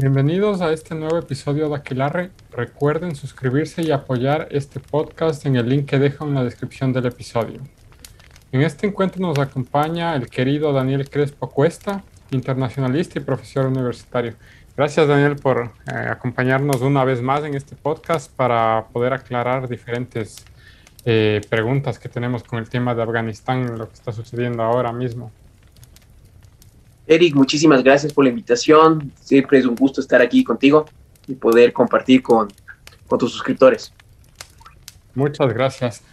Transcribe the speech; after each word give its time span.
Bienvenidos 0.00 0.62
a 0.62 0.72
este 0.72 0.94
nuevo 0.94 1.18
episodio 1.18 1.68
de 1.68 1.76
Aquelarre. 1.76 2.30
Recuerden 2.52 3.14
suscribirse 3.14 3.82
y 3.82 3.90
apoyar 3.90 4.48
este 4.50 4.80
podcast 4.80 5.44
en 5.44 5.56
el 5.56 5.68
link 5.68 5.84
que 5.84 5.98
dejo 5.98 6.24
en 6.24 6.32
la 6.32 6.42
descripción 6.42 6.94
del 6.94 7.04
episodio. 7.04 7.60
En 8.50 8.62
este 8.62 8.86
encuentro 8.86 9.20
nos 9.20 9.38
acompaña 9.38 10.16
el 10.16 10.30
querido 10.30 10.72
Daniel 10.72 11.10
Crespo 11.10 11.50
Cuesta, 11.50 12.02
internacionalista 12.30 13.18
y 13.18 13.22
profesor 13.22 13.66
universitario. 13.66 14.36
Gracias 14.74 15.06
Daniel 15.06 15.36
por 15.36 15.70
eh, 15.86 15.92
acompañarnos 15.94 16.80
una 16.80 17.04
vez 17.04 17.20
más 17.20 17.44
en 17.44 17.52
este 17.52 17.76
podcast 17.76 18.34
para 18.34 18.86
poder 18.94 19.12
aclarar 19.12 19.68
diferentes 19.68 20.46
eh, 21.04 21.42
preguntas 21.50 21.98
que 21.98 22.08
tenemos 22.08 22.42
con 22.42 22.58
el 22.58 22.70
tema 22.70 22.94
de 22.94 23.02
Afganistán, 23.02 23.76
lo 23.76 23.86
que 23.86 23.96
está 23.96 24.12
sucediendo 24.12 24.62
ahora 24.62 24.94
mismo. 24.94 25.30
Eric, 27.10 27.34
muchísimas 27.34 27.82
gracias 27.82 28.12
por 28.12 28.22
la 28.22 28.30
invitación. 28.30 29.10
Siempre 29.20 29.58
es 29.58 29.66
un 29.66 29.74
gusto 29.74 30.00
estar 30.00 30.22
aquí 30.22 30.44
contigo 30.44 30.86
y 31.26 31.34
poder 31.34 31.72
compartir 31.72 32.22
con, 32.22 32.46
con 33.08 33.18
tus 33.18 33.32
suscriptores. 33.32 33.92
Muchas 35.16 35.52
gracias. 35.52 36.04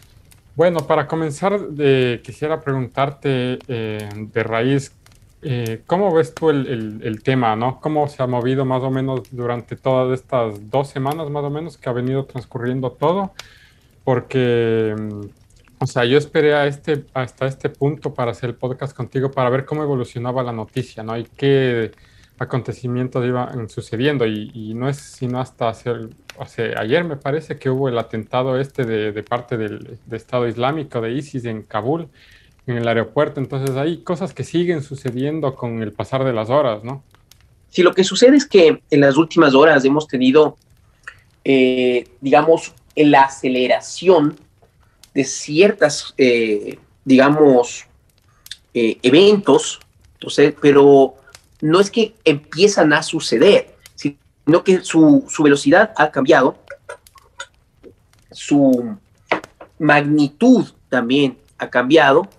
Bueno, 0.55 0.79
para 0.87 1.07
comenzar, 1.07 1.59
eh, 1.77 2.19
quisiera 2.23 2.59
preguntarte 2.61 3.59
eh, 3.67 4.09
de 4.11 4.43
raíz, 4.43 4.91
eh, 5.43 5.83
¿cómo 5.85 6.11
ves 6.11 6.33
tú 6.33 6.49
el, 6.49 6.65
el, 6.65 6.99
el, 7.03 7.21
tema, 7.21 7.55
no? 7.55 7.79
¿Cómo 7.79 8.07
se 8.07 8.23
ha 8.23 8.25
movido 8.25 8.65
más 8.65 8.81
o 8.81 8.89
menos 8.89 9.21
durante 9.29 9.75
todas 9.75 10.19
estas 10.19 10.71
dos 10.71 10.89
semanas 10.89 11.29
más 11.29 11.43
o 11.43 11.51
menos 11.51 11.77
que 11.77 11.89
ha 11.89 11.93
venido 11.93 12.25
transcurriendo 12.25 12.89
todo? 12.89 13.33
Porque, 14.03 14.95
mm, 14.97 15.46
o 15.79 15.85
sea, 15.85 16.05
yo 16.05 16.17
esperé 16.17 16.55
a 16.55 16.65
este, 16.65 17.05
hasta 17.13 17.45
este 17.45 17.69
punto 17.69 18.13
para 18.13 18.31
hacer 18.31 18.49
el 18.49 18.55
podcast 18.55 18.95
contigo 18.95 19.31
para 19.31 19.49
ver 19.49 19.65
cómo 19.65 19.83
evolucionaba 19.83 20.41
la 20.41 20.51
noticia, 20.51 21.03
¿no? 21.03 21.17
Y 21.17 21.25
qué 21.25 21.91
acontecimientos 22.39 23.25
iban 23.25 23.69
sucediendo. 23.69 24.25
Y, 24.25 24.73
no 24.73 24.89
es 24.89 24.97
sino 24.97 25.39
hasta 25.39 25.69
hacer, 25.69 26.09
hace, 26.39 26.73
ayer 26.77 27.03
me 27.03 27.15
parece 27.15 27.57
que 27.57 27.69
hubo 27.69 27.89
el 27.89 27.97
atentado 27.99 28.59
este 28.59 28.85
de, 28.85 29.23
parte 29.23 29.57
del 29.57 29.99
de 30.05 30.17
Estado 30.17 30.47
Islámico 30.47 30.99
de 30.99 31.11
ISIS 31.13 31.45
en 31.45 31.61
Kabul, 31.61 32.07
en 32.65 32.77
el 32.77 32.87
aeropuerto. 32.87 33.39
Entonces 33.39 33.75
hay 33.75 33.97
cosas 33.97 34.33
que 34.33 34.43
siguen 34.43 34.81
sucediendo 34.81 35.53
con 35.53 35.83
el 35.83 35.91
pasar 35.91 36.23
de 36.23 36.33
las 36.33 36.49
horas, 36.49 36.83
¿no? 36.83 37.03
Sí, 37.69 37.83
lo 37.83 37.93
que 37.93 38.03
sucede 38.03 38.37
es 38.37 38.47
que 38.47 38.81
en 38.89 38.99
las 38.99 39.15
últimas 39.15 39.53
horas 39.53 39.85
hemos 39.85 40.07
tenido, 40.07 40.57
eh, 41.43 42.07
digamos, 42.19 42.73
la 42.95 43.23
aceleración 43.23 44.37
de 45.17 45.23
ciertas, 45.23 46.13
eh, 46.15 46.77
digamos, 47.03 47.85
eh, 48.71 48.99
eventos, 49.01 49.79
entonces, 50.13 50.53
pero 50.61 51.15
no 51.59 51.79
es 51.79 51.89
que 51.89 52.13
empiezan 52.23 52.93
a 52.93 53.01
suceder, 53.01 53.75
sino 53.95 54.63
que 54.63 54.81
su, 54.81 55.25
su 55.27 55.41
velocidad 55.41 55.91
ha 55.97 56.11
cambiado, 56.11 56.59
su 58.31 58.95
magnitud 59.79 60.67
también 60.87 61.39
ha 61.57 61.71
cambiado, 61.71 62.29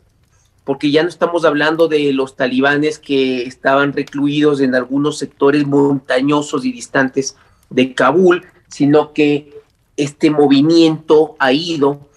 porque 0.63 0.93
ya 0.93 1.03
no 1.03 1.09
estamos 1.09 1.45
hablando 1.45 1.89
de 1.89 2.13
los 2.13 2.37
talibanes 2.37 3.01
que 3.01 3.43
estaban 3.43 3.93
recluidos 3.93 4.61
en 4.61 4.77
algunos 4.77 5.19
sectores 5.19 5.67
montañosos 5.67 6.65
y 6.65 6.71
distantes 6.71 7.35
de 7.71 7.93
Kabul, 7.93 8.47
sino 8.69 9.13
que 9.13 9.53
este 9.97 10.31
movimiento 10.31 11.35
ha 11.41 11.51
ido 11.51 12.08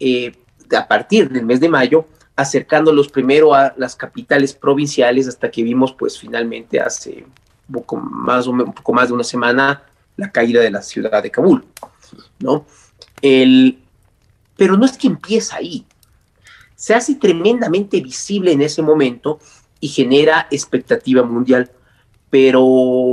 eh, 0.00 0.32
a 0.76 0.88
partir 0.88 1.28
del 1.30 1.44
mes 1.44 1.60
de 1.60 1.68
mayo 1.68 2.06
acercándolos 2.36 3.08
primero 3.08 3.54
a 3.54 3.74
las 3.76 3.94
capitales 3.94 4.54
provinciales 4.54 5.28
hasta 5.28 5.50
que 5.50 5.62
vimos 5.62 5.92
pues 5.92 6.18
finalmente 6.18 6.80
hace 6.80 7.26
un 7.68 7.74
poco 7.74 7.96
más, 7.96 8.46
un 8.46 8.72
poco 8.72 8.92
más 8.92 9.08
de 9.08 9.14
una 9.14 9.24
semana 9.24 9.82
la 10.16 10.32
caída 10.32 10.60
de 10.60 10.70
la 10.70 10.82
ciudad 10.82 11.22
de 11.22 11.30
Kabul, 11.30 11.64
¿no? 12.38 12.64
El, 13.20 13.78
pero 14.56 14.76
no 14.76 14.86
es 14.86 14.96
que 14.96 15.06
empieza 15.06 15.56
ahí, 15.56 15.84
se 16.74 16.94
hace 16.94 17.14
tremendamente 17.14 18.00
visible 18.00 18.52
en 18.52 18.62
ese 18.62 18.80
momento 18.80 19.38
y 19.80 19.88
genera 19.88 20.46
expectativa 20.50 21.22
mundial, 21.22 21.70
pero 22.30 23.12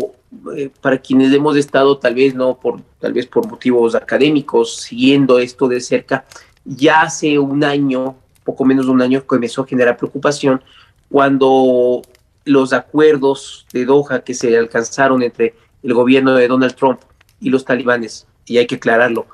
eh, 0.55 0.69
para 0.81 0.97
quienes 0.99 1.33
hemos 1.33 1.57
estado 1.57 1.97
tal 1.97 2.15
vez 2.15 2.33
no 2.33 2.59
por 2.59 2.81
tal 2.99 3.13
vez 3.13 3.25
por 3.25 3.47
motivos 3.47 3.95
académicos 3.95 4.75
siguiendo 4.77 5.39
esto 5.39 5.67
de 5.67 5.79
cerca, 5.81 6.25
ya 6.67 7.01
hace 7.01 7.39
un 7.39 7.63
año, 7.63 8.15
poco 8.43 8.65
menos 8.65 8.85
de 8.85 8.91
un 8.91 9.01
año, 9.01 9.25
comenzó 9.25 9.61
a 9.63 9.67
generar 9.67 9.97
preocupación 9.97 10.61
cuando 11.09 12.01
los 12.43 12.73
acuerdos 12.73 13.65
de 13.71 13.85
Doha 13.85 14.21
que 14.21 14.33
se 14.33 14.57
alcanzaron 14.57 15.23
entre 15.23 15.55
el 15.81 15.93
gobierno 15.93 16.33
de 16.33 16.47
Donald 16.47 16.75
Trump 16.75 16.99
y 17.39 17.49
los 17.49 17.63
talibanes, 17.63 18.27
y 18.45 18.57
hay 18.57 18.67
que 18.67 18.75
aclararlo, 18.75 19.27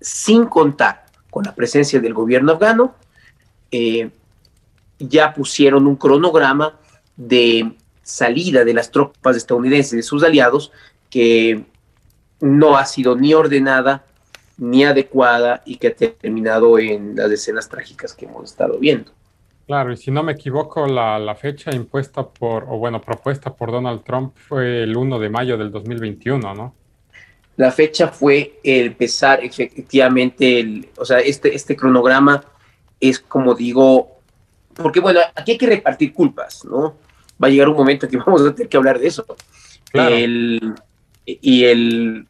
sin 0.00 0.46
contar 0.46 1.06
con 1.30 1.44
la 1.44 1.54
presencia 1.54 2.00
del 2.00 2.14
gobierno 2.14 2.52
afgano, 2.52 2.94
eh, 3.70 4.10
ya 4.98 5.32
pusieron 5.32 5.86
un 5.86 5.96
cronograma 5.96 6.78
de 7.16 7.72
salida 8.02 8.64
de 8.64 8.74
las 8.74 8.90
tropas 8.90 9.36
estadounidenses, 9.36 9.92
de 9.92 10.02
sus 10.02 10.22
aliados, 10.22 10.72
que 11.10 11.64
no 12.40 12.76
ha 12.76 12.84
sido 12.84 13.16
ni 13.16 13.34
ordenada 13.34 14.04
ni 14.58 14.84
adecuada 14.84 15.62
y 15.64 15.76
que 15.76 15.88
ha 15.88 15.94
terminado 15.94 16.78
en 16.78 17.16
las 17.16 17.30
escenas 17.30 17.68
trágicas 17.68 18.12
que 18.12 18.26
hemos 18.26 18.50
estado 18.50 18.78
viendo. 18.78 19.12
Claro, 19.66 19.92
y 19.92 19.96
si 19.96 20.10
no 20.10 20.22
me 20.22 20.32
equivoco, 20.32 20.86
la, 20.86 21.18
la, 21.18 21.34
fecha 21.34 21.74
impuesta 21.74 22.26
por, 22.26 22.64
o 22.64 22.78
bueno, 22.78 23.00
propuesta 23.00 23.54
por 23.54 23.70
Donald 23.70 24.02
Trump 24.02 24.34
fue 24.34 24.82
el 24.82 24.96
1 24.96 25.18
de 25.18 25.28
mayo 25.28 25.58
del 25.58 25.70
2021, 25.70 26.54
¿no? 26.54 26.74
La 27.56 27.70
fecha 27.70 28.08
fue 28.08 28.60
empezar 28.62 29.44
efectivamente, 29.44 30.60
el, 30.60 30.88
o 30.96 31.04
sea, 31.04 31.18
este, 31.18 31.54
este 31.54 31.76
cronograma 31.76 32.42
es 32.98 33.18
como 33.18 33.54
digo, 33.54 34.20
porque 34.74 35.00
bueno, 35.00 35.20
aquí 35.34 35.52
hay 35.52 35.58
que 35.58 35.66
repartir 35.66 36.14
culpas, 36.14 36.64
¿no? 36.64 36.96
Va 37.42 37.48
a 37.48 37.50
llegar 37.50 37.68
un 37.68 37.76
momento 37.76 38.06
en 38.06 38.12
que 38.12 38.18
vamos 38.26 38.42
a 38.42 38.54
tener 38.54 38.68
que 38.68 38.76
hablar 38.76 38.98
de 38.98 39.08
eso. 39.08 39.26
Claro. 39.90 40.14
El, 40.14 40.74
y 41.26 41.64
el, 41.64 42.26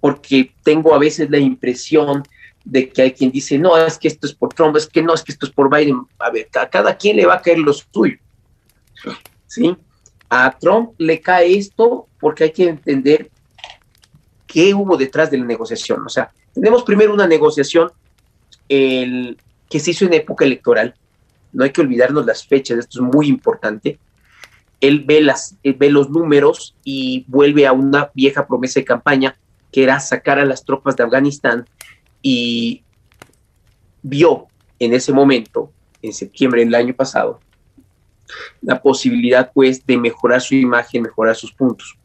porque 0.00 0.52
tengo 0.62 0.94
a 0.94 0.98
veces 0.98 1.30
la 1.30 1.38
impresión 1.38 2.22
de 2.64 2.88
que 2.88 3.02
hay 3.02 3.12
quien 3.12 3.30
dice, 3.30 3.58
no, 3.58 3.76
es 3.76 3.98
que 3.98 4.08
esto 4.08 4.26
es 4.26 4.34
por 4.34 4.52
Trump, 4.54 4.76
es 4.76 4.86
que 4.86 5.02
no, 5.02 5.14
es 5.14 5.22
que 5.22 5.32
esto 5.32 5.46
es 5.46 5.52
por 5.52 5.74
Biden. 5.74 6.02
A 6.18 6.30
ver, 6.30 6.48
a 6.58 6.68
cada 6.68 6.96
quien 6.96 7.16
le 7.16 7.26
va 7.26 7.34
a 7.34 7.42
caer 7.42 7.58
lo 7.58 7.72
suyo. 7.72 8.16
¿Sí? 9.46 9.76
A 10.28 10.56
Trump 10.58 10.92
le 10.98 11.20
cae 11.20 11.56
esto 11.56 12.06
porque 12.20 12.44
hay 12.44 12.52
que 12.52 12.68
entender 12.68 13.30
qué 14.46 14.74
hubo 14.74 14.96
detrás 14.96 15.30
de 15.30 15.38
la 15.38 15.44
negociación. 15.44 16.04
O 16.04 16.08
sea, 16.08 16.30
tenemos 16.54 16.82
primero 16.82 17.12
una 17.12 17.26
negociación 17.26 17.90
el, 18.68 19.38
que 19.68 19.80
se 19.80 19.92
hizo 19.92 20.04
en 20.04 20.14
época 20.14 20.44
electoral. 20.44 20.94
No 21.52 21.64
hay 21.64 21.70
que 21.70 21.80
olvidarnos 21.80 22.26
las 22.26 22.46
fechas, 22.46 22.78
esto 22.78 23.02
es 23.02 23.14
muy 23.14 23.26
importante. 23.28 23.98
Él 24.80 25.04
ve, 25.06 25.20
las, 25.20 25.56
él 25.62 25.74
ve 25.74 25.90
los 25.90 26.10
números 26.10 26.74
y 26.84 27.24
vuelve 27.28 27.66
a 27.66 27.72
una 27.72 28.10
vieja 28.14 28.46
promesa 28.46 28.80
de 28.80 28.84
campaña 28.84 29.36
que 29.72 29.82
era 29.82 30.00
sacar 30.00 30.38
a 30.38 30.44
las 30.44 30.64
tropas 30.64 30.96
de 30.96 31.04
Afganistán 31.04 31.66
y 32.22 32.82
vio 34.02 34.46
en 34.78 34.94
ese 34.94 35.12
momento, 35.12 35.72
en 36.02 36.12
septiembre 36.12 36.64
del 36.64 36.74
año 36.74 36.94
pasado, 36.94 37.40
la 38.62 38.80
posibilidad 38.80 39.50
pues 39.52 39.84
de 39.84 39.96
mejorar 39.96 40.40
su 40.40 40.54
imagen, 40.54 41.02
mejorar 41.02 41.36
sus 41.36 41.52
puntos. 41.52 41.96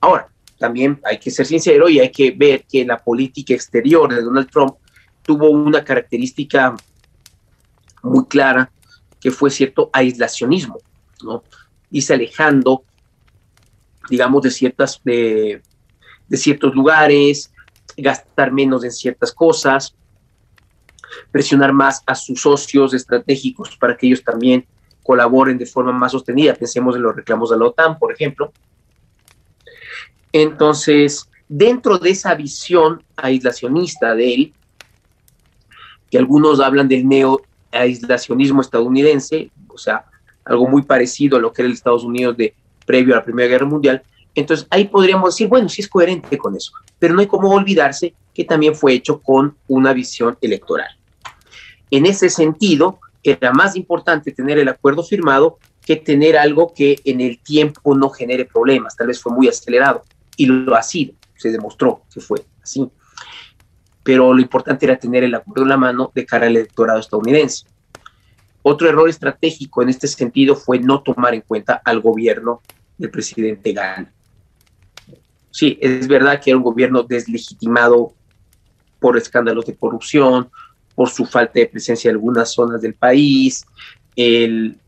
Ahora, 0.00 0.28
también 0.58 1.00
hay 1.04 1.18
que 1.18 1.30
ser 1.30 1.46
sincero 1.46 1.88
y 1.88 2.00
hay 2.00 2.10
que 2.10 2.32
ver 2.32 2.64
que 2.70 2.84
la 2.84 2.98
política 2.98 3.54
exterior 3.54 4.12
de 4.12 4.22
Donald 4.22 4.50
Trump 4.50 4.76
tuvo 5.22 5.48
una 5.50 5.84
característica 5.84 6.74
muy 8.02 8.26
clara, 8.26 8.70
que 9.20 9.30
fue 9.30 9.50
cierto 9.50 9.90
aislacionismo, 9.92 10.78
¿no? 11.22 11.44
Irse 11.90 12.14
alejando, 12.14 12.84
digamos, 14.08 14.42
de 14.42 14.50
ciertas, 14.50 15.00
de 16.30 16.36
ciertos 16.38 16.74
lugares, 16.74 17.52
gastar 17.96 18.52
menos 18.52 18.84
en 18.84 18.92
ciertas 18.92 19.32
cosas, 19.32 19.94
presionar 21.30 21.72
más 21.72 22.02
a 22.06 22.14
sus 22.14 22.40
socios 22.40 22.94
estratégicos 22.94 23.76
para 23.76 23.96
que 23.96 24.06
ellos 24.06 24.22
también 24.24 24.64
colaboren 25.02 25.58
de 25.58 25.66
forma 25.66 25.92
más 25.92 26.12
sostenida. 26.12 26.54
Pensemos 26.54 26.94
en 26.96 27.02
los 27.02 27.14
reclamos 27.14 27.50
de 27.50 27.58
la 27.58 27.66
OTAN, 27.66 27.98
por 27.98 28.12
ejemplo. 28.12 28.52
Entonces, 30.32 31.28
dentro 31.48 31.98
de 31.98 32.10
esa 32.10 32.34
visión 32.34 33.02
aislacionista 33.16 34.14
de 34.14 34.34
él, 34.34 34.54
que 36.10 36.18
algunos 36.18 36.60
hablan 36.60 36.86
del 36.88 37.08
neo 37.08 37.42
aislacionismo 37.72 38.60
estadounidense, 38.60 39.50
o 39.68 39.78
sea, 39.78 40.04
algo 40.44 40.68
muy 40.68 40.82
parecido 40.82 41.36
a 41.36 41.40
lo 41.40 41.52
que 41.52 41.62
era 41.62 41.66
el 41.66 41.74
Estados 41.74 42.04
Unidos 42.04 42.36
de 42.36 42.54
previo 42.86 43.14
a 43.14 43.18
la 43.18 43.24
Primera 43.24 43.48
Guerra 43.48 43.66
Mundial. 43.66 44.02
Entonces 44.34 44.66
ahí 44.70 44.86
podríamos 44.86 45.34
decir, 45.34 45.48
bueno, 45.48 45.68
sí 45.68 45.82
es 45.82 45.88
coherente 45.88 46.38
con 46.38 46.56
eso, 46.56 46.72
pero 46.98 47.14
no 47.14 47.20
hay 47.20 47.26
como 47.26 47.50
olvidarse 47.50 48.14
que 48.34 48.44
también 48.44 48.74
fue 48.74 48.92
hecho 48.92 49.20
con 49.20 49.56
una 49.68 49.92
visión 49.92 50.38
electoral. 50.40 50.88
En 51.90 52.06
ese 52.06 52.30
sentido, 52.30 53.00
era 53.22 53.52
más 53.52 53.76
importante 53.76 54.32
tener 54.32 54.58
el 54.58 54.68
acuerdo 54.68 55.02
firmado 55.02 55.58
que 55.84 55.96
tener 55.96 56.36
algo 56.36 56.72
que 56.74 57.00
en 57.04 57.20
el 57.20 57.38
tiempo 57.38 57.94
no 57.94 58.10
genere 58.10 58.44
problemas. 58.44 58.96
Tal 58.96 59.08
vez 59.08 59.20
fue 59.20 59.32
muy 59.32 59.48
acelerado 59.48 60.04
y 60.36 60.46
lo 60.46 60.74
ha 60.74 60.82
sido, 60.82 61.14
se 61.36 61.50
demostró 61.50 62.02
que 62.12 62.20
fue 62.20 62.44
así. 62.62 62.88
Pero 64.02 64.32
lo 64.32 64.40
importante 64.40 64.86
era 64.86 64.98
tener 64.98 65.24
el 65.24 65.34
acuerdo 65.34 65.64
en 65.64 65.68
la 65.68 65.76
mano 65.76 66.10
de 66.14 66.24
cara 66.24 66.46
al 66.46 66.56
electorado 66.56 67.00
estadounidense. 67.00 67.66
Otro 68.62 68.88
error 68.88 69.08
estratégico 69.08 69.82
en 69.82 69.88
este 69.88 70.06
sentido 70.06 70.54
fue 70.54 70.78
no 70.78 71.02
tomar 71.02 71.34
en 71.34 71.40
cuenta 71.42 71.80
al 71.84 72.00
gobierno 72.00 72.62
del 72.96 73.10
presidente 73.10 73.72
Gana. 73.72 74.12
Sí, 75.50 75.78
es 75.80 76.06
verdad 76.06 76.40
que 76.40 76.50
era 76.50 76.56
un 76.56 76.62
gobierno 76.62 77.02
deslegitimado 77.02 78.14
por 79.00 79.16
escándalos 79.16 79.66
de 79.66 79.74
corrupción, 79.74 80.50
por 80.94 81.08
su 81.08 81.24
falta 81.24 81.54
de 81.54 81.66
presencia 81.66 82.10
en 82.10 82.16
algunas 82.16 82.52
zonas 82.52 82.80
del 82.80 82.94
país, 82.94 83.64
el, 84.16 84.78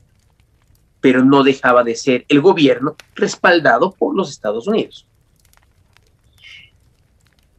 pero 1.00 1.24
no 1.24 1.42
dejaba 1.42 1.82
de 1.82 1.96
ser 1.96 2.24
el 2.28 2.40
gobierno 2.40 2.96
respaldado 3.14 3.92
por 3.92 4.14
los 4.14 4.30
Estados 4.30 4.68
Unidos. 4.68 5.06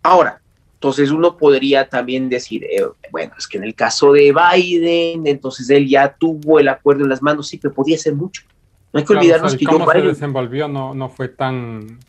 Ahora, 0.02 0.42
entonces 0.76 1.12
uno 1.12 1.38
podría 1.38 1.88
también 1.88 2.30
decir, 2.30 2.64
eh, 2.66 2.86
bueno, 3.12 3.34
es 3.38 3.48
que 3.48 3.58
en 3.58 3.64
el 3.64 3.74
caso 3.74 4.12
de 4.12 4.34
Biden, 4.34 5.26
entonces 5.28 5.70
él 5.70 5.88
ya 5.88 6.14
tuvo 6.14 6.60
el 6.60 6.68
acuerdo 6.68 7.04
en 7.04 7.10
las 7.10 7.22
manos, 7.22 7.48
sí, 7.48 7.58
pero 7.58 7.74
podía 7.74 7.98
ser 7.98 8.16
mucho. 8.16 8.44
No 8.92 9.00
hay 9.00 9.06
que 9.06 9.14
olvidarnos 9.14 9.56
que 9.56 9.66
cómo 9.66 9.90
se 9.90 10.02
desenvolvió 10.02 10.68
no, 10.68 10.94
no 10.94 11.10
fue 11.10 11.30
tan, 11.30 12.00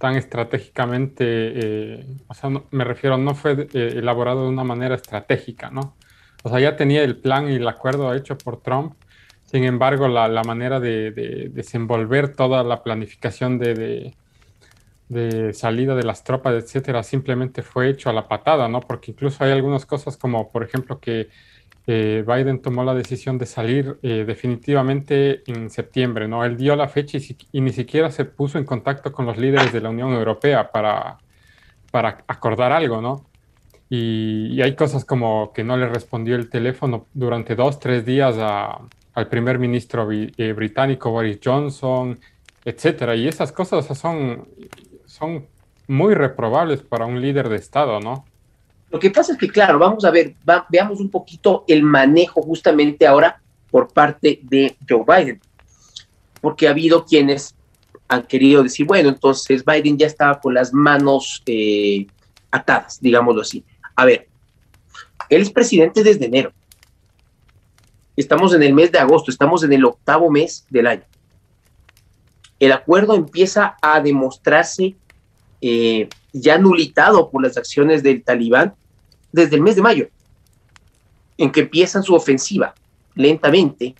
tan 0.00 0.16
estratégicamente, 0.16 1.24
eh, 1.26 2.06
o 2.26 2.32
sea, 2.32 2.50
me 2.70 2.84
refiero, 2.84 3.18
no 3.18 3.34
fue 3.34 3.68
eh, 3.74 3.94
elaborado 3.96 4.44
de 4.44 4.48
una 4.48 4.64
manera 4.64 4.94
estratégica, 4.94 5.68
¿no? 5.70 5.94
O 6.42 6.48
sea, 6.48 6.58
ya 6.58 6.74
tenía 6.74 7.04
el 7.04 7.18
plan 7.18 7.50
y 7.50 7.56
el 7.56 7.68
acuerdo 7.68 8.14
hecho 8.14 8.38
por 8.38 8.62
Trump, 8.62 8.94
sin 9.44 9.64
embargo, 9.64 10.08
la, 10.08 10.26
la 10.26 10.42
manera 10.42 10.80
de, 10.80 11.10
de, 11.10 11.50
desenvolver 11.50 12.34
toda 12.34 12.64
la 12.64 12.82
planificación 12.82 13.58
de, 13.58 14.14
de, 15.10 15.52
salida 15.52 15.94
de 15.94 16.04
las 16.04 16.24
tropas, 16.24 16.54
etcétera, 16.54 17.02
simplemente 17.02 17.62
fue 17.62 17.90
hecho 17.90 18.08
a 18.08 18.14
la 18.14 18.26
patada, 18.26 18.68
¿no? 18.68 18.80
Porque 18.80 19.10
incluso 19.10 19.44
hay 19.44 19.52
algunas 19.52 19.84
cosas 19.84 20.16
como, 20.16 20.50
por 20.50 20.62
ejemplo, 20.64 20.98
que 20.98 21.28
eh, 21.86 22.24
Biden 22.26 22.60
tomó 22.60 22.84
la 22.84 22.94
decisión 22.94 23.38
de 23.38 23.46
salir 23.46 23.98
eh, 24.02 24.24
definitivamente 24.26 25.42
en 25.50 25.70
septiembre, 25.70 26.28
¿no? 26.28 26.44
Él 26.44 26.56
dio 26.56 26.76
la 26.76 26.88
fecha 26.88 27.18
y, 27.18 27.60
ni 27.60 27.72
siquiera 27.72 28.10
se 28.10 28.24
puso 28.24 28.58
en 28.58 28.64
contacto 28.64 29.12
con 29.12 29.26
los 29.26 29.38
líderes 29.38 29.72
de 29.72 29.80
la 29.80 29.90
Unión 29.90 30.12
Europea 30.12 30.70
para, 30.70 31.18
para 31.90 32.18
acordar 32.28 32.72
algo, 32.72 33.00
¿no? 33.00 33.26
Y, 33.88 34.60
hay 34.62 34.76
cosas 34.76 35.04
como 35.04 35.52
que 35.52 35.64
no 35.64 35.76
le 35.76 35.88
respondió 35.88 36.36
el 36.36 36.48
teléfono 36.48 37.06
durante 37.12 37.56
dos, 37.56 37.80
tres 37.80 38.04
días 38.04 38.36
al 39.14 39.28
primer 39.28 39.58
ministro 39.58 40.08
eh, 40.12 40.52
británico 40.52 41.10
Boris 41.10 41.40
Johnson, 41.42 42.18
etcétera. 42.64 43.16
Y 43.16 43.26
esas 43.26 43.52
cosas 43.52 43.86
son, 43.98 44.48
son 45.06 45.46
muy 45.88 46.14
reprobables 46.14 46.82
para 46.82 47.06
un 47.06 47.20
líder 47.20 47.48
de 47.48 47.56
Estado, 47.56 47.98
¿no? 48.00 48.24
Lo 48.90 48.98
que 48.98 49.10
pasa 49.10 49.32
es 49.32 49.38
que, 49.38 49.48
claro, 49.48 49.78
vamos 49.78 50.04
a 50.04 50.10
ver, 50.10 50.34
veamos 50.68 51.00
un 51.00 51.10
poquito 51.10 51.64
el 51.68 51.82
manejo 51.82 52.42
justamente 52.42 53.06
ahora 53.06 53.40
por 53.70 53.92
parte 53.92 54.40
de 54.42 54.76
Joe 54.88 55.04
Biden, 55.06 55.40
porque 56.40 56.66
ha 56.66 56.70
habido 56.70 57.04
quienes 57.04 57.54
han 58.08 58.24
querido 58.24 58.64
decir, 58.64 58.86
bueno, 58.86 59.08
entonces 59.08 59.64
Biden 59.64 59.96
ya 59.96 60.06
estaba 60.06 60.40
con 60.40 60.54
las 60.54 60.74
manos 60.74 61.40
eh, 61.46 62.08
atadas, 62.50 63.00
digámoslo 63.00 63.42
así. 63.42 63.64
A 63.94 64.04
ver, 64.04 64.26
él 65.28 65.42
es 65.42 65.50
presidente 65.50 66.02
desde 66.02 66.26
enero. 66.26 66.52
Estamos 68.16 68.52
en 68.52 68.64
el 68.64 68.74
mes 68.74 68.90
de 68.90 68.98
agosto, 68.98 69.30
estamos 69.30 69.62
en 69.62 69.72
el 69.72 69.84
octavo 69.84 70.28
mes 70.28 70.66
del 70.68 70.88
año. 70.88 71.04
El 72.58 72.72
acuerdo 72.72 73.14
empieza 73.14 73.76
a 73.80 74.00
demostrarse 74.00 74.96
eh, 75.60 76.08
ya 76.32 76.58
nulitado 76.58 77.30
por 77.30 77.42
las 77.42 77.56
acciones 77.56 78.02
del 78.02 78.24
talibán 78.24 78.74
desde 79.32 79.56
el 79.56 79.62
mes 79.62 79.76
de 79.76 79.82
mayo, 79.82 80.08
en 81.36 81.50
que 81.50 81.60
empiezan 81.60 82.02
su 82.02 82.14
ofensiva 82.14 82.74
lentamente. 83.14 83.94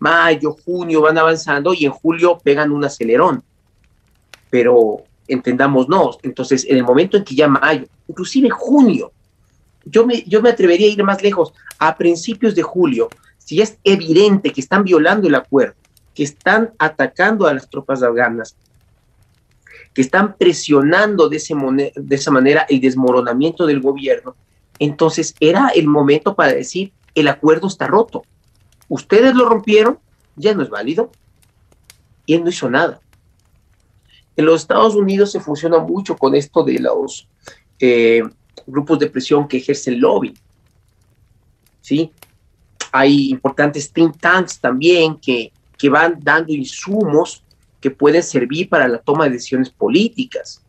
Mayo, 0.00 0.56
junio 0.64 1.02
van 1.02 1.18
avanzando 1.18 1.72
y 1.74 1.84
en 1.84 1.92
julio 1.92 2.38
pegan 2.42 2.72
un 2.72 2.84
acelerón. 2.84 3.42
Pero 4.50 5.04
entendámonos, 5.28 6.18
entonces 6.22 6.66
en 6.68 6.76
el 6.76 6.82
momento 6.82 7.16
en 7.16 7.24
que 7.24 7.34
ya 7.34 7.48
mayo, 7.48 7.86
inclusive 8.08 8.50
junio, 8.50 9.12
yo 9.84 10.06
me, 10.06 10.22
yo 10.26 10.42
me 10.42 10.50
atrevería 10.50 10.86
a 10.86 10.90
ir 10.90 11.04
más 11.04 11.22
lejos, 11.22 11.52
a 11.78 11.96
principios 11.96 12.54
de 12.54 12.62
julio, 12.62 13.08
si 13.38 13.60
es 13.60 13.78
evidente 13.84 14.52
que 14.52 14.60
están 14.60 14.84
violando 14.84 15.28
el 15.28 15.34
acuerdo, 15.34 15.74
que 16.14 16.22
están 16.22 16.72
atacando 16.78 17.46
a 17.46 17.54
las 17.54 17.68
tropas 17.68 18.02
afganas, 18.02 18.56
que 19.94 20.02
están 20.02 20.36
presionando 20.36 21.28
de, 21.28 21.36
ese 21.36 21.54
de 21.94 22.14
esa 22.16 22.30
manera 22.30 22.66
el 22.68 22.80
desmoronamiento 22.80 23.66
del 23.66 23.80
gobierno, 23.80 24.36
entonces 24.84 25.36
era 25.38 25.68
el 25.68 25.86
momento 25.86 26.34
para 26.34 26.52
decir, 26.52 26.92
el 27.14 27.28
acuerdo 27.28 27.68
está 27.68 27.86
roto. 27.86 28.24
Ustedes 28.88 29.32
lo 29.34 29.48
rompieron, 29.48 30.00
ya 30.34 30.54
no 30.54 30.62
es 30.62 30.70
válido. 30.70 31.12
Y 32.26 32.34
él 32.34 32.42
no 32.42 32.50
hizo 32.50 32.68
nada. 32.68 33.00
En 34.36 34.44
los 34.44 34.62
Estados 34.62 34.96
Unidos 34.96 35.30
se 35.30 35.38
funciona 35.38 35.78
mucho 35.78 36.16
con 36.16 36.34
esto 36.34 36.64
de 36.64 36.80
los 36.80 37.28
eh, 37.78 38.22
grupos 38.66 38.98
de 38.98 39.08
presión 39.08 39.46
que 39.46 39.58
ejercen 39.58 40.00
lobby. 40.00 40.34
¿Sí? 41.80 42.10
Hay 42.90 43.30
importantes 43.30 43.92
think 43.92 44.18
tanks 44.18 44.58
también 44.58 45.16
que, 45.16 45.52
que 45.78 45.88
van 45.88 46.18
dando 46.20 46.52
insumos 46.52 47.44
que 47.80 47.90
pueden 47.90 48.22
servir 48.22 48.68
para 48.68 48.88
la 48.88 48.98
toma 48.98 49.24
de 49.24 49.30
decisiones 49.30 49.70
políticas. 49.70 50.61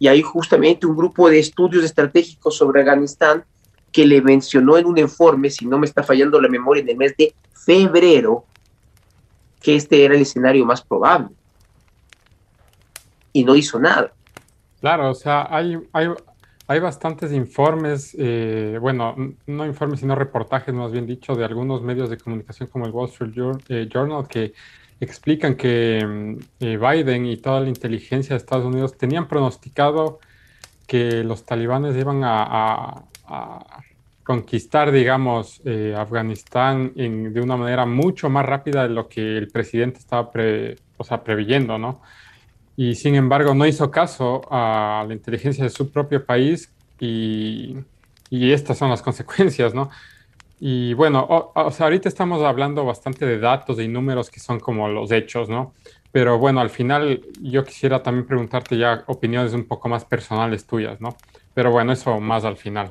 Y 0.00 0.08
hay 0.08 0.22
justamente 0.22 0.86
un 0.86 0.96
grupo 0.96 1.30
de 1.30 1.38
estudios 1.38 1.84
estratégicos 1.84 2.56
sobre 2.56 2.80
Afganistán 2.80 3.44
que 3.92 4.06
le 4.06 4.22
mencionó 4.22 4.78
en 4.78 4.86
un 4.86 4.98
informe, 4.98 5.50
si 5.50 5.66
no 5.66 5.78
me 5.78 5.86
está 5.86 6.02
fallando 6.02 6.40
la 6.40 6.48
memoria, 6.48 6.82
en 6.82 6.88
el 6.88 6.96
mes 6.96 7.14
de 7.16 7.34
febrero, 7.52 8.44
que 9.60 9.76
este 9.76 10.04
era 10.04 10.14
el 10.14 10.22
escenario 10.22 10.64
más 10.64 10.80
probable. 10.80 11.28
Y 13.32 13.44
no 13.44 13.54
hizo 13.54 13.78
nada. 13.78 14.12
Claro, 14.80 15.10
o 15.10 15.14
sea, 15.14 15.46
hay, 15.50 15.78
hay, 15.92 16.08
hay 16.66 16.80
bastantes 16.80 17.30
informes, 17.32 18.16
eh, 18.18 18.78
bueno, 18.80 19.14
no 19.46 19.66
informes, 19.66 20.00
sino 20.00 20.14
reportajes, 20.14 20.72
más 20.72 20.92
bien 20.92 21.06
dicho, 21.06 21.34
de 21.34 21.44
algunos 21.44 21.82
medios 21.82 22.08
de 22.08 22.16
comunicación 22.16 22.70
como 22.70 22.86
el 22.86 22.92
Wall 22.92 23.10
Street 23.10 23.34
eh, 23.68 23.88
Journal, 23.92 24.26
que 24.26 24.54
explican 25.00 25.54
que 25.56 26.04
mm, 26.06 26.64
eh, 26.64 26.76
Biden 26.76 27.26
y 27.26 27.36
toda 27.38 27.60
la 27.60 27.68
inteligencia 27.68 28.34
de 28.34 28.38
Estados 28.38 28.66
Unidos 28.66 28.96
tenían 28.96 29.28
pronosticado 29.28 30.20
que 30.86 31.24
los 31.24 31.44
talibanes 31.44 31.96
iban 31.96 32.22
a, 32.24 33.04
conquistar, 34.24 34.92
digamos, 34.92 35.60
eh, 35.64 35.94
Afganistán 35.96 36.92
de 36.94 37.40
una 37.40 37.56
manera 37.56 37.84
mucho 37.86 38.28
más 38.28 38.46
rápida 38.46 38.84
de 38.84 38.90
lo 38.90 39.08
que 39.08 39.38
el 39.38 39.48
presidente 39.48 39.98
estaba 39.98 40.30
o 40.96 41.04
sea, 41.04 41.24
preveyendo, 41.24 41.78
¿no? 41.78 42.00
Y 42.76 42.94
sin 42.94 43.14
embargo 43.16 43.54
no 43.54 43.66
hizo 43.66 43.90
caso 43.90 44.42
a 44.50 45.04
la 45.06 45.14
inteligencia 45.14 45.64
de 45.64 45.70
su 45.70 45.90
propio 45.90 46.24
país 46.24 46.70
y 47.00 47.74
estas 48.30 48.78
son 48.78 48.90
las 48.90 49.02
consecuencias, 49.08 49.74
¿no? 49.74 49.90
Y 50.62 50.92
bueno, 50.92 51.26
o, 51.54 51.70
sea, 51.70 51.86
ahorita 51.86 52.06
estamos 52.06 52.42
hablando 52.42 52.84
bastante 52.84 53.24
de 53.24 53.38
datos 53.38 53.80
y 53.80 53.88
números 53.88 54.30
que 54.30 54.40
son 54.40 54.60
como 54.60 54.88
los 54.88 55.10
hechos, 55.10 55.48
¿no? 55.48 55.72
Pero 56.12 56.38
bueno, 56.38 56.60
al 56.60 56.68
final 56.68 57.22
yo 57.40 57.64
quisiera 57.64 58.02
también 58.02 58.26
preguntarte 58.26 58.76
ya 58.76 59.02
opiniones 59.06 59.54
un 59.54 59.64
poco 59.64 59.88
más 59.88 60.04
personales 60.04 60.66
tuyas, 60.66 61.00
¿no? 61.00 61.16
Pero 61.54 61.70
bueno, 61.70 61.92
eso 61.92 62.20
más 62.20 62.44
al 62.44 62.58
final. 62.58 62.90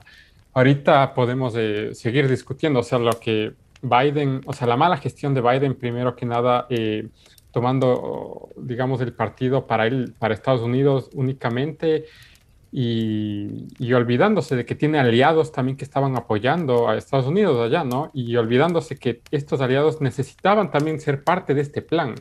Ahorita 0.54 1.14
podemos 1.14 1.54
eh, 1.56 1.94
seguir 1.94 2.28
discutiendo, 2.28 2.80
o 2.80 2.84
sea, 2.84 2.98
lo 2.98 3.12
que 3.20 3.54
Biden, 3.84 4.42
o 4.46 4.54
sea, 4.54 4.68
la 4.68 4.76
mala 4.76 4.98
gestión 4.98 5.36
de 5.36 5.42
Biden, 5.42 5.76
primero 5.76 6.16
que 6.16 6.26
nada, 6.26 6.66
eh, 6.72 7.08
tomando, 7.52 8.50
digamos, 8.58 9.00
el 9.02 9.14
partido 9.14 9.68
para 9.68 9.86
él, 9.86 10.16
para 10.18 10.34
Estados 10.34 10.62
Unidos 10.62 11.12
únicamente 11.14 12.06
y, 12.72 13.94
olvidándose 13.94 14.56
de 14.56 14.66
que 14.66 14.76
tiene 14.76 15.00
aliados 15.00 15.52
también 15.52 15.78
que 15.78 15.84
estaban 15.84 16.16
apoyando 16.16 16.88
a 16.88 16.98
Estados 16.98 17.26
Unidos 17.26 17.60
allá, 17.60 17.84
¿no? 17.84 18.12
Y 18.14 18.36
olvidándose 18.36 18.98
que 18.98 19.22
estos 19.32 19.62
aliados 19.62 20.02
necesitaban 20.02 20.72
también 20.72 21.00
ser 21.00 21.24
parte 21.24 21.54
de 21.56 21.62
este 21.62 21.82
plan, 21.82 22.16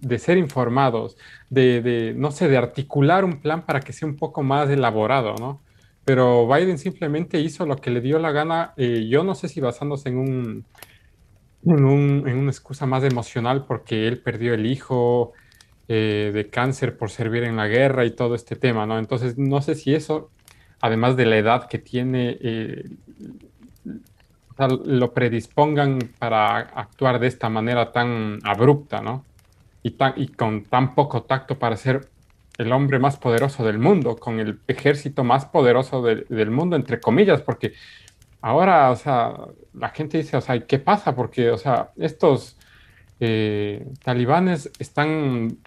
de 0.00 0.18
ser 0.18 0.36
informados, 0.36 1.16
de, 1.48 2.12
no 2.16 2.30
sé, 2.30 2.48
de 2.48 2.58
articular 2.58 3.24
un 3.24 3.40
plan 3.40 3.64
para 3.64 3.80
que 3.80 3.92
sea 3.92 4.06
un 4.08 4.16
poco 4.16 4.42
más 4.42 4.68
elaborado, 4.68 5.34
¿no? 5.38 5.60
Pero 6.04 6.46
Biden 6.48 6.78
simplemente 6.78 7.40
hizo 7.40 7.66
lo 7.66 7.76
que 7.76 7.90
le 7.90 8.00
dio 8.00 8.18
la 8.18 8.32
gana, 8.32 8.72
eh, 8.76 9.06
yo 9.08 9.24
no 9.24 9.34
sé 9.34 9.48
si 9.48 9.60
basándose 9.60 10.08
en 10.08 10.18
un, 10.18 10.64
en, 11.64 11.84
un, 11.84 12.28
en 12.28 12.38
una 12.38 12.50
excusa 12.50 12.86
más 12.86 13.04
emocional 13.04 13.64
porque 13.66 14.06
él 14.06 14.18
perdió 14.18 14.54
el 14.54 14.66
hijo, 14.66 15.32
eh, 15.88 16.30
de 16.32 16.48
cáncer 16.48 16.96
por 16.96 17.10
servir 17.10 17.44
en 17.44 17.56
la 17.56 17.66
guerra 17.66 18.04
y 18.04 18.10
todo 18.10 18.34
este 18.34 18.56
tema, 18.56 18.86
¿no? 18.86 18.98
Entonces, 18.98 19.38
no 19.38 19.62
sé 19.62 19.74
si 19.74 19.94
eso, 19.94 20.30
además 20.80 21.16
de 21.16 21.26
la 21.26 21.38
edad 21.38 21.68
que 21.68 21.78
tiene, 21.78 22.36
eh, 22.40 22.84
lo 24.84 25.12
predispongan 25.12 25.98
para 26.18 26.58
actuar 26.58 27.20
de 27.20 27.28
esta 27.28 27.48
manera 27.48 27.92
tan 27.92 28.38
abrupta, 28.44 29.00
¿no? 29.00 29.24
Y, 29.82 29.92
tan, 29.92 30.14
y 30.16 30.28
con 30.28 30.64
tan 30.64 30.94
poco 30.94 31.22
tacto 31.22 31.58
para 31.58 31.76
ser 31.76 32.08
el 32.58 32.72
hombre 32.72 32.98
más 32.98 33.16
poderoso 33.16 33.64
del 33.64 33.78
mundo, 33.78 34.16
con 34.16 34.40
el 34.40 34.58
ejército 34.66 35.22
más 35.22 35.46
poderoso 35.46 36.02
del 36.02 36.50
mundo, 36.50 36.74
entre 36.74 37.00
comillas, 37.00 37.40
porque 37.40 37.72
ahora, 38.40 38.90
o 38.90 38.96
sea, 38.96 39.32
la 39.74 39.90
gente 39.90 40.18
dice, 40.18 40.36
o 40.36 40.40
sea, 40.40 40.58
¿qué 40.66 40.78
pasa? 40.78 41.14
Porque, 41.14 41.50
o 41.50 41.56
sea, 41.58 41.90
estos 41.96 42.56
eh, 43.20 43.86
talibanes 44.04 44.70
están, 44.78 45.58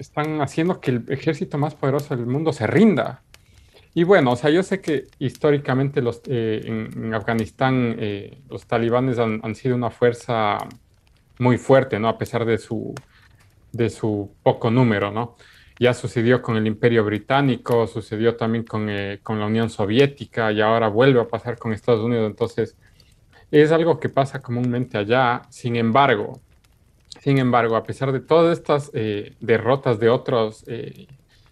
están 0.00 0.40
haciendo 0.40 0.80
que 0.80 0.90
el 0.92 1.04
ejército 1.08 1.58
más 1.58 1.74
poderoso 1.74 2.16
del 2.16 2.26
mundo 2.26 2.52
se 2.52 2.66
rinda. 2.66 3.22
Y 3.92 4.04
bueno, 4.04 4.32
o 4.32 4.36
sea, 4.36 4.50
yo 4.50 4.62
sé 4.62 4.80
que 4.80 5.06
históricamente 5.18 6.00
los, 6.00 6.22
eh, 6.26 6.62
en, 6.64 7.12
Afganistán 7.12 7.96
eh, 7.98 8.38
los 8.48 8.66
talibanes 8.66 9.18
han, 9.18 9.40
han, 9.42 9.54
sido 9.54 9.74
una 9.74 9.90
fuerza 9.90 10.58
muy 11.38 11.58
fuerte, 11.58 11.98
¿no? 11.98 12.08
A 12.08 12.16
pesar 12.16 12.44
de 12.44 12.58
su, 12.58 12.94
de 13.72 13.90
su 13.90 14.32
poco 14.42 14.70
número, 14.70 15.10
¿no? 15.10 15.36
Ya 15.78 15.94
sucedió 15.94 16.40
con 16.42 16.56
el 16.56 16.66
Imperio 16.66 17.04
Británico, 17.04 17.86
sucedió 17.86 18.36
también 18.36 18.64
con, 18.64 18.88
eh, 18.88 19.20
con 19.22 19.40
la 19.40 19.46
Unión 19.46 19.70
Soviética 19.70 20.52
y 20.52 20.60
ahora 20.60 20.88
vuelve 20.88 21.20
a 21.20 21.28
pasar 21.28 21.58
con 21.58 21.72
Estados 21.72 22.04
Unidos. 22.04 22.30
Entonces, 22.30 22.76
es 23.50 23.72
algo 23.72 23.98
que 23.98 24.08
pasa 24.08 24.40
comúnmente 24.40 24.98
allá. 24.98 25.42
Sin 25.50 25.76
embargo, 25.76 26.40
sin 27.18 27.38
embargo, 27.38 27.76
a 27.76 27.82
pesar 27.82 28.12
de 28.12 28.20
todas 28.20 28.56
estas 28.56 28.92
derrotas 28.92 29.98
de 29.98 30.08
otros 30.08 30.64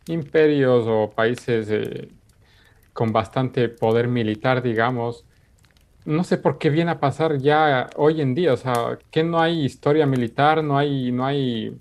imperios 0.07 0.85
o 0.87 1.11
países 1.11 1.69
con 2.99 3.13
bastante 3.13 3.69
poder 3.69 4.09
militar, 4.09 4.61
digamos. 4.61 5.25
No 6.05 6.25
sé 6.25 6.37
por 6.37 6.59
qué 6.59 6.69
viene 6.69 6.91
a 6.91 6.99
pasar 6.99 7.39
ya 7.39 7.89
hoy 7.95 8.21
en 8.21 8.35
día, 8.35 8.53
o 8.53 8.57
sea, 8.57 8.99
que 9.13 9.23
no 9.23 9.41
hay 9.41 9.65
historia 9.65 10.05
militar, 10.05 10.65
no 10.65 10.77
hay, 10.77 11.13
no 11.13 11.25
hay, 11.25 11.79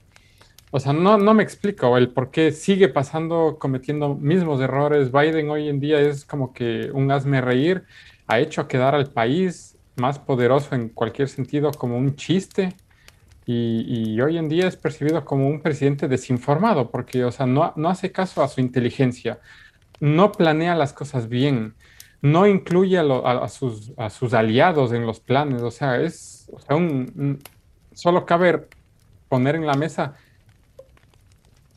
o 0.69 0.79
sea, 0.79 0.93
no, 0.93 1.17
no 1.17 1.33
me 1.33 1.41
explico 1.41 1.97
el 1.97 2.09
por 2.09 2.29
qué 2.29 2.51
sigue 2.51 2.87
pasando, 2.87 3.57
cometiendo 3.57 4.13
mismos 4.13 4.61
errores. 4.61 5.11
Biden 5.11 5.49
hoy 5.49 5.69
en 5.69 5.79
día 5.79 5.99
es 5.99 6.23
como 6.23 6.53
que 6.53 6.91
un 6.93 7.09
hazme 7.09 7.41
reír, 7.41 7.83
ha 8.27 8.39
hecho 8.39 8.67
quedar 8.67 8.93
al 8.93 9.11
país 9.11 9.75
más 9.95 10.19
poderoso 10.19 10.75
en 10.75 10.89
cualquier 10.89 11.29
sentido 11.29 11.71
como 11.71 11.97
un 11.97 12.15
chiste. 12.15 12.75
Y, 13.49 13.85
y, 13.87 14.21
hoy 14.21 14.37
en 14.37 14.49
día 14.49 14.67
es 14.67 14.75
percibido 14.75 15.23
como 15.23 15.47
un 15.47 15.61
presidente 15.61 16.09
desinformado, 16.09 16.91
porque, 16.91 17.23
o 17.23 17.31
sea, 17.31 17.45
no, 17.45 17.71
no 17.77 17.89
hace 17.89 18.11
caso 18.11 18.43
a 18.43 18.49
su 18.49 18.59
inteligencia 18.59 19.39
no 19.99 20.31
planea 20.31 20.75
las 20.75 20.93
cosas 20.93 21.27
bien, 21.27 21.75
no 22.21 22.47
incluye 22.47 22.97
a, 22.97 23.47
sus, 23.47 23.91
a, 23.97 24.09
sus, 24.09 24.33
aliados 24.33 24.91
en 24.91 25.05
los 25.05 25.19
planes, 25.19 25.61
o 25.61 25.71
sea, 25.71 26.01
es, 26.01 26.51
un, 26.69 27.39
solo 27.93 28.25
cabe 28.25 28.67
poner 29.29 29.55
en 29.55 29.65
la 29.65 29.75
mesa 29.75 30.15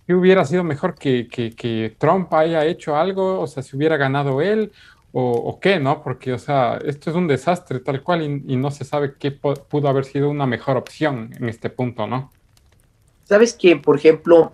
que 0.07 0.15
hubiera 0.15 0.45
sido 0.45 0.65
mejor 0.65 0.95
que, 0.95 1.29
que, 1.29 1.97
Trump 1.99 2.33
haya 2.35 2.65
hecho 2.65 2.97
algo, 2.97 3.41
o 3.41 3.47
sea, 3.47 3.63
si 3.63 3.77
hubiera 3.77 3.97
ganado 3.97 4.41
él, 4.41 4.73
o, 5.13 5.59
qué, 5.61 5.81
¿no? 5.81 6.03
Porque, 6.03 6.33
o 6.33 6.39
sea, 6.39 6.79
esto 6.85 7.11
es 7.11 7.17
un 7.17 7.27
desastre 7.27 7.81
tal 7.81 8.03
cual 8.03 8.23
y, 8.23 8.57
no 8.57 8.71
se 8.71 8.85
sabe 8.85 9.15
qué 9.19 9.33
pudo 9.33 9.89
haber 9.89 10.05
sido 10.05 10.31
una 10.31 10.47
mejor 10.47 10.77
opción 10.77 11.31
en 11.39 11.49
este 11.49 11.69
punto, 11.69 12.07
¿no? 12.07 12.31
Sabes 13.25 13.55
que, 13.55 13.77
por 13.77 13.97
ejemplo, 13.97 14.53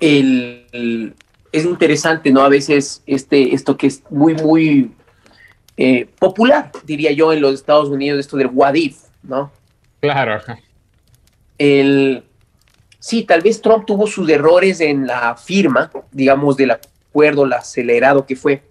el, 0.00 1.14
es 1.52 1.64
interesante, 1.64 2.32
¿no? 2.32 2.42
A 2.42 2.48
veces 2.48 3.02
este, 3.06 3.54
esto 3.54 3.76
que 3.76 3.86
es 3.86 4.02
muy, 4.10 4.34
muy 4.34 4.92
eh, 5.76 6.08
popular, 6.18 6.72
diría 6.84 7.12
yo, 7.12 7.32
en 7.32 7.40
los 7.40 7.54
Estados 7.54 7.88
Unidos, 7.88 8.18
esto 8.18 8.36
del 8.36 8.50
what 8.52 8.74
¿no? 9.22 9.52
Claro. 10.00 10.40
El, 11.58 12.24
sí, 12.98 13.22
tal 13.22 13.42
vez 13.42 13.60
Trump 13.60 13.86
tuvo 13.86 14.06
sus 14.06 14.28
errores 14.28 14.80
en 14.80 15.06
la 15.06 15.36
firma, 15.36 15.90
digamos, 16.10 16.56
del 16.56 16.72
acuerdo, 16.72 17.44
el 17.44 17.52
acelerado 17.52 18.26
que 18.26 18.34
fue. 18.34 18.69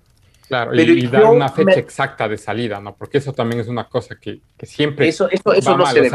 Claro, 0.50 0.74
y, 0.74 1.06
dar 1.06 1.26
una 1.26 1.48
fecha 1.50 1.78
exacta 1.80 2.28
de 2.28 2.36
salida, 2.36 2.80
¿no? 2.80 2.96
Porque 2.96 3.20
eso 3.20 3.32
también 3.34 3.62
es 3.62 3.68
una 3.68 3.84
cosa 3.84 4.16
que, 4.16 4.42
siempre. 4.64 5.08
Eso, 5.08 5.30
eso, 5.30 5.54
eso 5.54 5.78
no 5.78 5.86
se 5.86 6.10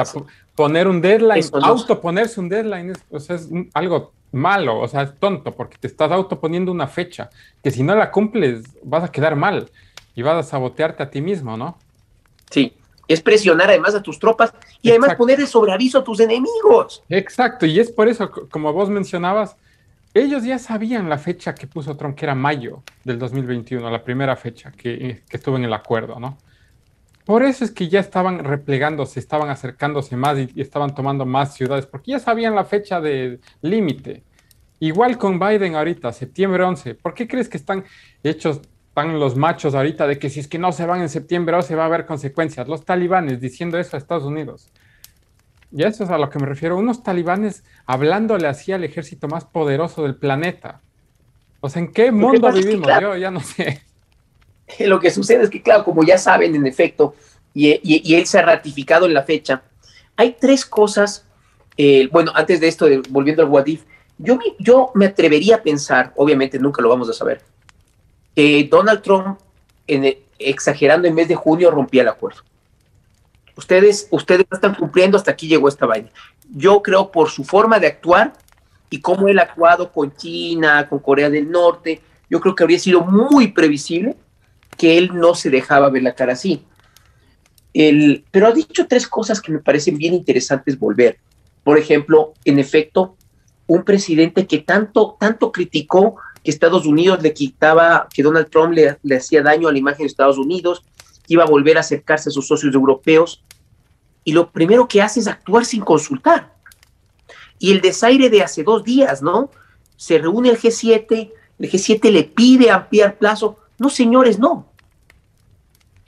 poner 0.56 0.88
un 0.88 1.00
deadline, 1.00 1.44
autoponerse 1.62 2.40
un 2.40 2.48
deadline, 2.48 2.90
es, 2.90 2.98
o 3.12 3.20
sea, 3.20 3.36
es 3.36 3.48
algo 3.74 4.12
malo, 4.32 4.80
o 4.80 4.88
sea, 4.88 5.02
es 5.02 5.14
tonto, 5.20 5.52
porque 5.52 5.78
te 5.78 5.86
estás 5.86 6.10
autoponiendo 6.10 6.72
una 6.72 6.88
fecha 6.88 7.30
que 7.62 7.70
si 7.70 7.84
no 7.84 7.94
la 7.94 8.10
cumples 8.10 8.64
vas 8.82 9.04
a 9.04 9.12
quedar 9.12 9.36
mal 9.36 9.70
y 10.16 10.22
vas 10.22 10.34
a 10.34 10.42
sabotearte 10.42 11.04
a 11.04 11.10
ti 11.10 11.20
mismo, 11.20 11.56
¿no? 11.56 11.78
Sí, 12.50 12.74
es 13.06 13.22
presionar 13.22 13.68
además 13.68 13.94
a 13.94 14.02
tus 14.02 14.18
tropas 14.18 14.52
y 14.82 14.90
además 14.90 15.14
ponerle 15.14 15.46
sobre 15.46 15.70
aviso 15.70 16.00
a 16.00 16.02
tus 16.02 16.18
enemigos. 16.18 17.04
Exacto, 17.08 17.66
y 17.66 17.78
es 17.78 17.92
por 17.92 18.08
eso, 18.08 18.28
como 18.50 18.72
vos 18.72 18.90
mencionabas, 18.90 19.54
ellos 20.14 20.44
ya 20.44 20.58
sabían 20.58 21.08
la 21.08 21.18
fecha 21.18 21.54
que 21.54 21.66
puso 21.66 21.96
Trump, 21.96 22.16
que 22.16 22.24
era 22.24 22.34
mayo 22.34 22.82
del 23.04 23.18
2021, 23.18 23.90
la 23.90 24.04
primera 24.04 24.36
fecha 24.36 24.70
que, 24.70 25.22
que 25.28 25.36
estuvo 25.36 25.56
en 25.56 25.64
el 25.64 25.72
acuerdo, 25.72 26.20
¿no? 26.20 26.38
Por 27.24 27.42
eso 27.42 27.64
es 27.64 27.70
que 27.70 27.88
ya 27.88 28.00
estaban 28.00 28.44
replegándose, 28.44 29.18
estaban 29.18 29.48
acercándose 29.48 30.16
más 30.16 30.38
y, 30.38 30.60
estaban 30.60 30.94
tomando 30.94 31.24
más 31.24 31.54
ciudades, 31.54 31.86
porque 31.86 32.12
ya 32.12 32.18
sabían 32.18 32.54
la 32.54 32.64
fecha 32.64 33.00
de 33.00 33.40
límite. 33.62 34.22
Igual 34.78 35.16
con 35.16 35.38
Biden 35.38 35.74
ahorita, 35.74 36.12
septiembre 36.12 36.62
11. 36.62 36.96
¿Por 36.96 37.14
qué 37.14 37.26
crees 37.26 37.48
que 37.48 37.56
están 37.56 37.84
hechos, 38.22 38.60
están 38.88 39.18
los 39.18 39.36
machos 39.36 39.74
ahorita 39.74 40.06
de 40.06 40.18
que 40.18 40.28
si 40.28 40.40
es 40.40 40.48
que 40.48 40.58
no 40.58 40.72
se 40.72 40.84
van 40.84 41.00
en 41.00 41.08
septiembre 41.08 41.56
11 41.56 41.74
va 41.76 41.84
a 41.84 41.86
haber 41.86 42.04
consecuencias? 42.04 42.68
Los 42.68 42.84
talibanes 42.84 43.40
diciendo 43.40 43.78
eso 43.78 43.96
a 43.96 43.98
Estados 43.98 44.24
Unidos. 44.24 44.70
Y 45.76 45.82
eso 45.82 46.04
es 46.04 46.10
a 46.10 46.18
lo 46.18 46.30
que 46.30 46.38
me 46.38 46.46
refiero. 46.46 46.78
Unos 46.78 47.02
talibanes 47.02 47.64
hablándole 47.84 48.46
así 48.46 48.70
al 48.70 48.84
ejército 48.84 49.26
más 49.26 49.44
poderoso 49.44 50.04
del 50.04 50.14
planeta. 50.14 50.80
O 51.60 51.68
sea, 51.68 51.82
¿en 51.82 51.92
qué 51.92 52.12
mundo 52.12 52.52
vivimos? 52.52 52.88
Yo 53.00 53.16
ya 53.16 53.32
no 53.32 53.40
sé. 53.40 53.82
lo 54.86 55.00
que 55.00 55.10
sucede 55.10 55.42
es 55.42 55.50
que, 55.50 55.62
claro, 55.62 55.84
como 55.84 56.04
ya 56.04 56.16
saben, 56.16 56.54
en 56.54 56.64
efecto, 56.66 57.16
y, 57.52 58.14
él 58.14 58.26
se 58.26 58.38
ha 58.38 58.42
ratificado 58.42 59.06
en 59.06 59.14
la 59.14 59.24
fecha, 59.24 59.62
hay 60.16 60.36
tres 60.38 60.64
cosas, 60.64 61.26
eh, 61.76 62.08
bueno, 62.12 62.30
antes 62.34 62.60
de 62.60 62.68
esto, 62.68 62.86
volviendo 63.10 63.42
al 63.42 63.48
Wadif, 63.48 63.82
yo, 64.18 64.38
yo 64.60 64.92
me 64.94 65.06
atrevería 65.06 65.56
a 65.56 65.62
pensar, 65.62 66.12
obviamente 66.16 66.58
nunca 66.58 66.82
lo 66.82 66.88
vamos 66.88 67.08
a 67.10 67.12
saber, 67.12 67.42
que 68.34 68.68
Donald 68.70 69.02
Trump, 69.02 69.40
en 69.86 70.16
exagerando, 70.38 71.08
en 71.08 71.14
mes 71.14 71.28
de 71.28 71.34
junio 71.34 71.70
rompía 71.70 72.02
el 72.02 72.08
acuerdo. 72.08 72.42
Ustedes, 73.56 74.08
ustedes 74.10 74.46
están 74.50 74.74
cumpliendo, 74.74 75.16
hasta 75.16 75.30
aquí 75.30 75.46
llegó 75.46 75.68
esta 75.68 75.86
vaina. 75.86 76.10
Yo 76.50 76.82
creo 76.82 77.10
por 77.10 77.30
su 77.30 77.44
forma 77.44 77.78
de 77.78 77.86
actuar 77.86 78.32
y 78.90 79.00
cómo 79.00 79.28
él 79.28 79.38
ha 79.38 79.42
actuado 79.42 79.90
con 79.92 80.14
China, 80.16 80.88
con 80.88 80.98
Corea 80.98 81.30
del 81.30 81.50
Norte, 81.50 82.00
yo 82.30 82.40
creo 82.40 82.54
que 82.54 82.62
habría 82.64 82.78
sido 82.78 83.02
muy 83.02 83.52
previsible 83.52 84.16
que 84.76 84.98
él 84.98 85.10
no 85.14 85.34
se 85.34 85.50
dejaba 85.50 85.90
ver 85.90 86.02
la 86.02 86.14
cara 86.14 86.32
así. 86.32 86.64
El, 87.72 88.24
pero 88.30 88.46
ha 88.46 88.52
dicho 88.52 88.86
tres 88.88 89.06
cosas 89.06 89.40
que 89.40 89.52
me 89.52 89.58
parecen 89.58 89.98
bien 89.98 90.14
interesantes 90.14 90.78
volver. 90.78 91.18
Por 91.62 91.78
ejemplo, 91.78 92.34
en 92.44 92.58
efecto, 92.58 93.16
un 93.66 93.84
presidente 93.84 94.46
que 94.46 94.58
tanto, 94.58 95.16
tanto 95.18 95.50
criticó 95.52 96.16
que 96.42 96.50
Estados 96.50 96.86
Unidos 96.86 97.22
le 97.22 97.32
quitaba, 97.32 98.08
que 98.12 98.22
Donald 98.22 98.50
Trump 98.50 98.74
le, 98.74 98.98
le 99.02 99.16
hacía 99.16 99.42
daño 99.42 99.68
a 99.68 99.72
la 99.72 99.78
imagen 99.78 100.04
de 100.04 100.06
Estados 100.06 100.38
Unidos, 100.38 100.84
que 101.26 101.34
iba 101.34 101.44
a 101.44 101.48
volver 101.48 101.76
a 101.76 101.80
acercarse 101.80 102.28
a 102.28 102.32
sus 102.32 102.46
socios 102.46 102.74
europeos, 102.74 103.42
y 104.24 104.32
lo 104.32 104.50
primero 104.50 104.88
que 104.88 105.02
hace 105.02 105.20
es 105.20 105.26
actuar 105.26 105.64
sin 105.64 105.82
consultar. 105.82 106.54
Y 107.58 107.72
el 107.72 107.80
desaire 107.80 108.30
de 108.30 108.42
hace 108.42 108.62
dos 108.62 108.84
días, 108.84 109.22
¿no? 109.22 109.50
Se 109.96 110.18
reúne 110.18 110.50
el 110.50 110.58
G7, 110.58 111.32
el 111.58 111.70
G7 111.70 112.10
le 112.10 112.24
pide 112.24 112.70
ampliar 112.70 113.18
plazo, 113.18 113.58
no, 113.78 113.90
señores, 113.90 114.38
no. 114.38 114.66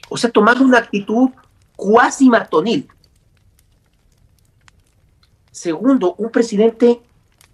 O 0.08 0.16
sea, 0.16 0.30
tomando 0.30 0.64
una 0.64 0.78
actitud 0.78 1.30
cuasi 1.76 2.28
matonil. 2.30 2.88
Segundo, 5.50 6.14
un 6.18 6.30
presidente 6.30 7.00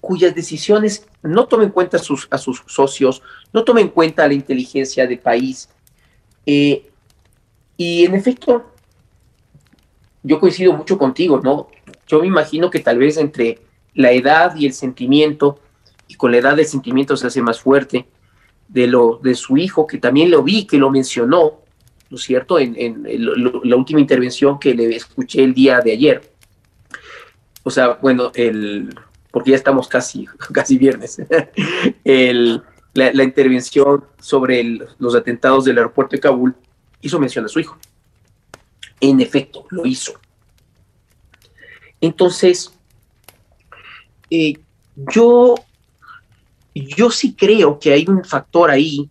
cuyas 0.00 0.34
decisiones 0.34 1.06
no 1.22 1.46
toma 1.46 1.62
en 1.62 1.70
cuenta 1.70 1.96
a 1.96 2.00
sus, 2.00 2.28
socios, 2.66 3.22
no 3.52 3.62
toma 3.62 3.80
en 3.80 3.88
cuenta 3.88 4.26
la 4.26 4.34
inteligencia 4.34 5.06
del 5.06 5.20
país. 5.20 5.68
Eh, 6.44 6.90
y 7.82 8.04
en 8.04 8.14
efecto, 8.14 8.64
yo 10.22 10.38
coincido 10.38 10.72
mucho 10.72 10.96
contigo, 10.96 11.40
¿no? 11.42 11.66
Yo 12.06 12.20
me 12.20 12.28
imagino 12.28 12.70
que 12.70 12.78
tal 12.78 12.98
vez 12.98 13.16
entre 13.16 13.58
la 13.94 14.12
edad 14.12 14.54
y 14.54 14.66
el 14.66 14.72
sentimiento, 14.72 15.58
y 16.06 16.14
con 16.14 16.30
la 16.30 16.38
edad 16.38 16.58
el 16.60 16.66
sentimiento 16.66 17.16
se 17.16 17.26
hace 17.26 17.42
más 17.42 17.60
fuerte, 17.60 18.06
de, 18.68 18.86
lo, 18.86 19.18
de 19.20 19.34
su 19.34 19.56
hijo, 19.56 19.84
que 19.88 19.98
también 19.98 20.30
lo 20.30 20.44
vi, 20.44 20.64
que 20.64 20.78
lo 20.78 20.90
mencionó, 20.90 21.60
¿no 22.08 22.16
es 22.16 22.22
cierto?, 22.22 22.60
en, 22.60 23.02
la 23.64 23.76
última 23.76 24.00
intervención 24.00 24.60
que 24.60 24.74
le 24.74 24.94
escuché 24.94 25.42
el 25.42 25.52
día 25.52 25.80
de 25.80 25.92
ayer. 25.92 26.22
O 27.64 27.70
sea, 27.70 27.98
bueno, 28.00 28.30
el, 28.36 28.94
porque 29.32 29.50
ya 29.50 29.56
estamos 29.56 29.88
casi, 29.88 30.26
casi 30.52 30.78
viernes, 30.78 31.20
el, 32.04 32.62
la, 32.94 33.24
intervención 33.24 34.04
sobre 34.20 34.78
los 35.00 35.16
atentados 35.16 35.64
del 35.64 35.78
aeropuerto 35.78 36.14
de 36.14 36.20
Kabul 36.20 36.54
hizo 37.02 37.20
mención 37.20 37.44
a 37.44 37.48
su 37.48 37.60
hijo. 37.60 37.76
En 39.00 39.20
efecto, 39.20 39.66
lo 39.70 39.84
hizo. 39.84 40.14
Entonces, 42.00 42.72
eh, 44.30 44.54
yo, 44.96 45.56
yo 46.74 47.10
sí 47.10 47.34
creo 47.34 47.78
que 47.78 47.92
hay 47.92 48.06
un 48.08 48.24
factor 48.24 48.70
ahí 48.70 49.10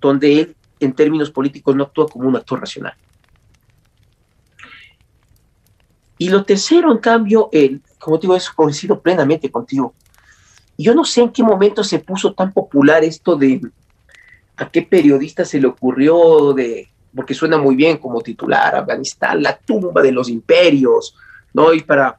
donde 0.00 0.40
él, 0.40 0.56
en 0.80 0.92
términos 0.94 1.30
políticos, 1.30 1.76
no 1.76 1.84
actúa 1.84 2.08
como 2.08 2.28
un 2.28 2.36
actor 2.36 2.60
racional. 2.60 2.94
Y 6.18 6.30
lo 6.30 6.44
tercero, 6.44 6.90
en 6.92 6.98
cambio, 6.98 7.48
él, 7.52 7.82
como 7.98 8.18
digo, 8.18 8.36
es 8.36 8.48
coincido 8.50 9.00
plenamente 9.00 9.50
contigo. 9.50 9.94
Yo 10.78 10.94
no 10.94 11.04
sé 11.04 11.22
en 11.22 11.30
qué 11.30 11.42
momento 11.42 11.84
se 11.84 11.98
puso 11.98 12.34
tan 12.34 12.52
popular 12.52 13.04
esto 13.04 13.36
de 13.36 13.60
a 14.56 14.70
qué 14.70 14.82
periodista 14.82 15.44
se 15.44 15.60
le 15.60 15.66
ocurrió 15.66 16.52
de, 16.52 16.88
porque 17.14 17.34
suena 17.34 17.58
muy 17.58 17.76
bien 17.76 17.98
como 17.98 18.20
titular, 18.20 18.76
Afganistán, 18.76 19.42
la 19.42 19.56
tumba 19.56 20.02
de 20.02 20.12
los 20.12 20.28
imperios, 20.28 21.16
¿no? 21.52 21.72
Y 21.72 21.80
para, 21.82 22.18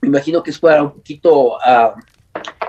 me 0.00 0.08
imagino 0.08 0.42
que 0.42 0.50
es 0.50 0.58
para 0.58 0.82
un 0.82 0.92
poquito 0.92 1.60
a 1.62 1.94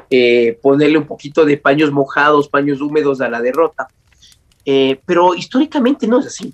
eh, 0.10 0.58
ponerle 0.62 0.98
un 0.98 1.08
poquito 1.08 1.46
de 1.46 1.58
paños 1.58 1.92
mojados, 1.92 2.48
paños 2.48 2.82
húmedos 2.82 3.22
a 3.22 3.30
la 3.30 3.42
derrota. 3.42 3.88
Eh, 4.66 5.00
pero 5.06 5.36
históricamente 5.36 6.08
no 6.08 6.20
es 6.20 6.28
así, 6.28 6.54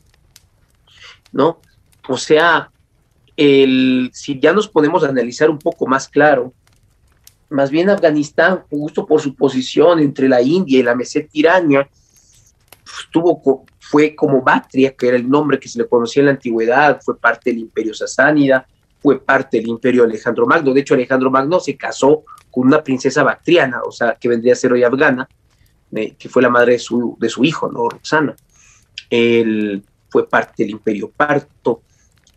¿no? 1.32 1.60
O 2.08 2.18
sea, 2.18 2.72
si 3.38 4.40
ya 4.40 4.52
nos 4.52 4.68
podemos 4.68 5.04
analizar 5.04 5.50
un 5.50 5.60
poco 5.60 5.86
más 5.88 6.08
claro, 6.08 6.54
más 7.50 7.72
bien 7.72 7.90
Afganistán, 7.90 8.64
justo 8.70 9.06
por 9.06 9.22
su 9.22 9.36
posición 9.36 10.00
entre 10.00 10.30
la 10.30 10.42
India 10.42 10.80
y 10.80 10.84
la 10.84 10.96
meseta 10.96 11.30
iraña, 11.34 11.88
tuvo, 13.12 13.66
fue 13.80 14.16
como 14.16 14.42
Bactria, 14.42 14.96
que 14.96 15.08
era 15.08 15.18
el 15.18 15.30
nombre 15.30 15.60
que 15.60 15.70
se 15.70 15.80
le 15.80 15.88
conocía 15.88 16.22
en 16.22 16.28
la 16.28 16.32
antigüedad, 16.34 17.00
fue 17.02 17.18
parte 17.18 17.50
del 17.50 17.60
imperio 17.60 17.94
sasánida, 17.94 18.68
fue 19.02 19.20
parte 19.20 19.58
del 19.58 19.68
imperio 19.68 20.04
Alejandro 20.04 20.46
Magno. 20.46 20.74
De 20.74 20.82
hecho, 20.82 20.94
Alejandro 20.94 21.32
Magno 21.32 21.60
se 21.60 21.76
casó 21.78 22.24
con 22.52 22.68
una 22.68 22.84
princesa 22.84 23.24
bactriana, 23.24 23.82
o 23.86 23.92
sea, 23.92 24.16
que 24.20 24.28
vendría 24.28 24.54
a 24.54 24.56
ser 24.56 24.74
hoy 24.74 24.84
afgana, 24.84 25.28
eh, 25.92 26.16
que 26.18 26.30
fue 26.30 26.42
la 26.42 26.50
madre 26.50 26.74
de 26.74 26.80
su, 26.80 27.18
de 27.20 27.30
su 27.30 27.44
hijo, 27.44 27.72
¿no? 27.72 27.90
Roxana. 27.90 28.36
Él 29.10 29.84
fue 30.10 30.28
parte 30.28 30.64
del 30.64 30.72
imperio 30.72 31.10
parto, 31.10 31.84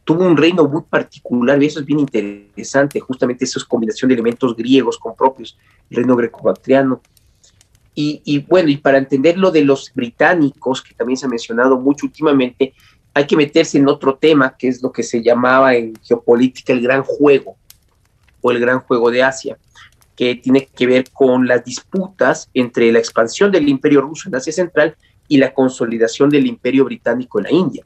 tuvo 0.04 0.25
un 0.25 0.37
reino 0.37 0.66
muy 0.66 0.82
particular 0.82 1.62
y 1.62 1.66
eso 1.66 1.80
es 1.80 1.87
bien 1.87 2.00
interesante, 2.00 3.00
justamente 3.00 3.44
esa 3.44 3.61
combinación 3.66 4.09
de 4.09 4.14
elementos 4.14 4.56
griegos 4.56 4.99
con 4.99 5.14
propios, 5.14 5.56
el 5.90 5.99
reino 5.99 6.16
greco-bactriano. 6.16 7.00
Y, 7.94 8.23
y, 8.25 8.38
bueno, 8.38 8.71
y 8.71 8.78
para 8.78 8.99
entender 8.99 9.38
lo 9.38 9.50
de 9.50 9.64
los 9.64 9.92
británicos, 9.94 10.82
que 10.82 10.94
también 10.94 11.16
se 11.16 11.26
ha 11.26 11.28
mencionado 11.28 11.78
mucho 11.78 12.06
últimamente, 12.06 12.75
hay 13.14 13.26
que 13.26 13.37
meterse 13.37 13.78
en 13.78 13.88
otro 13.88 14.16
tema, 14.16 14.56
que 14.56 14.68
es 14.68 14.82
lo 14.82 14.90
que 14.90 15.02
se 15.02 15.23
llamaba 15.23 15.75
en 15.75 15.94
geopolítica 16.02 16.73
el 16.73 16.80
gran 16.80 17.02
juego, 17.02 17.56
o 18.40 18.50
el 18.50 18.59
gran 18.59 18.80
juego 18.80 19.11
de 19.11 19.23
Asia, 19.23 19.56
que 20.16 20.35
tiene 20.35 20.66
que 20.66 20.87
ver 20.87 21.11
con 21.12 21.47
las 21.47 21.64
disputas 21.64 22.50
entre 22.54 22.92
la 22.92 22.99
expansión 22.99 23.50
del 23.50 23.68
imperio 23.68 24.00
ruso 24.00 24.28
en 24.28 24.35
Asia 24.35 24.52
Central 24.52 24.97
y 25.28 25.38
la 25.38 25.54
consolidación 25.54 26.28
del 26.28 26.47
imperio 26.47 26.85
británico 26.85 27.38
en 27.38 27.44
la 27.44 27.52
India. 27.52 27.85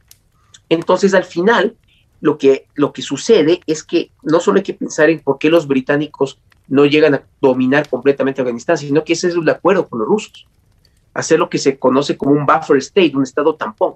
Entonces, 0.68 1.14
al 1.14 1.24
final, 1.24 1.76
lo 2.20 2.38
que, 2.38 2.66
lo 2.74 2.92
que 2.92 3.02
sucede 3.02 3.60
es 3.66 3.82
que 3.82 4.10
no 4.22 4.40
solo 4.40 4.58
hay 4.58 4.62
que 4.62 4.74
pensar 4.74 5.10
en 5.10 5.20
por 5.20 5.38
qué 5.38 5.50
los 5.50 5.66
británicos 5.66 6.40
no 6.68 6.84
llegan 6.84 7.14
a 7.14 7.22
dominar 7.40 7.88
completamente 7.88 8.40
Afganistán, 8.40 8.78
sino 8.78 9.04
que 9.04 9.12
ese 9.12 9.28
es 9.28 9.34
el 9.34 9.48
acuerdo 9.48 9.88
con 9.88 10.00
los 10.00 10.08
rusos. 10.08 10.46
Hacer 11.14 11.38
lo 11.38 11.48
que 11.48 11.58
se 11.58 11.78
conoce 11.78 12.16
como 12.16 12.32
un 12.32 12.46
buffer 12.46 12.78
state, 12.78 13.12
un 13.14 13.22
estado 13.22 13.54
tampón. 13.54 13.94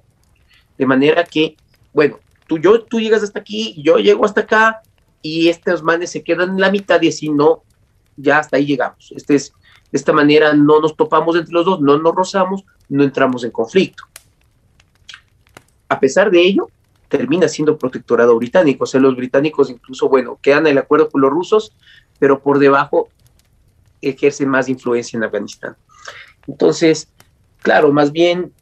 De 0.79 0.87
manera 0.87 1.25
que, 1.25 1.57
bueno, 1.93 2.19
tú, 2.47 2.59
yo, 2.59 2.83
tú 2.83 3.01
llegas 3.01 3.23
hasta 3.23 3.41
aquí, 3.41 3.81
yo 3.83 3.99
llego 3.99 4.25
hasta 4.25 4.43
acá, 4.43 4.83
y 5.23 5.49
estos 5.49 5.83
manes 5.83 6.11
se 6.11 6.23
quedan 6.23 6.51
en 6.51 6.61
la 6.61 6.71
mitad 6.71 7.01
y 7.03 7.09
así 7.09 7.29
no, 7.29 7.63
ya 8.17 8.39
hasta 8.39 8.57
ahí 8.57 8.67
llegamos. 8.67 9.13
Este 9.15 9.35
es, 9.35 9.53
de 9.91 9.99
esta 9.99 10.13
manera 10.13 10.53
no 10.55 10.81
nos 10.81 10.97
topamos 10.97 11.37
entre 11.37 11.53
los 11.53 11.65
dos, 11.65 11.81
no 11.81 11.99
nos 11.99 12.15
rozamos, 12.15 12.65
no 12.89 13.03
entramos 13.05 13.45
en 13.45 13.51
conflicto. 13.51 14.05
A 15.89 15.99
pesar 15.99 16.31
de 16.31 16.41
ello, 16.41 16.69
termina 17.11 17.49
siendo 17.49 17.77
protectorado 17.77 18.37
británico. 18.37 18.85
O 18.85 18.87
sea, 18.87 19.01
los 19.01 19.17
británicos 19.17 19.69
incluso, 19.69 20.09
bueno, 20.09 20.39
quedan 20.41 20.67
en 20.67 20.73
el 20.73 20.79
acuerdo 20.79 21.11
con 21.11 21.21
los 21.21 21.31
rusos, 21.31 21.77
pero 22.19 22.41
por 22.41 22.59
debajo 22.59 23.11
ejercen 24.01 24.49
más 24.49 24.69
influencia 24.69 25.17
en 25.17 25.25
Afganistán. 25.25 25.77
Entonces, 26.47 27.09
claro, 27.59 27.93
más 27.93 28.13
bien 28.13 28.53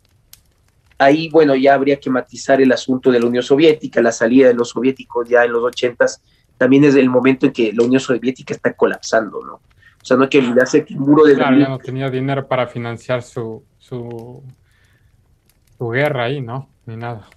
ahí, 0.97 1.29
bueno, 1.29 1.55
ya 1.55 1.75
habría 1.75 2.01
que 2.01 2.11
matizar 2.11 2.61
el 2.61 2.73
asunto 2.73 3.13
de 3.13 3.21
la 3.21 3.27
Unión 3.27 3.45
Soviética, 3.45 4.03
la 4.03 4.13
salida 4.13 4.49
de 4.49 4.55
los 4.55 4.71
soviéticos 4.71 5.29
ya 5.29 5.45
en 5.45 5.53
los 5.53 5.63
ochentas, 5.63 6.21
también 6.57 6.83
es 6.85 6.97
el 6.97 7.09
momento 7.09 7.47
en 7.47 7.53
que 7.53 7.73
la 7.73 7.85
Unión 7.85 8.01
Soviética 8.01 8.55
está 8.55 8.73
colapsando, 8.73 9.45
¿no? 9.45 9.55
O 9.55 10.05
sea, 10.05 10.17
no 10.17 10.25
hay 10.25 10.29
que 10.29 10.39
olvidarse 10.39 10.85
que 10.85 10.95
el 10.95 11.01
muro 11.01 11.25
de 11.25 11.35
claro, 11.35 11.59
ya 11.59 11.69
no 11.69 11.79
tenía 11.79 12.11
dinero 12.11 12.49
para 12.49 12.67
financiar 12.67 13.23
su, 13.23 13.63
su, 13.79 14.43
su 15.77 15.89
guerra 15.91 16.25
ahí, 16.25 16.41
¿no? 16.41 16.69
Ni 16.87 16.97
nada. 16.97 17.29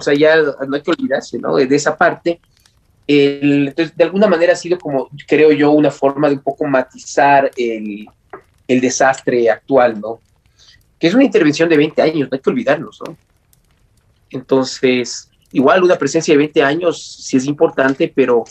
O 0.00 0.02
sea, 0.02 0.14
ya 0.14 0.34
no 0.66 0.74
hay 0.74 0.80
que 0.80 0.90
olvidarse, 0.90 1.38
¿no? 1.38 1.56
De 1.56 1.76
esa 1.76 1.94
parte. 1.94 2.40
de 3.06 3.94
alguna 3.98 4.26
manera 4.26 4.54
ha 4.54 4.56
sido 4.56 4.78
como, 4.78 5.10
creo 5.28 5.52
yo, 5.52 5.72
una 5.72 5.90
forma 5.90 6.28
de 6.30 6.36
un 6.36 6.40
poco 6.40 6.64
matizar 6.64 7.50
el, 7.54 8.08
el 8.66 8.80
desastre 8.80 9.50
actual, 9.50 10.00
¿no? 10.00 10.20
Que 10.98 11.08
es 11.08 11.14
una 11.14 11.24
intervención 11.24 11.68
de 11.68 11.76
20 11.76 12.00
años, 12.00 12.30
no 12.30 12.34
hay 12.34 12.40
que 12.40 12.48
olvidarnos, 12.48 12.98
¿no? 13.06 13.14
Entonces, 14.30 15.30
igual 15.52 15.82
una 15.82 15.96
presencia 15.96 16.32
de 16.32 16.38
20 16.38 16.62
años 16.62 17.22
sí 17.22 17.36
es 17.36 17.44
importante, 17.44 18.10
pero 18.14 18.44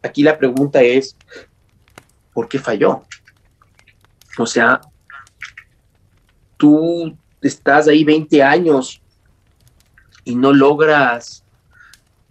aquí 0.00 0.22
la 0.22 0.38
pregunta 0.38 0.80
es, 0.80 1.16
¿por 2.32 2.48
qué 2.48 2.60
falló? 2.60 3.02
O 4.38 4.46
sea, 4.46 4.80
tú 6.56 7.16
estás 7.40 7.88
ahí 7.88 8.04
20 8.04 8.40
años 8.44 9.00
y 10.24 10.34
no 10.34 10.52
logras 10.52 11.44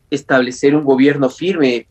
establecer 0.09 0.75
un 0.75 0.83
gobierno 0.83 1.29
firme, 1.29 1.87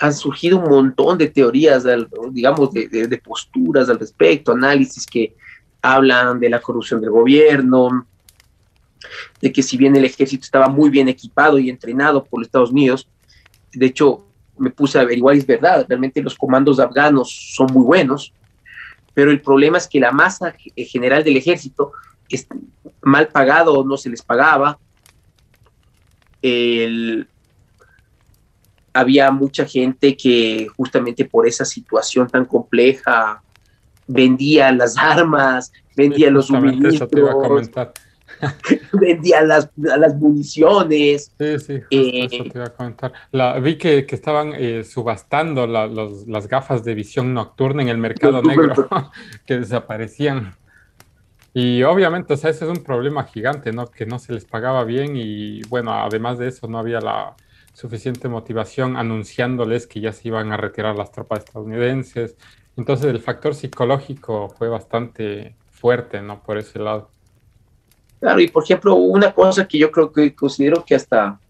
han 0.00 0.14
surgido 0.14 0.58
un 0.58 0.68
montón 0.68 1.18
de 1.18 1.28
teorías, 1.28 1.84
digamos, 2.30 2.72
de, 2.72 3.22
posturas 3.24 3.88
al 3.88 3.98
respecto, 3.98 4.52
análisis 4.52 5.06
que 5.06 5.34
hablan 5.80 6.38
de 6.38 6.50
la 6.50 6.60
corrupción 6.60 7.00
del 7.00 7.10
gobierno, 7.10 8.06
de 9.40 9.52
que 9.52 9.62
si 9.62 9.76
bien 9.76 9.96
el 9.96 10.04
ejército 10.04 10.44
estaba 10.44 10.68
muy 10.68 10.90
bien 10.90 11.08
equipado 11.08 11.58
y 11.58 11.70
entrenado 11.70 12.24
por 12.24 12.40
los 12.40 12.48
Estados 12.48 12.70
Unidos, 12.70 13.08
de 13.72 13.86
hecho 13.86 14.26
me 14.58 14.70
puse 14.70 14.98
a 14.98 15.02
averiguar, 15.02 15.36
es 15.36 15.46
verdad, 15.46 15.86
realmente 15.88 16.22
los 16.22 16.34
comandos 16.34 16.80
afganos 16.80 17.54
son 17.54 17.68
muy 17.72 17.84
buenos, 17.84 18.32
pero 19.14 19.30
el 19.30 19.40
problema 19.40 19.78
es 19.78 19.86
que 19.86 20.00
la 20.00 20.12
masa 20.12 20.54
general 20.76 21.24
del 21.24 21.36
ejército 21.36 21.92
mal 23.02 23.28
pagado, 23.28 23.84
no 23.84 23.96
se 23.96 24.10
les 24.10 24.22
pagaba. 24.22 24.78
había 28.92 29.30
mucha 29.30 29.66
gente 29.66 30.16
que 30.16 30.68
justamente 30.76 31.24
por 31.24 31.46
esa 31.46 31.64
situación 31.64 32.28
tan 32.28 32.44
compleja 32.46 33.42
vendía 34.06 34.72
las 34.72 34.96
armas, 34.98 35.72
vendía 35.96 36.30
los 36.30 36.46
suministros, 36.46 37.08
vendía 38.92 39.42
las, 39.42 39.70
las 39.76 40.14
municiones. 40.16 41.32
Sí, 41.38 41.58
sí, 41.58 41.72
eh, 41.90 42.28
eso 42.30 42.44
te 42.44 42.58
iba 42.58 42.66
a 42.66 42.74
comentar. 42.74 43.12
vi 43.62 43.76
que, 43.76 44.06
estaban 44.08 44.52
eh, 44.54 44.84
subastando 44.84 45.66
las 45.66 46.48
gafas 46.48 46.84
de 46.84 46.94
visión 46.94 47.34
nocturna 47.34 47.82
en 47.82 47.88
el 47.88 47.98
mercado 47.98 48.42
negro, 48.42 48.88
que 49.46 49.58
desaparecían. 49.58 50.54
Y 51.58 51.82
obviamente, 51.84 52.34
o 52.34 52.36
sea, 52.36 52.50
ese 52.50 52.66
es 52.66 52.70
un 52.70 52.84
problema 52.84 53.24
gigante, 53.24 53.72
¿no? 53.72 53.90
Que 53.90 54.04
no 54.04 54.18
se 54.18 54.34
les 54.34 54.44
pagaba 54.44 54.84
bien 54.84 55.16
y 55.16 55.62
bueno, 55.70 55.90
además 55.90 56.36
de 56.36 56.48
eso 56.48 56.68
no 56.68 56.78
había 56.78 57.00
la 57.00 57.34
suficiente 57.72 58.28
motivación 58.28 58.94
anunciándoles 58.94 59.86
que 59.86 60.02
ya 60.02 60.12
se 60.12 60.28
iban 60.28 60.52
a 60.52 60.58
retirar 60.58 60.96
las 60.96 61.12
tropas 61.12 61.38
estadounidenses. 61.38 62.36
Entonces 62.76 63.06
el 63.06 63.20
factor 63.20 63.54
psicológico 63.54 64.50
fue 64.50 64.68
bastante 64.68 65.56
fuerte, 65.70 66.20
¿no? 66.20 66.42
Por 66.42 66.58
ese 66.58 66.78
lado. 66.78 67.08
Claro, 68.20 68.38
y 68.38 68.48
por 68.48 68.62
ejemplo, 68.62 68.94
una 68.96 69.32
cosa 69.32 69.66
que 69.66 69.78
yo 69.78 69.90
creo 69.90 70.12
que 70.12 70.34
considero 70.34 70.84
que 70.84 70.94
hasta, 70.94 71.40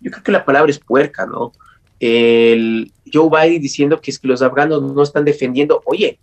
yo 0.00 0.12
creo 0.12 0.22
que 0.22 0.30
la 0.30 0.44
palabra 0.44 0.70
es 0.70 0.78
puerca, 0.78 1.26
¿no? 1.26 1.50
El 1.98 2.92
Joe 3.12 3.28
Biden 3.28 3.60
diciendo 3.60 4.00
que 4.00 4.12
es 4.12 4.20
que 4.20 4.28
los 4.28 4.42
afganos 4.42 4.80
no 4.80 5.02
están 5.02 5.24
defendiendo, 5.24 5.82
oye, 5.86 6.20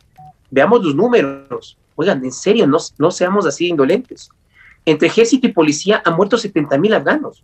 veamos 0.49 0.81
los 0.81 0.95
números, 0.95 1.77
Oigan, 2.01 2.25
en 2.25 2.31
serio, 2.31 2.65
no, 2.65 2.79
no 2.97 3.11
seamos 3.11 3.45
así 3.45 3.67
indolentes. 3.67 4.31
Entre 4.85 5.07
ejército 5.07 5.45
y 5.45 5.53
policía 5.53 6.01
han 6.03 6.15
muerto 6.15 6.35
70 6.35 6.79
mil 6.79 6.95
afganos. 6.95 7.43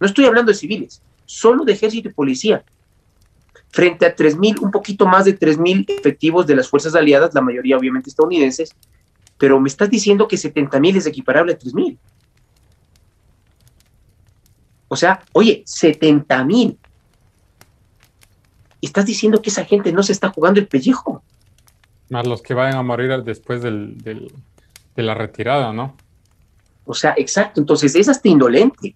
No 0.00 0.06
estoy 0.06 0.24
hablando 0.24 0.52
de 0.52 0.56
civiles, 0.56 1.02
solo 1.26 1.64
de 1.64 1.74
ejército 1.74 2.08
y 2.08 2.12
policía. 2.14 2.64
Frente 3.68 4.06
a 4.06 4.16
3 4.16 4.38
mil, 4.38 4.58
un 4.60 4.70
poquito 4.70 5.06
más 5.06 5.26
de 5.26 5.34
3 5.34 5.58
mil 5.58 5.84
efectivos 5.86 6.46
de 6.46 6.56
las 6.56 6.66
fuerzas 6.66 6.94
aliadas, 6.94 7.34
la 7.34 7.42
mayoría 7.42 7.76
obviamente 7.76 8.08
estadounidenses, 8.08 8.74
pero 9.36 9.60
me 9.60 9.68
estás 9.68 9.90
diciendo 9.90 10.26
que 10.26 10.38
70 10.38 10.80
mil 10.80 10.96
es 10.96 11.04
equiparable 11.04 11.52
a 11.52 11.58
3 11.58 11.74
mil. 11.74 11.98
O 14.88 14.96
sea, 14.96 15.22
oye, 15.32 15.62
70 15.66 16.42
mil. 16.46 16.78
Estás 18.80 19.04
diciendo 19.04 19.42
que 19.42 19.50
esa 19.50 19.66
gente 19.66 19.92
no 19.92 20.02
se 20.02 20.12
está 20.12 20.30
jugando 20.30 20.58
el 20.58 20.68
pellejo. 20.68 21.22
Más 22.10 22.26
los 22.26 22.42
que 22.42 22.54
vayan 22.54 22.76
a 22.76 22.82
morir 22.82 23.22
después 23.22 23.62
del, 23.62 23.96
de 23.98 25.02
la 25.02 25.14
retirada, 25.14 25.72
¿no? 25.72 25.96
O 26.84 26.94
sea, 26.94 27.14
exacto. 27.16 27.60
Entonces, 27.60 27.94
es 27.94 28.08
hasta 28.08 28.28
indolente. 28.28 28.94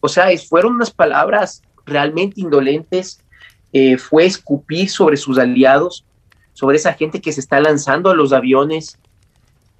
O 0.00 0.08
sea, 0.08 0.26
fueron 0.48 0.74
unas 0.74 0.90
palabras 0.90 1.62
realmente 1.84 2.40
indolentes. 2.40 3.20
Eh, 3.72 3.98
fue 3.98 4.24
escupir 4.24 4.88
sobre 4.88 5.16
sus 5.16 5.38
aliados, 5.38 6.04
sobre 6.52 6.76
esa 6.76 6.94
gente 6.94 7.20
que 7.20 7.32
se 7.32 7.40
está 7.40 7.60
lanzando 7.60 8.10
a 8.10 8.14
los 8.14 8.32
aviones. 8.32 8.98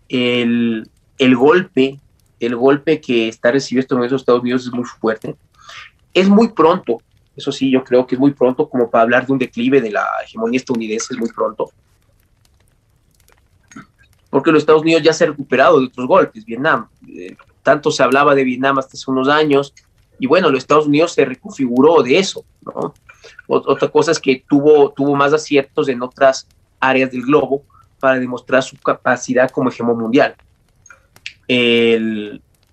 El, 0.09 0.89
el 1.19 1.37
golpe, 1.37 2.01
el 2.41 2.57
golpe 2.57 3.01
que 3.01 3.29
está 3.29 3.53
recibiendo 3.53 3.99
en 3.99 4.05
esos 4.05 4.23
Estados 4.23 4.43
Unidos 4.43 4.67
es 4.67 4.73
muy 4.73 4.85
fuerte. 4.85 5.37
Es 6.15 6.29
muy 6.29 6.49
pronto, 6.49 7.01
eso 7.37 7.53
sí, 7.53 7.71
yo 7.71 7.85
creo 7.85 8.07
que 8.07 8.17
es 8.17 8.19
muy 8.19 8.33
pronto 8.33 8.69
como 8.69 8.91
para 8.91 9.03
hablar 9.03 9.27
de 9.27 9.33
un 9.33 9.39
declive 9.39 9.81
de 9.81 9.91
la 9.91 10.05
hegemonía 10.25 10.57
estadounidense, 10.57 11.15
es 11.15 11.21
muy 11.21 11.31
pronto 11.31 11.71
porque 14.31 14.53
los 14.53 14.63
Estados 14.63 14.83
Unidos 14.83 15.03
ya 15.03 15.13
se 15.13 15.25
ha 15.25 15.29
recuperado 15.29 15.81
de 15.81 15.87
otros 15.87 16.07
golpes, 16.07 16.45
Vietnam. 16.45 16.89
Eh, 17.09 17.37
tanto 17.63 17.91
se 17.91 18.03
hablaba 18.03 18.35
de 18.35 18.45
Vietnam 18.45 18.79
hasta 18.79 18.97
hace 18.97 19.11
unos 19.11 19.29
años, 19.29 19.75
y 20.19 20.27
bueno, 20.27 20.51
los 20.51 20.59
Estados 20.59 20.87
Unidos 20.87 21.13
se 21.13 21.25
reconfiguró 21.25 22.03
de 22.03 22.19
eso, 22.19 22.45
¿no? 22.63 22.95
Otra 23.47 23.89
cosa 23.89 24.13
es 24.13 24.19
que 24.19 24.45
tuvo, 24.49 24.91
tuvo 24.91 25.15
más 25.15 25.33
aciertos 25.33 25.89
en 25.89 26.03
otras 26.03 26.47
áreas 26.81 27.11
del 27.11 27.23
globo 27.23 27.63
para 28.01 28.19
demostrar 28.19 28.63
su 28.63 28.77
capacidad 28.77 29.51
como 29.51 29.71
hegemón 29.71 29.99
mundial. 29.99 30.35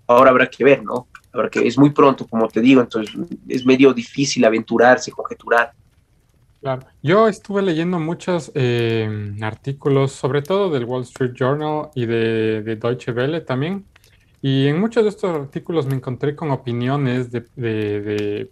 Ahora 0.08 0.30
habrá 0.32 0.48
que 0.50 0.64
ver, 0.64 0.84
¿no? 0.84 1.08
Habrá 1.34 1.50
que, 1.50 1.68
es 1.68 1.78
muy 1.78 1.90
pronto, 1.90 2.28
como 2.28 2.48
te 2.48 2.62
digo, 2.62 2.82
entonces 2.82 3.16
es 3.48 3.66
medio 3.66 3.94
difícil 3.94 4.46
aventurarse, 4.46 5.12
conjeturar. 5.12 5.72
Yo 7.04 7.28
estuve 7.28 7.62
leyendo 7.62 8.00
muchos 8.00 8.52
eh, 8.56 9.36
artículos, 9.42 10.12
sobre 10.12 10.42
todo 10.42 10.70
del 10.70 10.86
Wall 10.86 11.04
Street 11.04 11.34
Journal 11.34 11.90
y 11.94 12.06
de, 12.06 12.76
Deutsche 12.76 13.12
Welle 13.12 13.42
también. 13.42 13.86
Y 14.42 14.68
en 14.68 14.80
muchos 14.80 15.04
de 15.04 15.10
estos 15.10 15.36
artículos 15.36 15.86
me 15.86 15.96
encontré 15.96 16.36
con 16.36 16.52
opiniones 16.52 17.32
de, 17.32 18.50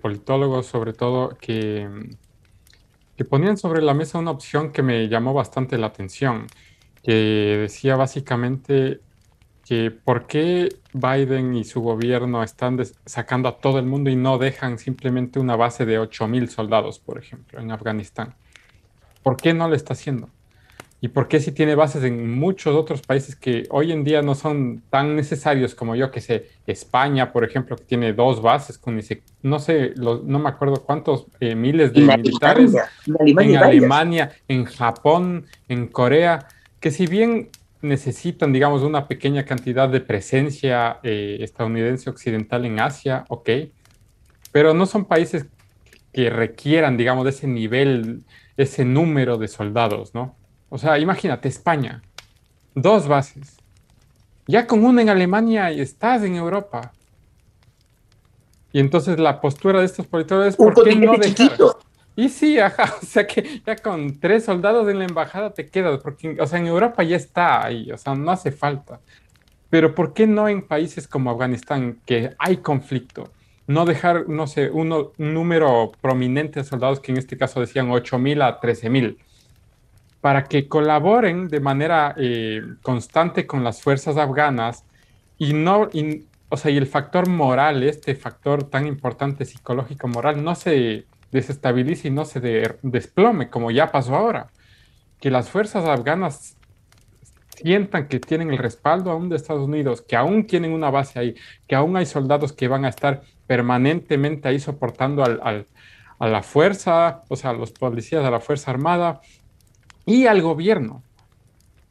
politólogos, 0.00 0.66
sobre 0.66 0.92
todo, 0.92 1.30
que, 1.40 1.88
que 3.16 3.24
ponían 3.24 3.56
sobre 3.56 3.82
la 3.82 3.94
mesa 3.94 4.18
una 4.18 4.30
opción 4.30 4.72
que 4.72 4.82
me 4.82 5.08
llamó 5.08 5.32
bastante 5.32 5.78
la 5.78 5.88
atención, 5.88 6.46
que 7.02 7.58
decía 7.62 7.96
básicamente 7.96 9.00
que 9.68 9.90
por 9.90 10.26
qué 10.26 10.70
Biden 10.94 11.54
y 11.54 11.64
su 11.64 11.82
gobierno 11.82 12.42
están 12.42 12.80
sacando 13.04 13.50
a 13.50 13.58
todo 13.58 13.78
el 13.78 13.84
mundo 13.84 14.08
y 14.08 14.16
no 14.16 14.38
dejan 14.38 14.78
simplemente 14.78 15.38
una 15.38 15.56
base 15.56 15.84
de 15.84 16.00
8.000 16.00 16.46
soldados, 16.46 16.98
por 16.98 17.18
ejemplo, 17.18 17.60
en 17.60 17.70
Afganistán. 17.70 18.34
¿Por 19.22 19.36
qué 19.36 19.52
no 19.52 19.68
lo 19.68 19.74
está 19.74 19.92
haciendo? 19.92 20.30
¿Y 21.02 21.08
por 21.08 21.28
qué 21.28 21.38
si 21.38 21.52
tiene 21.52 21.74
bases 21.74 22.02
en 22.04 22.38
muchos 22.38 22.74
otros 22.74 23.02
países 23.02 23.36
que 23.36 23.64
hoy 23.68 23.92
en 23.92 24.04
día 24.04 24.22
no 24.22 24.34
son 24.34 24.82
tan 24.88 25.14
necesarios 25.14 25.74
como 25.74 25.94
yo 25.94 26.10
que 26.10 26.22
sé, 26.22 26.48
España, 26.66 27.30
por 27.30 27.44
ejemplo, 27.44 27.76
que 27.76 27.84
tiene 27.84 28.14
dos 28.14 28.40
bases 28.40 28.78
con 28.78 28.98
no 29.42 29.58
sé, 29.58 29.92
no 29.96 30.38
me 30.38 30.48
acuerdo 30.48 30.82
cuántos 30.82 31.26
eh, 31.40 31.54
miles 31.54 31.92
de 31.92 32.00
militares 32.00 32.74
en 33.06 33.56
Alemania, 33.58 34.32
en 34.48 34.64
Japón, 34.64 35.44
en 35.68 35.88
Corea, 35.88 36.48
que 36.80 36.90
si 36.90 37.06
bien 37.06 37.50
necesitan, 37.80 38.52
digamos, 38.52 38.82
una 38.82 39.06
pequeña 39.06 39.44
cantidad 39.44 39.88
de 39.88 40.00
presencia 40.00 40.98
eh, 41.02 41.38
estadounidense 41.40 42.10
occidental 42.10 42.64
en 42.64 42.80
Asia, 42.80 43.24
ok, 43.28 43.50
pero 44.52 44.74
no 44.74 44.86
son 44.86 45.04
países 45.04 45.46
que 46.12 46.30
requieran, 46.30 46.96
digamos, 46.96 47.24
de 47.24 47.30
ese 47.30 47.46
nivel, 47.46 48.24
ese 48.56 48.84
número 48.84 49.36
de 49.36 49.48
soldados, 49.48 50.14
¿no? 50.14 50.34
O 50.68 50.78
sea, 50.78 50.98
imagínate, 50.98 51.48
España, 51.48 52.02
dos 52.74 53.06
bases. 53.06 53.56
Ya 54.46 54.66
con 54.66 54.84
una 54.84 55.02
en 55.02 55.10
Alemania 55.10 55.70
y 55.70 55.80
estás 55.80 56.22
en 56.22 56.36
Europa. 56.36 56.92
Y 58.72 58.80
entonces 58.80 59.18
la 59.18 59.40
postura 59.40 59.80
de 59.80 59.86
estos 59.86 60.06
políticos 60.06 60.46
es 60.46 60.56
¿por 60.56 60.74
qué 60.84 60.94
no 60.96 61.12
dejar? 61.16 61.56
Y 62.18 62.30
sí, 62.30 62.58
ajá, 62.58 62.96
o 63.02 63.06
sea 63.06 63.28
que 63.28 63.62
ya 63.64 63.76
con 63.76 64.18
tres 64.18 64.44
soldados 64.44 64.88
en 64.88 64.98
la 64.98 65.04
embajada 65.04 65.54
te 65.54 65.68
quedas, 65.68 66.00
porque, 66.02 66.36
o 66.40 66.46
sea, 66.48 66.58
en 66.58 66.66
Europa 66.66 67.04
ya 67.04 67.14
está 67.14 67.64
ahí, 67.64 67.92
o 67.92 67.96
sea, 67.96 68.16
no 68.16 68.32
hace 68.32 68.50
falta. 68.50 69.00
Pero 69.70 69.94
¿por 69.94 70.14
qué 70.14 70.26
no 70.26 70.48
en 70.48 70.66
países 70.66 71.06
como 71.06 71.30
Afganistán, 71.30 72.00
que 72.04 72.34
hay 72.40 72.56
conflicto, 72.56 73.30
no 73.68 73.84
dejar, 73.84 74.28
no 74.28 74.48
sé, 74.48 74.68
uno, 74.68 75.12
un 75.16 75.32
número 75.32 75.92
prominente 76.00 76.58
de 76.58 76.64
soldados, 76.64 76.98
que 76.98 77.12
en 77.12 77.18
este 77.18 77.36
caso 77.36 77.60
decían 77.60 77.88
8.000 77.88 78.42
a 78.42 78.60
13.000, 78.60 79.16
para 80.20 80.42
que 80.46 80.66
colaboren 80.66 81.46
de 81.46 81.60
manera 81.60 82.16
eh, 82.18 82.62
constante 82.82 83.46
con 83.46 83.62
las 83.62 83.80
fuerzas 83.80 84.16
afganas 84.16 84.84
y 85.38 85.52
no, 85.52 85.88
o 86.48 86.56
sea, 86.56 86.72
y 86.72 86.78
el 86.78 86.88
factor 86.88 87.28
moral, 87.28 87.84
este 87.84 88.16
factor 88.16 88.64
tan 88.64 88.88
importante 88.88 89.44
psicológico 89.44 90.08
moral, 90.08 90.42
no 90.42 90.56
se 90.56 91.06
desestabilice 91.30 92.08
y 92.08 92.10
no 92.10 92.24
se 92.24 92.40
desplome, 92.82 93.50
como 93.50 93.70
ya 93.70 93.90
pasó 93.92 94.14
ahora. 94.14 94.50
Que 95.20 95.30
las 95.30 95.50
fuerzas 95.50 95.84
afganas 95.84 96.56
sientan 97.56 98.08
que 98.08 98.20
tienen 98.20 98.50
el 98.50 98.58
respaldo 98.58 99.10
aún 99.10 99.28
de 99.28 99.36
Estados 99.36 99.66
Unidos, 99.66 100.02
que 100.02 100.16
aún 100.16 100.46
tienen 100.46 100.72
una 100.72 100.90
base 100.90 101.18
ahí, 101.18 101.34
que 101.66 101.74
aún 101.74 101.96
hay 101.96 102.06
soldados 102.06 102.52
que 102.52 102.68
van 102.68 102.84
a 102.84 102.88
estar 102.88 103.22
permanentemente 103.46 104.48
ahí 104.48 104.60
soportando 104.60 105.24
a 105.24 106.28
la 106.28 106.42
fuerza, 106.42 107.22
o 107.28 107.36
sea, 107.36 107.50
a 107.50 107.54
los 107.54 107.72
policías 107.72 108.22
de 108.22 108.30
la 108.30 108.40
Fuerza 108.40 108.70
Armada 108.70 109.20
y 110.06 110.26
al 110.26 110.40
gobierno. 110.42 111.02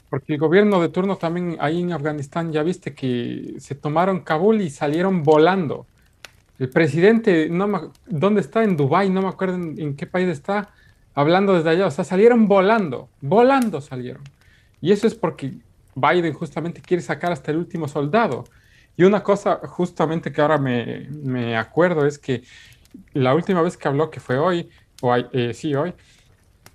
Porque 0.09 0.33
el 0.33 0.39
gobierno 0.39 0.79
de 0.79 0.89
turno 0.89 1.17
también 1.17 1.57
ahí 1.59 1.81
en 1.81 1.91
Afganistán, 1.91 2.53
ya 2.53 2.63
viste 2.63 2.93
que 2.93 3.55
se 3.59 3.75
tomaron 3.75 4.21
Kabul 4.21 4.61
y 4.61 4.69
salieron 4.69 5.23
volando. 5.23 5.85
El 6.59 6.69
presidente, 6.69 7.49
no 7.49 7.91
¿dónde 8.07 8.41
está? 8.41 8.63
En 8.63 8.77
Dubái, 8.77 9.09
no 9.09 9.21
me 9.21 9.27
acuerdo 9.27 9.55
en, 9.55 9.95
qué 9.95 10.07
país 10.07 10.27
está, 10.27 10.69
hablando 11.13 11.53
desde 11.53 11.69
allá. 11.69 11.87
O 11.87 11.91
sea, 11.91 12.03
salieron 12.03 12.47
volando, 12.47 13.09
volando 13.21 13.81
salieron. 13.81 14.23
Y 14.81 14.91
eso 14.91 15.07
es 15.07 15.15
porque 15.15 15.53
Biden 15.95 16.33
justamente 16.33 16.81
quiere 16.81 17.01
sacar 17.03 17.31
hasta 17.31 17.51
el 17.51 17.57
último 17.57 17.87
soldado. 17.87 18.45
Y 18.95 19.03
una 19.03 19.21
cosa 19.21 19.59
justamente 19.63 20.31
que 20.31 20.41
ahora 20.41 20.57
me, 20.57 21.07
me 21.11 21.55
acuerdo 21.55 22.05
es 22.05 22.17
que 22.17 22.43
la 23.13 23.35
última 23.35 23.61
vez 23.61 23.77
que 23.77 23.87
habló, 23.87 24.09
que 24.09 24.19
fue 24.19 24.37
hoy, 24.39 24.69
o 25.01 25.15
eh, 25.15 25.53
sí, 25.53 25.75
hoy, 25.75 25.93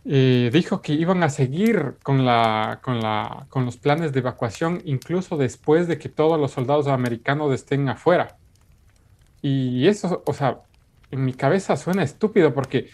eh, 0.04 0.50
dijo 0.52 0.82
que 0.82 0.92
iban 0.92 1.22
a 1.22 1.30
seguir 1.30 1.94
con, 2.02 2.24
la, 2.24 2.80
con, 2.82 3.00
la, 3.00 3.46
con 3.48 3.64
los 3.64 3.76
planes 3.76 4.12
de 4.12 4.18
evacuación 4.18 4.82
incluso 4.84 5.36
después 5.36 5.86
de 5.86 5.96
que 5.98 6.08
todos 6.08 6.40
los 6.40 6.50
soldados 6.50 6.88
americanos 6.88 7.52
estén 7.52 7.88
afuera. 7.88 8.36
Y 9.42 9.88
eso, 9.88 10.22
o 10.24 10.32
sea, 10.32 10.60
en 11.10 11.24
mi 11.24 11.34
cabeza 11.34 11.76
suena 11.76 12.04
estúpido 12.04 12.54
porque 12.54 12.88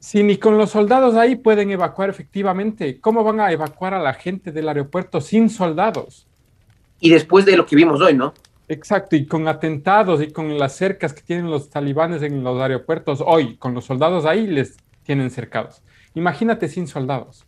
si 0.00 0.22
ni 0.22 0.36
con 0.36 0.58
los 0.58 0.70
soldados 0.70 1.14
ahí 1.14 1.36
pueden 1.36 1.70
evacuar 1.70 2.10
efectivamente, 2.10 3.00
¿cómo 3.00 3.22
van 3.22 3.38
a 3.38 3.52
evacuar 3.52 3.94
a 3.94 4.00
la 4.00 4.14
gente 4.14 4.50
del 4.50 4.68
aeropuerto 4.68 5.20
sin 5.20 5.48
soldados? 5.48 6.26
Y 6.98 7.10
después 7.10 7.44
de 7.46 7.56
lo 7.56 7.66
que 7.66 7.76
vimos 7.76 8.00
hoy, 8.00 8.14
¿no? 8.14 8.34
Exacto, 8.68 9.16
y 9.16 9.26
con 9.26 9.46
atentados 9.46 10.22
y 10.22 10.30
con 10.30 10.58
las 10.58 10.74
cercas 10.74 11.12
que 11.12 11.22
tienen 11.22 11.50
los 11.50 11.70
talibanes 11.70 12.22
en 12.22 12.42
los 12.42 12.60
aeropuertos 12.60 13.22
hoy, 13.24 13.56
con 13.56 13.74
los 13.74 13.84
soldados 13.84 14.26
ahí 14.26 14.46
les 14.46 14.76
tienen 15.02 15.30
cercados. 15.30 15.82
Imagínate 16.14 16.68
sin 16.68 16.86
soldados. 16.86 17.44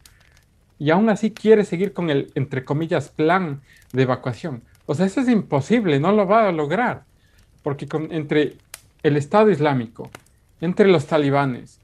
Y 0.78 0.90
aún 0.90 1.08
así 1.08 1.30
quiere 1.30 1.64
seguir 1.64 1.92
con 1.92 2.11
el, 2.11 2.32
entre 2.35 2.64
comillas, 2.64 3.08
plan 3.08 3.62
de 3.92 4.02
evacuación. 4.02 4.62
O 4.87 4.94
sea, 4.94 5.06
eso 5.06 5.20
es 5.20 5.28
imposible, 5.28 6.00
no 6.00 6.12
lo 6.12 6.26
va 6.26 6.48
a 6.48 6.52
lograr 6.52 7.04
porque 7.62 7.87
entre 8.11 8.57
el 9.03 9.16
Estado 9.16 9.51
Islámico, 9.51 10.11
entre 10.61 10.88
los 10.88 11.07
talibanes 11.07 11.81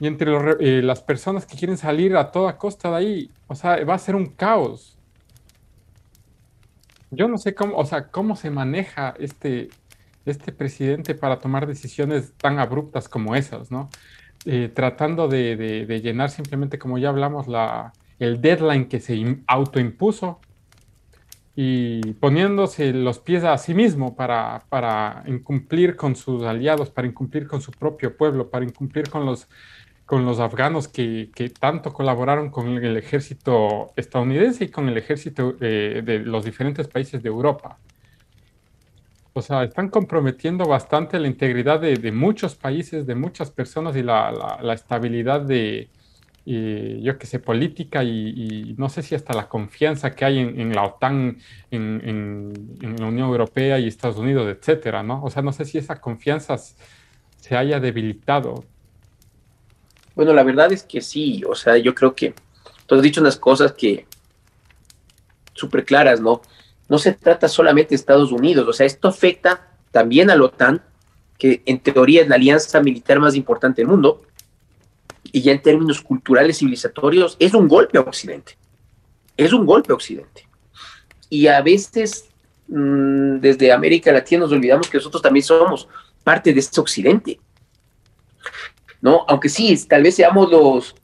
y 0.00 0.06
entre 0.06 0.32
eh, 0.60 0.82
las 0.82 1.00
personas 1.00 1.46
que 1.46 1.56
quieren 1.56 1.76
salir 1.76 2.16
a 2.16 2.30
toda 2.30 2.58
costa 2.58 2.90
de 2.90 2.96
ahí, 2.96 3.30
o 3.46 3.54
sea, 3.54 3.84
va 3.84 3.94
a 3.94 3.98
ser 3.98 4.16
un 4.16 4.26
caos. 4.26 4.96
Yo 7.10 7.28
no 7.28 7.38
sé 7.38 7.54
cómo, 7.54 7.76
o 7.76 7.84
sea, 7.84 8.08
cómo 8.08 8.34
se 8.34 8.50
maneja 8.50 9.14
este, 9.18 9.68
este 10.26 10.52
presidente 10.52 11.14
para 11.14 11.38
tomar 11.38 11.66
decisiones 11.66 12.32
tan 12.38 12.58
abruptas 12.58 13.08
como 13.08 13.36
esas, 13.36 13.70
¿no? 13.70 13.88
Eh, 14.46 14.70
tratando 14.72 15.28
de, 15.28 15.86
llenar 16.02 16.30
simplemente, 16.30 16.78
como 16.78 16.98
ya 16.98 17.08
hablamos, 17.08 17.48
la, 17.48 17.92
el 18.18 18.40
deadline 18.40 18.88
que 18.88 19.00
se 19.00 19.38
autoimpuso 19.46 20.40
y 21.56 22.00
poniéndose 22.14 22.92
los 22.92 23.20
pies 23.20 23.44
a 23.44 23.56
sí 23.58 23.74
mismo 23.74 24.16
para, 24.16 24.64
para 24.68 25.22
incumplir 25.26 25.94
con 25.94 26.16
sus 26.16 26.42
aliados, 26.42 26.90
para 26.90 27.06
incumplir 27.06 27.46
con 27.46 27.60
su 27.60 27.70
propio 27.70 28.16
pueblo, 28.16 28.50
para 28.50 28.64
incumplir 28.64 29.08
con 29.08 29.24
los, 29.24 29.48
con 30.04 30.24
los 30.24 30.40
afganos 30.40 30.88
que, 30.88 31.30
que 31.34 31.50
tanto 31.50 31.92
colaboraron 31.92 32.50
con 32.50 32.68
el 32.78 32.96
ejército 32.96 33.92
estadounidense 33.94 34.64
y 34.64 34.68
con 34.68 34.88
el 34.88 34.98
ejército 34.98 35.52
de 35.52 36.22
los 36.24 36.44
diferentes 36.44 36.88
países 36.88 37.22
de 37.22 37.28
Europa. 37.28 37.78
o 39.32 39.42
sea, 39.42 39.64
están 39.64 39.88
comprometiendo 39.90 40.64
bastante 40.66 41.18
la 41.18 41.28
integridad 41.28 41.80
de, 41.80 42.12
muchos 42.12 42.54
países, 42.56 43.06
de 43.06 43.14
muchas 43.14 43.50
personas 43.50 43.96
y 43.96 44.02
la, 44.02 44.58
estabilidad 44.74 45.40
de, 45.40 45.88
yo 46.46 47.18
qué 47.18 47.26
sé, 47.26 47.38
política 47.38 48.04
y, 48.04 48.74
no 48.76 48.88
sé 48.88 49.02
si 49.02 49.14
hasta 49.14 49.32
la 49.34 49.48
confianza 49.48 50.14
que 50.14 50.24
hay 50.24 50.38
en, 50.38 50.74
la 50.74 50.84
OTAN, 50.84 51.38
en, 51.70 52.52
la 52.98 53.06
Unión 53.06 53.28
Europea 53.28 53.78
y 53.78 53.88
Estados 53.88 54.16
Unidos, 54.16 54.46
etcétera, 54.48 55.02
¿no? 55.02 55.22
O 55.22 55.30
sea, 55.30 55.42
no 55.42 55.52
sé 55.52 55.64
si 55.64 55.78
esa 55.78 56.00
confianza 56.00 56.56
se 56.56 57.56
haya 57.56 57.80
debilitado. 57.80 58.64
Bueno, 60.14 60.32
la 60.32 60.42
verdad 60.42 60.72
es 60.72 60.82
que 60.82 61.00
sí, 61.00 61.42
o 61.48 61.54
sea, 61.54 61.76
yo 61.78 61.94
creo 61.94 62.14
que 62.14 62.34
tú 62.86 62.94
has 62.94 63.02
dicho 63.02 63.20
unas 63.20 63.36
cosas 63.36 63.72
que 63.72 64.06
súper 65.54 65.84
claras, 65.84 66.20
¿no? 66.20 66.42
no 66.88 66.98
se 66.98 67.12
trata 67.12 67.48
solamente 67.48 67.90
de 67.90 67.96
Estados 67.96 68.32
Unidos, 68.32 68.66
o 68.68 68.72
sea, 68.72 68.86
esto 68.86 69.08
afecta 69.08 69.68
también 69.90 70.30
a 70.30 70.36
la 70.36 70.44
OTAN, 70.44 70.82
que 71.38 71.62
en 71.66 71.80
teoría 71.80 72.22
es 72.22 72.28
la 72.28 72.36
alianza 72.36 72.80
militar 72.80 73.20
más 73.20 73.34
importante 73.34 73.82
del 73.82 73.88
mundo, 73.88 74.22
y 75.34 75.42
ya 75.42 75.50
en 75.50 75.60
términos 75.60 76.00
culturales, 76.00 76.58
civilizatorios, 76.58 77.36
es 77.40 77.54
un 77.54 77.66
golpe 77.66 77.98
a 77.98 78.02
Occidente. 78.02 78.56
Es 79.36 79.52
un 79.52 79.66
golpe 79.66 79.92
a 79.92 79.96
Occidente. 79.96 80.46
Y 81.28 81.48
a 81.48 81.60
veces 81.60 82.28
mm, 82.68 83.40
desde 83.40 83.72
América 83.72 84.12
Latina 84.12 84.42
nos 84.42 84.52
olvidamos 84.52 84.88
que 84.88 84.98
nosotros 84.98 85.20
también 85.20 85.42
somos 85.42 85.88
parte 86.22 86.54
de 86.54 86.60
este 86.60 86.80
Occidente. 86.80 87.40
¿No? 89.00 89.24
Aunque 89.26 89.48
sí, 89.48 89.76
tal 89.88 90.04
vez 90.04 90.14
seamos 90.14 90.48
los, 90.52 90.94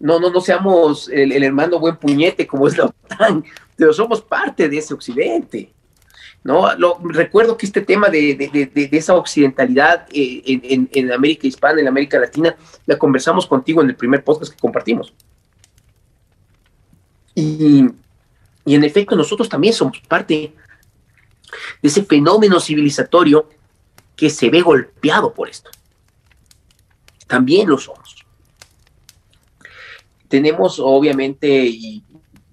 no, 0.00 0.20
no, 0.20 0.30
no 0.30 0.42
seamos 0.42 1.08
el, 1.08 1.32
el 1.32 1.42
hermano 1.42 1.80
buen 1.80 1.96
puñete 1.96 2.46
como 2.46 2.68
es 2.68 2.76
la 2.76 2.84
OTAN, 2.84 3.42
pero 3.74 3.94
somos 3.94 4.20
parte 4.20 4.68
de 4.68 4.76
ese 4.76 4.92
occidente. 4.92 5.72
Lo, 6.48 6.98
recuerdo 7.04 7.58
que 7.58 7.66
este 7.66 7.82
tema 7.82 8.08
de, 8.08 8.34
de, 8.74 8.88
esa 8.92 9.14
occidentalidad 9.14 10.06
eh, 10.10 10.42
en, 10.46 10.88
en, 10.90 11.12
América 11.12 11.46
Hispana, 11.46 11.82
en 11.82 11.88
América 11.88 12.18
Latina, 12.18 12.56
la 12.86 12.96
conversamos 12.96 13.46
contigo 13.46 13.82
en 13.82 13.90
el 13.90 13.96
primer 13.96 14.24
podcast 14.24 14.54
que 14.54 14.58
compartimos. 14.58 15.12
Y, 17.34 17.84
y 18.64 18.74
en 18.74 18.82
efecto, 18.82 19.14
nosotros 19.14 19.46
también 19.46 19.74
somos 19.74 20.00
parte 20.08 20.54
de 21.82 21.88
ese 21.88 22.02
fenómeno 22.02 22.60
civilizatorio 22.60 23.46
que 24.16 24.30
se 24.30 24.48
ve 24.48 24.62
golpeado 24.62 25.34
por 25.34 25.50
esto. 25.50 25.70
También 27.26 27.68
lo 27.68 27.76
somos. 27.76 28.24
Tenemos, 30.28 30.78
obviamente, 30.78 31.46
y 31.66 32.02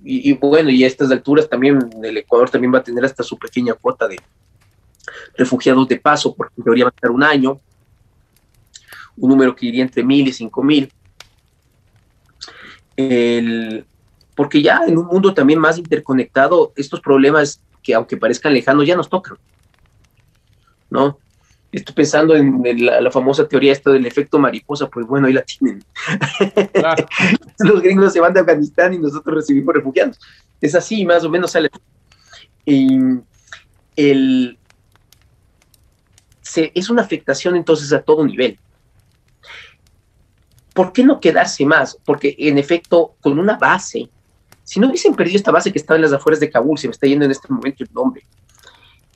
y, 0.08 0.34
bueno, 0.34 0.70
y 0.70 0.84
a 0.84 0.88
estas 0.88 1.10
alturas 1.10 1.50
también 1.50 1.80
el 2.04 2.18
Ecuador 2.18 2.48
también 2.48 2.72
va 2.72 2.78
a 2.78 2.84
tener 2.84 3.04
hasta 3.04 3.24
su 3.24 3.38
pequeña 3.40 3.74
cuota 3.74 4.08
de 4.08 4.20
refugiados 5.36 5.88
de 5.88 6.00
paso, 6.00 6.36
porque 6.36 6.54
en 6.58 6.64
teoría 6.64 6.86
va 6.86 6.90
a 6.90 6.96
estar 6.96 7.10
un 7.10 7.24
año, 7.24 7.60
un 9.18 9.30
número 9.30 9.56
que 9.56 9.66
iría 9.66 9.82
entre 9.82 10.04
mil 10.04 10.28
y 10.28 10.32
cinco 10.32 10.64
mil. 10.64 10.92
porque 14.36 14.62
ya 14.62 14.82
en 14.88 14.98
un 14.98 15.08
mundo 15.08 15.34
también 15.34 15.60
más 15.60 15.80
interconectado, 15.80 16.72
estos 16.76 17.02
problemas 17.02 17.60
que 17.82 17.96
aunque 17.96 18.16
parezcan 18.16 18.54
lejanos 18.54 18.86
ya 18.86 18.96
nos 18.96 19.10
tocan, 19.10 19.38
¿no? 20.92 21.18
Estoy 21.76 21.94
pensando 21.94 22.36
en, 22.36 22.64
la, 22.86 23.12
famosa 23.12 23.48
teoría 23.48 23.72
esta 23.72 23.92
del 23.92 24.06
efecto 24.06 24.40
mariposa, 24.40 24.90
pues 24.90 25.06
bueno, 25.06 25.28
ahí 25.28 25.34
la 25.34 25.42
tienen. 25.42 25.84
Los 27.60 27.82
gringos 27.82 28.14
se 28.14 28.20
van 28.20 28.34
de 28.34 28.40
Afganistán 28.40 28.94
y 28.94 29.00
nosotros 29.00 29.36
recibimos 29.36 29.76
refugiados. 29.76 30.20
Es 30.62 30.76
así, 30.76 31.06
más 31.06 31.24
o 31.24 31.30
menos 31.30 31.52
sale. 31.52 31.70
Y 32.66 32.98
el, 33.96 34.58
es 36.56 36.90
una 36.90 37.02
afectación 37.02 37.56
entonces 37.56 37.92
a 37.94 38.02
todo 38.02 38.26
nivel. 38.26 38.58
¿Por 40.74 40.92
qué 40.92 41.04
no 41.04 41.20
quedarse 41.20 41.66
más? 41.66 41.98
Porque 42.06 42.36
en 42.38 42.58
efecto, 42.58 43.16
con 43.22 43.40
una 43.40 43.58
base, 43.58 44.10
si 44.64 44.80
no 44.80 44.88
hubiesen 44.88 45.16
perdido 45.16 45.38
esta 45.38 45.52
base 45.52 45.72
que 45.72 45.80
estaba 45.80 45.98
en 45.98 46.04
las 46.04 46.14
afueras 46.14 46.40
de 46.40 46.50
Kabul, 46.50 46.78
se 46.78 46.88
me 46.88 46.92
está 46.92 47.08
yendo 47.08 47.26
en 47.26 47.32
este 47.32 47.48
momento 47.52 47.84
el 47.84 47.90
nombre, 47.94 48.26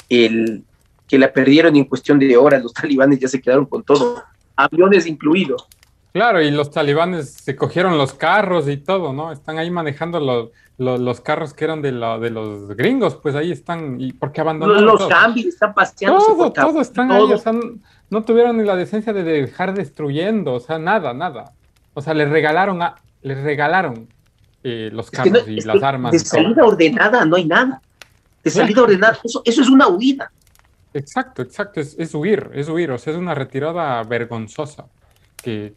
el, 0.08 0.64
que 1.10 1.18
la 1.18 1.34
perdieron 1.34 1.76
en 1.76 1.86
cuestión 1.86 2.20
de 2.20 2.38
horas, 2.38 2.62
los 2.62 2.74
talibanes 2.74 3.20
ya 3.20 3.28
se 3.28 3.42
quedaron 3.42 3.66
con 3.66 3.84
todo, 3.84 4.24
aviones 4.56 5.08
incluidos. 5.08 5.68
Claro, 6.14 6.42
y 6.42 6.50
los 6.52 6.72
talibanes 6.72 7.32
se 7.32 7.56
cogieron 7.56 7.98
los 7.98 8.14
carros 8.14 8.68
y 8.68 8.78
todo, 8.78 9.12
¿no? 9.12 9.32
Están 9.32 9.58
ahí 9.58 9.70
manejando 9.70 10.20
los, 10.20 10.50
los, 10.78 11.22
carros 11.22 11.54
que 11.54 11.66
eran 11.66 11.82
de, 11.82 11.92
de 11.92 12.30
los 12.30 12.70
gringos, 12.76 13.16
pues 13.16 13.36
ahí 13.36 13.52
están. 13.52 14.00
¿Y 14.00 14.14
por 14.14 14.32
qué 14.32 14.42
abandonaron? 14.42 14.86
Los, 14.86 15.02
los 15.02 15.46
están 15.46 15.74
paseando. 15.74 16.20
Todo, 16.20 16.52
todo 16.52 16.82
están 16.82 17.12
ahí, 17.12 17.32
o 17.32 17.38
sea, 17.38 17.54
no 18.10 18.24
tuvieron 18.24 18.58
ni 18.58 18.64
la 18.64 18.76
decencia 18.76 19.14
de 19.14 19.24
dejar 19.24 19.74
destruyendo, 19.76 20.54
o 20.54 20.60
sea, 20.60 20.80
nada, 20.80 21.14
nada. 21.14 21.54
O 21.94 22.02
sea, 22.02 22.14
les 22.14 22.30
regalaron, 22.30 22.82
a, 22.82 22.96
les 23.22 23.42
regalaron 23.44 24.08
eh, 24.64 24.90
los 24.92 25.12
carros 25.12 25.48
y 25.48 25.62
las 25.62 25.84
armas. 25.84 26.12
De 26.12 26.20
salida 26.20 26.66
ordenada 26.66 27.24
no 27.26 27.36
hay 27.36 27.46
nada. 27.46 27.82
De 28.44 28.50
salida 28.50 28.82
ordenada, 28.82 29.20
eso, 29.24 29.42
eso 29.46 29.62
es 29.62 29.70
una 29.70 29.88
huida. 29.88 30.32
Exacto, 30.94 31.44
exacto, 31.44 31.80
es, 31.82 32.16
huir, 32.16 32.50
es 32.54 32.68
huir, 32.68 32.90
o 32.92 32.98
sea, 32.98 33.14
es 33.14 33.20
una 33.20 33.36
retirada 33.36 34.02
vergonzosa 34.04 34.88
que, 35.38 35.74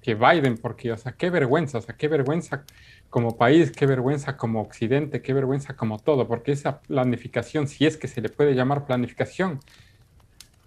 que, 0.00 0.14
Biden, 0.14 0.58
porque, 0.58 0.92
o 0.92 0.96
sea, 0.96 1.12
qué 1.12 1.28
vergüenza, 1.28 1.78
o 1.78 1.80
sea, 1.82 1.96
qué 1.96 2.06
vergüenza 2.06 2.64
como 3.10 3.36
país, 3.36 3.72
qué 3.72 3.86
vergüenza 3.86 4.36
como 4.36 4.60
Occidente, 4.60 5.22
qué 5.22 5.32
vergüenza 5.34 5.74
como 5.76 5.98
todo, 5.98 6.28
porque 6.28 6.52
esa 6.52 6.80
planificación, 6.80 7.66
si 7.66 7.84
es 7.86 7.96
que 7.96 8.06
se 8.08 8.20
le 8.20 8.28
puede 8.28 8.54
llamar 8.54 8.86
planificación, 8.86 9.60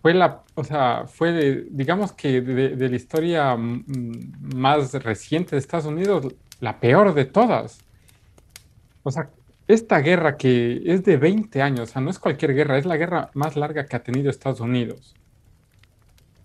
fue 0.02 0.14
la, 0.14 0.44
o 0.56 0.64
sea, 0.64 1.06
fue, 1.08 1.66
digamos 1.70 2.12
que 2.12 2.42
de, 2.42 2.90
la 2.90 2.96
historia 2.96 3.56
más 3.58 4.94
reciente 5.04 5.52
de 5.56 5.60
Estados 5.60 5.86
Unidos, 5.86 6.34
la 6.60 6.80
peor 6.80 7.14
de 7.14 7.26
todas. 7.26 7.80
O 9.04 9.12
sea, 9.12 9.30
esta 9.68 10.00
guerra 10.00 10.38
que 10.38 10.82
es 10.86 11.04
de 11.04 11.18
20 11.18 11.62
años, 11.62 11.82
o 11.82 11.86
sea, 11.94 12.02
no 12.02 12.10
es 12.10 12.20
cualquier 12.20 12.54
guerra, 12.54 12.78
es 12.78 12.86
la 12.86 12.98
guerra 12.98 13.32
más 13.34 13.56
larga 13.56 13.86
que 13.86 13.96
ha 13.96 14.04
tenido 14.04 14.30
Estados 14.30 14.62
Unidos. 14.62 15.14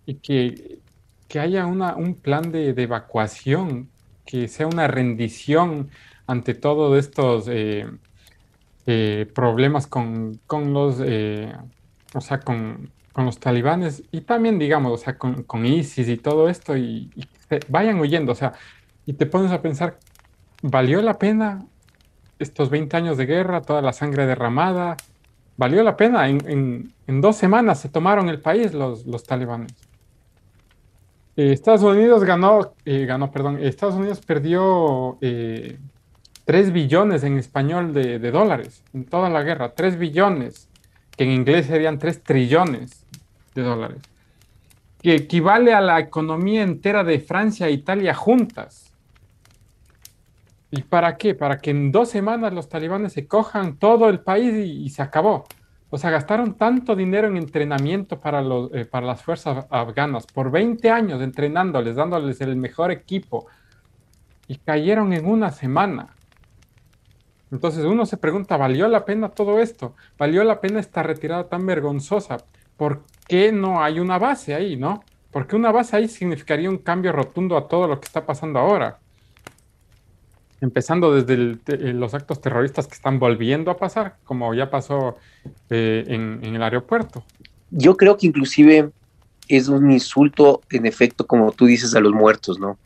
Y 0.06 0.14
que, 0.16 0.80
que 1.28 1.38
haya 1.38 1.66
un 1.66 2.14
plan 2.20 2.50
de, 2.50 2.70
evacuación, 2.70 3.90
que 4.26 4.48
sea 4.48 4.66
una 4.66 4.88
rendición 4.88 5.90
ante 6.26 6.54
todos 6.54 6.98
estos 6.98 7.46
eh, 7.48 7.86
eh, 8.86 9.30
problemas 9.34 9.86
con, 9.86 10.40
los, 10.50 11.00
eh, 11.04 11.52
o 12.14 12.20
sea, 12.20 12.40
con, 12.40 12.90
los 13.14 13.38
talibanes 13.38 14.02
y 14.10 14.22
también, 14.22 14.58
digamos, 14.58 14.92
o 14.92 14.96
sea, 14.96 15.16
con, 15.18 15.66
ISIS 15.66 16.08
y 16.08 16.16
todo 16.16 16.48
esto 16.48 16.76
y 16.76 17.10
vayan 17.68 18.00
huyendo, 18.00 18.32
o 18.32 18.34
sea, 18.34 18.54
y 19.06 19.12
te 19.12 19.26
pones 19.26 19.52
a 19.52 19.62
pensar, 19.62 19.98
¿valió 20.62 21.02
la 21.02 21.18
pena 21.18 21.66
estos 22.42 22.70
20 22.70 22.96
años 22.96 23.16
de 23.16 23.26
guerra, 23.26 23.62
toda 23.62 23.80
la 23.82 23.92
sangre 23.92 24.26
derramada, 24.26 24.96
valió 25.56 25.82
la 25.82 25.96
pena. 25.96 26.28
En, 26.28 26.92
dos 27.06 27.36
semanas 27.36 27.80
se 27.80 27.88
tomaron 27.88 28.28
el 28.28 28.40
país 28.40 28.72
los, 28.74 29.24
talibanes. 29.24 29.72
Eh, 31.36 31.52
Estados 31.52 31.82
Unidos 31.82 32.24
ganó, 32.24 32.74
eh, 32.84 33.06
ganó, 33.06 33.30
perdón, 33.30 33.58
Estados 33.60 33.94
Unidos 33.94 34.20
perdió 34.20 35.18
3 35.20 35.22
eh, 35.22 36.70
billones 36.72 37.22
en 37.24 37.38
español 37.38 37.92
de, 37.94 38.18
de, 38.18 38.30
dólares 38.30 38.82
en 38.92 39.04
toda 39.04 39.30
la 39.30 39.42
guerra, 39.42 39.72
3 39.74 39.98
billones, 39.98 40.68
que 41.16 41.24
en 41.24 41.30
inglés 41.30 41.66
serían 41.66 41.98
3 41.98 42.22
trillones 42.22 43.06
de 43.54 43.62
dólares, 43.62 44.02
que 45.00 45.14
equivale 45.14 45.72
a 45.74 45.80
la 45.80 46.00
economía 46.00 46.62
entera 46.62 47.04
de 47.04 47.20
Francia 47.20 47.68
e 47.68 47.72
Italia 47.72 48.14
juntas. 48.14 48.91
¿Y 50.74 50.84
para 50.84 51.18
qué? 51.18 51.34
Para 51.34 51.58
que 51.58 51.70
en 51.70 51.92
dos 51.92 52.08
semanas 52.08 52.54
los 52.54 52.70
talibanes 52.70 53.12
se 53.12 53.26
cojan 53.26 53.76
todo 53.76 54.08
el 54.08 54.20
país 54.20 54.54
y, 54.54 54.88
se 54.88 55.02
acabó. 55.02 55.44
O 55.90 55.98
sea, 55.98 56.08
gastaron 56.08 56.54
tanto 56.54 56.96
dinero 56.96 57.28
en 57.28 57.36
entrenamiento 57.36 58.18
para, 58.18 58.40
los, 58.40 58.72
eh, 58.72 58.86
para 58.86 59.06
las 59.06 59.22
fuerzas 59.22 59.66
afganas, 59.68 60.26
por 60.26 60.50
20 60.50 60.88
años 60.88 61.20
entrenándoles, 61.20 61.96
dándoles 61.96 62.40
el 62.40 62.56
mejor 62.56 62.90
equipo, 62.90 63.46
y 64.48 64.56
cayeron 64.56 65.12
en 65.12 65.26
una 65.26 65.50
semana. 65.50 66.16
Entonces 67.50 67.84
uno 67.84 68.06
se 68.06 68.16
pregunta, 68.16 68.56
¿valió 68.56 68.88
la 68.88 69.04
pena 69.04 69.28
todo 69.28 69.60
esto? 69.60 69.94
¿Valió 70.16 70.42
la 70.42 70.62
pena 70.62 70.80
esta 70.80 71.02
retirada 71.02 71.50
tan 71.50 71.66
vergonzosa? 71.66 72.38
¿Por 72.78 73.04
qué 73.28 73.52
no 73.52 73.82
hay 73.82 74.00
una 74.00 74.18
base 74.18 74.54
ahí, 74.54 74.76
no? 74.76 75.04
Porque 75.30 75.54
una 75.54 75.70
base 75.70 75.96
ahí 75.96 76.08
significaría 76.08 76.70
un 76.70 76.78
cambio 76.78 77.12
rotundo 77.12 77.58
a 77.58 77.68
todo 77.68 77.86
lo 77.86 78.00
que 78.00 78.06
está 78.06 78.24
pasando 78.24 78.58
ahora 78.58 79.01
empezando 80.62 81.12
desde 81.12 81.58
eh, 81.66 81.92
los 81.92 82.14
actos 82.14 82.40
terroristas 82.40 82.86
que 82.86 82.94
están 82.94 83.18
volviendo 83.18 83.70
a 83.70 83.76
pasar, 83.76 84.16
como 84.24 84.54
ya 84.54 84.70
pasó 84.70 85.16
eh, 85.68 86.04
en, 86.06 86.42
el 86.42 86.62
aeropuerto. 86.62 87.24
Yo 87.70 87.96
creo 87.96 88.16
que 88.16 88.28
inclusive 88.28 88.90
es 89.48 89.68
un 89.68 89.90
insulto, 89.90 90.62
en 90.70 90.86
efecto, 90.86 91.26
como 91.26 91.50
tú 91.50 91.66
dices, 91.66 91.96
a 91.96 92.00
los 92.00 92.12
muertos, 92.12 92.60
¿no? 92.60 92.78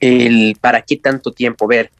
El 0.00 0.56
para 0.58 0.80
qué 0.80 0.96
tanto 0.96 1.32
tiempo 1.32 1.66
ver. 1.66 1.90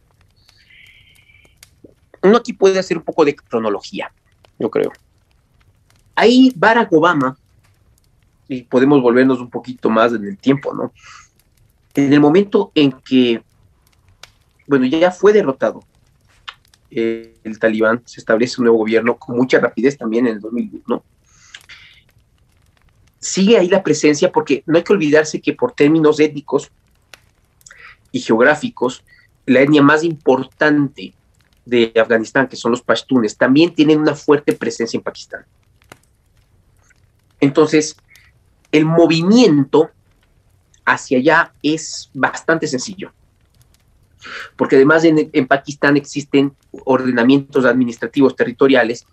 Uno 2.22 2.38
aquí 2.38 2.54
puede 2.54 2.78
hacer 2.78 2.96
un 2.96 3.04
poco 3.04 3.26
de 3.26 3.36
cronología, 3.36 4.10
yo 4.58 4.70
creo. 4.70 4.92
ahí 6.14 6.52
Barack 6.56 6.90
Obama, 6.92 7.36
y 8.48 8.62
podemos 8.62 9.02
volvernos 9.02 9.40
un 9.40 9.50
poquito 9.50 9.90
más 9.90 10.14
en 10.14 10.24
el 10.24 10.38
tiempo, 10.38 10.72
¿no? 10.74 10.92
En 11.94 12.12
el 12.12 12.20
momento 12.20 12.72
en 12.74 12.92
que, 12.92 13.42
bueno, 14.70 14.86
ya 14.86 15.10
fue 15.10 15.32
derrotado 15.32 15.82
eh, 16.92 17.34
el 17.42 17.58
talibán, 17.58 18.02
se 18.04 18.20
establece 18.20 18.60
un 18.60 18.66
nuevo 18.66 18.78
gobierno 18.78 19.16
con 19.16 19.36
mucha 19.36 19.58
rapidez 19.58 19.98
también 19.98 20.28
en 20.28 20.34
el 20.34 20.40
2001, 20.40 20.84
¿no? 20.86 21.04
Sigue 23.18 23.58
ahí 23.58 23.68
la 23.68 23.82
presencia 23.82 24.30
porque 24.30 24.62
no 24.66 24.76
hay 24.78 24.84
que 24.84 24.92
olvidarse 24.92 25.40
que 25.40 25.54
por 25.54 25.72
términos 25.72 26.20
étnicos 26.20 26.70
y 28.12 28.20
geográficos, 28.20 29.02
la 29.44 29.60
etnia 29.60 29.82
más 29.82 30.04
importante 30.04 31.14
de 31.64 31.92
Afganistán, 32.00 32.46
que 32.46 32.54
son 32.54 32.70
los 32.70 32.80
pashtunes, 32.80 33.36
también 33.36 33.74
tienen 33.74 33.98
una 33.98 34.14
fuerte 34.14 34.52
presencia 34.52 34.96
en 34.96 35.02
Pakistán. 35.02 35.44
Entonces, 37.40 37.96
el 38.70 38.84
movimiento 38.84 39.90
hacia 40.84 41.18
allá 41.18 41.52
es 41.60 42.08
bastante 42.14 42.68
sencillo, 42.68 43.12
porque 44.56 44.76
además 44.76 45.04
en, 45.04 45.46
Pakistán 45.46 45.96
existen 45.96 46.52
ordenamientos 46.84 47.64
administrativos 47.64 48.36
territoriales 48.36 49.06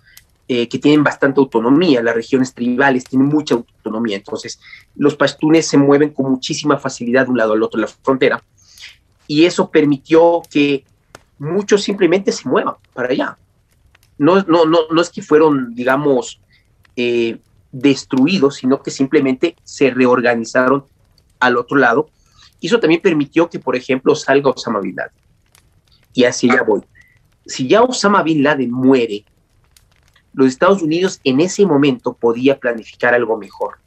eh, 0.47 0.67
que 0.69 0.79
tienen 0.79 1.03
bastante 1.03 1.39
autonomía, 1.39 2.01
las 2.01 2.15
regiones 2.15 2.53
tribales 2.53 3.03
tienen 3.03 3.27
mucha 3.27 3.55
autonomía, 3.55 4.17
entonces 4.17 4.59
los 4.95 5.15
pashtunes 5.15 5.67
se 5.67 5.77
mueven 5.77 6.11
con 6.11 6.31
muchísima 6.31 6.77
facilidad 6.77 7.25
de 7.25 7.31
un 7.31 7.37
lado 7.37 7.53
al 7.53 7.63
otro 7.63 7.79
de 7.79 7.87
la 7.87 7.93
frontera, 7.93 8.43
y 9.27 9.45
eso 9.45 9.69
permitió 9.69 10.41
que 10.49 10.85
muchos 11.39 11.83
simplemente 11.83 12.31
se 12.31 12.47
muevan 12.47 12.75
para 12.93 13.09
allá. 13.09 13.37
No, 14.17 14.41
no, 14.43 14.65
no, 14.65 14.79
no 14.89 15.01
es 15.01 15.09
que 15.09 15.21
fueron, 15.21 15.75
digamos, 15.75 16.39
eh, 16.95 17.37
destruidos, 17.71 18.55
sino 18.55 18.81
que 18.81 18.91
simplemente 18.91 19.55
se 19.63 19.91
reorganizaron 19.91 20.85
al 21.39 21.57
otro 21.57 21.77
lado. 21.77 22.09
Y 22.59 22.67
eso 22.67 22.79
también 22.79 23.01
permitió 23.01 23.49
que, 23.49 23.59
por 23.59 23.75
ejemplo, 23.75 24.15
salga 24.15 24.49
Osama 24.49 24.79
Bin 24.79 24.95
Laden. 24.95 25.13
Y 26.13 26.23
así 26.23 26.47
ya 26.47 26.63
voy. 26.63 26.81
Si 27.45 27.67
ya 27.67 27.83
Osama 27.83 28.23
Bin 28.23 28.43
Laden 28.43 28.71
muere, 28.71 29.25
los 30.33 30.47
Estados 30.47 30.81
Unidos 30.81 31.19
en 31.23 31.39
ese 31.39 31.65
momento 31.65 32.13
podía 32.13 32.59
planificar 32.59 33.13
algo 33.13 33.37
mejor. 33.37 33.77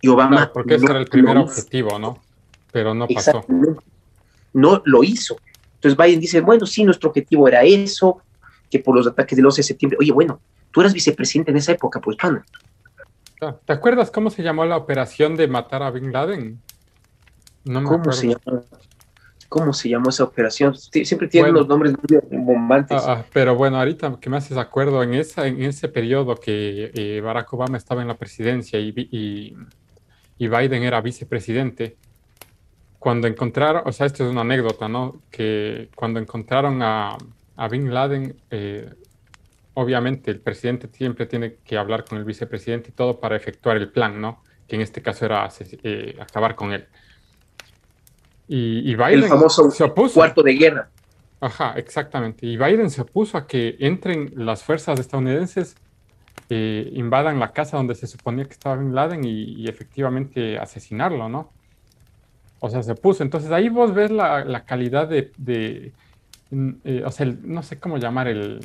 Y 0.00 0.08
Obama. 0.08 0.50
porque 0.52 0.74
ese 0.74 0.86
era 0.86 0.98
el 0.98 1.06
primer 1.06 1.36
objetivo, 1.36 1.98
¿no? 1.98 2.20
Pero 2.72 2.92
no 2.94 3.06
pasó. 3.06 3.44
No 4.52 4.82
lo 4.84 5.04
hizo. 5.04 5.36
Entonces 5.74 5.96
Biden 5.96 6.20
dice, 6.20 6.40
bueno, 6.40 6.66
sí, 6.66 6.84
nuestro 6.84 7.10
objetivo 7.10 7.48
era 7.48 7.62
eso, 7.62 8.22
que 8.70 8.78
por 8.78 8.96
los 8.96 9.06
ataques 9.06 9.36
del 9.36 9.46
11 9.46 9.58
de 9.58 9.62
septiembre, 9.64 9.98
oye, 10.00 10.12
bueno, 10.12 10.40
tú 10.70 10.80
eras 10.80 10.92
vicepresidente 10.92 11.50
en 11.50 11.56
esa 11.56 11.72
época, 11.72 12.00
pues, 12.00 12.16
pana. 12.16 12.44
¿Te 13.64 13.72
acuerdas 13.72 14.10
cómo 14.10 14.30
se 14.30 14.42
llamó 14.42 14.64
la 14.64 14.76
operación 14.76 15.36
de 15.36 15.48
matar 15.48 15.82
a 15.82 15.90
Bin 15.90 16.12
Laden? 16.12 16.60
No 17.64 17.80
me 17.80 17.88
¿Cómo 17.88 18.12
se 18.12 18.28
llamó? 18.28 18.64
¿Cómo 19.48 19.72
se 19.74 19.88
llamó 19.90 20.08
esa 20.08 20.24
operación? 20.24 20.74
Siempre 20.76 21.28
tiene 21.28 21.50
unos 21.50 21.68
nombres 21.68 21.92
muy 21.92 22.38
bombantes. 22.42 23.02
Ah, 23.02 23.18
ah, 23.18 23.24
pero 23.32 23.54
bueno, 23.54 23.78
ahorita 23.78 24.16
que 24.18 24.30
me 24.30 24.38
haces 24.38 24.56
acuerdo, 24.56 25.02
en, 25.02 25.12
esa, 25.12 25.46
en 25.46 25.62
ese 25.62 25.88
periodo 25.88 26.36
que 26.36 26.90
eh, 26.94 27.20
Barack 27.20 27.52
Obama 27.52 27.76
estaba 27.76 28.00
en 28.00 28.08
la 28.08 28.16
presidencia 28.16 28.78
y, 28.80 28.94
y, 28.96 29.54
y 30.38 30.48
Biden 30.48 30.84
era 30.84 31.02
vicepresidente, 31.02 31.96
cuando 32.98 33.26
encontraron, 33.26 33.82
o 33.84 33.92
sea, 33.92 34.06
esto 34.06 34.24
es 34.24 34.30
una 34.30 34.42
anécdota, 34.42 34.88
¿no? 34.88 35.20
Que 35.30 35.90
cuando 35.96 36.18
encontraron 36.18 36.80
a, 36.82 37.18
a 37.56 37.68
Bin 37.68 37.92
Laden, 37.92 38.36
eh, 38.50 38.88
obviamente 39.74 40.30
el 40.30 40.40
presidente 40.40 40.88
siempre 40.92 41.26
tiene 41.26 41.56
que 41.64 41.76
hablar 41.76 42.04
con 42.04 42.18
el 42.18 42.24
vicepresidente 42.24 42.90
y 42.90 42.92
todo 42.92 43.20
para 43.20 43.36
efectuar 43.36 43.76
el 43.76 43.90
plan, 43.90 44.20
¿no? 44.20 44.42
Que 44.66 44.76
en 44.76 44.82
este 44.82 45.02
caso 45.02 45.24
era 45.24 45.48
eh, 45.60 46.16
acabar 46.20 46.54
con 46.54 46.72
él. 46.72 46.86
Y, 48.48 48.94
Biden 48.94 49.22
el 49.22 49.24
famoso 49.24 49.70
se 49.70 49.84
opuso. 49.84 50.14
cuarto 50.14 50.42
de 50.42 50.52
guerra. 50.54 50.90
Ajá, 51.40 51.74
exactamente. 51.76 52.46
Y 52.46 52.56
Biden 52.56 52.90
se 52.90 53.00
opuso 53.00 53.38
a 53.38 53.46
que 53.46 53.76
entren 53.80 54.32
las 54.36 54.62
fuerzas 54.62 55.00
estadounidenses, 55.00 55.74
eh, 56.50 56.90
invadan 56.92 57.40
la 57.40 57.52
casa 57.52 57.78
donde 57.78 57.94
se 57.94 58.06
suponía 58.06 58.44
que 58.44 58.52
estaba 58.52 58.76
Bin 58.76 58.94
Laden 58.94 59.24
y 59.24 59.66
efectivamente 59.68 60.58
asesinarlo, 60.58 61.28
¿no? 61.28 61.50
O 62.64 62.70
sea, 62.70 62.80
se 62.84 62.94
puso. 62.94 63.24
Entonces 63.24 63.50
ahí 63.50 63.68
vos 63.68 63.92
ves 63.92 64.12
la, 64.12 64.64
calidad 64.64 65.08
de, 65.08 65.92
mm, 66.50 66.70
eh, 66.84 67.02
o 67.04 67.10
sea, 67.10 67.26
no 67.42 67.60
sé 67.64 67.80
cómo 67.80 67.98
llamar 67.98 68.28
el, 68.28 68.60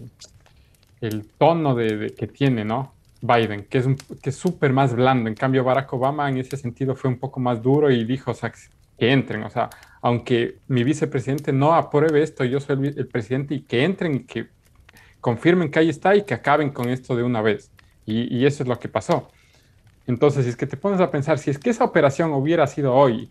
tono 1.37 1.75
de, 1.75 2.13
que 2.17 2.27
tiene, 2.27 2.65
¿no? 2.65 2.93
Biden, 3.21 3.65
que 3.65 3.79
es 3.79 3.87
que 4.21 4.31
súper 4.31 4.73
más 4.73 4.95
blando. 4.95 5.29
En 5.29 5.35
cambio, 5.35 5.63
Barack 5.63 5.91
Obama 5.93 6.29
en 6.29 6.37
ese 6.37 6.57
sentido 6.57 6.95
fue 6.95 7.09
un 7.09 7.17
poco 7.17 7.39
más 7.39 7.61
duro 7.61 7.89
y 7.91 8.03
dijo, 8.05 8.31
o 8.31 8.33
sea, 8.33 8.51
que 8.97 9.11
entren. 9.11 9.43
O 9.43 9.49
sea, 9.49 9.69
aunque 10.01 10.57
mi 10.67 10.83
vicepresidente 10.83 11.51
no 11.51 11.73
apruebe 11.73 12.21
esto, 12.21 12.43
yo 12.43 12.59
soy 12.59 12.93
el, 12.95 13.07
presidente 13.07 13.55
y 13.55 13.61
que 13.61 13.83
entren 13.83 14.15
y 14.15 14.19
que 14.23 14.47
confirmen 15.19 15.71
que 15.71 15.79
ahí 15.79 15.89
está 15.89 16.15
y 16.15 16.23
que 16.23 16.33
acaben 16.33 16.69
con 16.69 16.89
esto 16.89 17.15
de 17.15 17.23
una 17.23 17.41
vez. 17.41 17.71
Y, 18.05 18.35
y 18.35 18.45
eso 18.45 18.63
es 18.63 18.69
lo 18.69 18.79
que 18.79 18.87
pasó. 18.87 19.29
Entonces, 20.05 20.45
si 20.45 20.51
es 20.51 20.55
que 20.55 20.67
te 20.67 20.77
pones 20.77 21.01
a 21.01 21.11
pensar, 21.11 21.39
si 21.39 21.49
es 21.49 21.59
que 21.59 21.69
esa 21.69 21.83
operación 21.83 22.31
hubiera 22.33 22.65
sido 22.67 22.93
hoy 22.93 23.29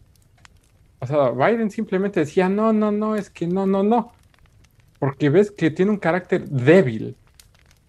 o 0.98 1.06
sea, 1.06 1.30
Biden 1.30 1.70
simplemente 1.70 2.20
decía, 2.20 2.48
no, 2.48 2.72
no, 2.72 2.90
no, 2.90 3.16
es 3.16 3.30
que 3.30 3.46
no, 3.46 3.66
no, 3.66 3.82
no. 3.82 4.12
Porque 4.98 5.28
ves 5.28 5.50
que 5.50 5.70
tiene 5.70 5.90
un 5.90 5.98
carácter 5.98 6.48
débil. 6.48 7.16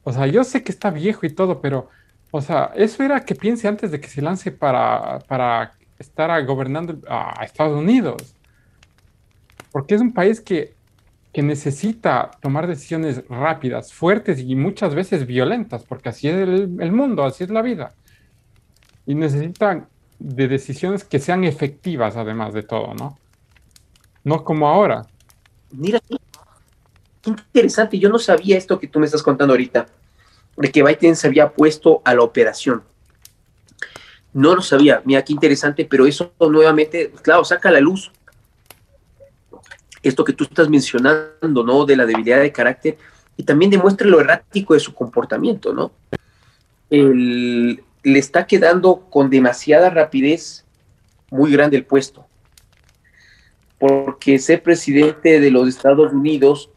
O 0.08 0.14
sea, 0.14 0.26
yo 0.26 0.46
sé 0.46 0.64
que 0.64 0.72
está 0.72 0.90
viejo 0.90 1.26
y 1.26 1.30
todo, 1.30 1.60
pero, 1.60 1.90
o 2.32 2.40
sea, 2.40 2.72
eso 2.76 3.04
era 3.04 3.26
que 3.26 3.36
piense 3.36 3.68
antes 3.68 3.92
de 3.92 4.00
que 4.00 4.08
se 4.08 4.22
lance 4.22 4.54
para, 4.54 5.20
para 5.28 5.74
estar 6.00 6.46
gobernando 6.46 6.98
a 7.10 7.44
Estados 7.44 7.78
Unidos. 7.78 8.34
Porque 9.70 9.96
es 9.96 10.00
un 10.02 10.14
país 10.14 10.40
que, 10.40 10.74
que 11.34 11.44
necesita 11.44 12.32
tomar 12.42 12.68
decisiones 12.68 13.22
rápidas, 13.28 13.92
fuertes 13.92 14.40
y 14.40 14.56
muchas 14.56 14.96
veces 14.96 15.28
violentas, 15.28 15.84
porque 15.84 16.08
así 16.08 16.30
es 16.30 16.36
el, 16.38 16.92
mundo, 16.94 17.26
así 17.26 17.44
es 17.44 17.50
la 17.50 17.62
vida. 17.62 17.92
Y 19.06 19.14
necesitan 19.14 19.90
de 20.20 20.48
decisiones 20.48 21.04
que 21.04 21.20
sean 21.20 21.44
efectivas, 21.44 22.16
además 22.16 22.54
de 22.54 22.64
todo, 22.64 22.94
¿no? 22.94 23.18
No 24.24 24.46
como 24.46 24.70
ahora. 24.70 25.06
Mira, 25.72 26.00
qué 27.28 27.32
interesante. 27.32 28.00
Yo 28.00 28.10
no 28.10 28.20
sabía 28.20 28.58
esto 28.58 28.80
que 28.80 28.88
tú 28.88 29.00
me 29.00 29.06
estás 29.06 29.24
contando 29.24 29.54
ahorita, 29.54 29.88
de 30.56 30.72
que 30.72 30.84
Biden 30.84 31.16
se 31.16 31.28
había 31.28 31.52
puesto 31.52 32.02
a 32.06 32.14
la 32.16 32.24
operación. 32.24 32.84
No 34.34 34.56
lo 34.56 34.62
sabía. 34.62 35.02
Mira, 35.06 35.24
qué 35.24 35.34
interesante, 35.34 35.86
pero 35.86 36.06
eso 36.06 36.34
nuevamente, 36.40 37.12
claro, 37.22 37.44
saca 37.44 37.70
a 37.70 37.74
la 37.74 37.80
luz 37.80 38.12
esto 40.04 40.24
que 40.24 40.34
tú 40.34 40.46
estás 40.46 40.70
mencionando, 40.70 41.64
¿no? 41.64 41.86
De 41.86 41.96
la 41.96 42.06
debilidad 42.06 42.40
de 42.40 42.52
carácter 42.52 42.98
y 43.36 43.44
también 43.44 43.72
demuestra 43.72 44.08
lo 44.08 44.20
errático 44.20 44.74
de 44.74 44.80
su 44.80 44.94
comportamiento, 44.94 45.74
¿no? 45.74 45.92
Le 46.90 47.80
está 48.04 48.48
quedando 48.48 49.08
con 49.10 49.30
demasiada 49.30 49.90
rapidez 49.90 50.66
muy 51.30 51.52
grande 51.52 51.78
el 51.78 51.86
puesto. 51.86 52.26
Porque 53.80 54.40
ser 54.40 54.64
presidente 54.64 55.40
de 55.40 55.52
los 55.52 55.68
Estados 55.68 56.14
Unidos 56.14 56.70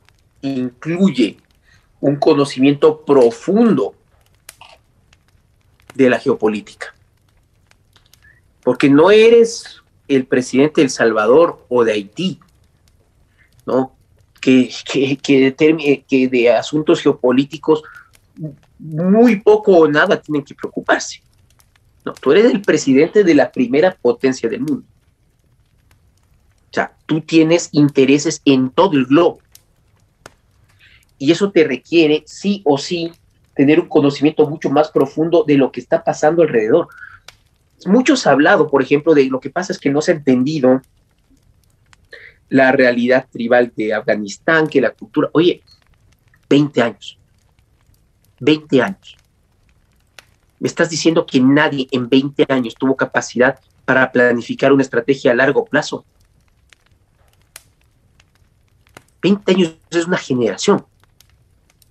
incluye 0.43 1.39
un 2.01 2.17
conocimiento 2.17 3.05
profundo 3.05 3.95
de 5.95 6.11
la 6.11 6.19
geopolítica. 6.19 6.95
Porque 8.63 8.89
no 8.89 9.11
eres 9.11 9.83
el 10.09 10.27
presidente 10.27 10.81
de 10.81 10.87
El 10.87 10.91
Salvador 10.91 11.65
o 11.69 11.85
de 11.85 11.93
Haití, 11.93 12.41
¿no? 13.67 13.93
Que, 14.41 14.71
que, 14.91 15.19
que 15.19 16.29
de 16.29 16.51
asuntos 16.51 17.03
geopolíticos 17.03 17.83
muy 18.79 19.41
poco 19.41 19.73
o 19.77 19.89
nada 19.89 20.21
tienen 20.21 20.45
que 20.45 20.55
preocuparse. 20.55 21.23
No, 22.05 22.15
tú 22.15 22.33
eres 22.33 22.47
el 22.47 22.63
presidente 22.63 23.25
de 23.25 23.35
la 23.35 23.53
primera 23.53 23.95
potencia 23.95 24.49
del 24.49 24.61
mundo. 24.61 24.85
O 26.71 26.73
sea, 26.73 26.97
tú 27.07 27.21
tienes 27.21 27.69
intereses 27.73 28.41
en 28.45 28.71
todo 28.71 28.93
el 28.93 29.05
globo. 29.05 29.41
Y 31.21 31.31
eso 31.31 31.53
te 31.53 31.65
requiere, 31.65 32.25
sí 32.27 32.63
o 32.65 32.79
sí, 32.79 33.13
tener 33.55 33.79
un 33.79 33.89
conocimiento 33.89 34.49
mucho 34.49 34.71
más 34.71 34.91
profundo 34.91 35.45
de 35.47 35.59
lo 35.59 35.71
que 35.71 35.79
está 35.79 36.03
pasando 36.03 36.41
alrededor. 36.41 36.89
Muchos 37.85 38.27
han 38.27 38.33
hablado, 38.33 38.71
por 38.71 38.83
ejemplo, 38.83 39.13
de 39.13 39.27
lo 39.27 39.39
que 39.39 39.51
pasa 39.51 39.75
es 39.75 39.79
que 39.79 39.91
no 39.91 40.01
se 40.01 40.13
ha 40.13 40.15
entendido 40.15 40.81
la 42.49 42.73
realidad 42.73 43.29
tribal 43.31 43.71
de 43.77 43.93
Afganistán, 43.93 44.67
que 44.67 44.81
la 44.81 44.93
cultura. 44.93 45.29
Oye, 45.33 45.63
20 46.49 46.81
años. 46.81 47.19
20 48.41 48.81
años. 48.81 49.19
Me 50.59 50.69
estás 50.69 50.89
diciendo 50.89 51.27
que 51.27 51.39
nadie 51.39 51.87
en 51.91 52.09
20 52.09 52.47
años 52.49 52.75
tuvo 52.75 52.97
capacidad 52.97 53.61
para 53.85 54.11
planificar 54.11 54.73
una 54.73 54.83
estrategia 54.83 55.33
a 55.33 55.35
largo 55.35 55.67
plazo. 55.67 56.07
20 59.21 59.53
años 59.53 59.77
es 59.91 60.07
una 60.07 60.17
generación. 60.17 60.87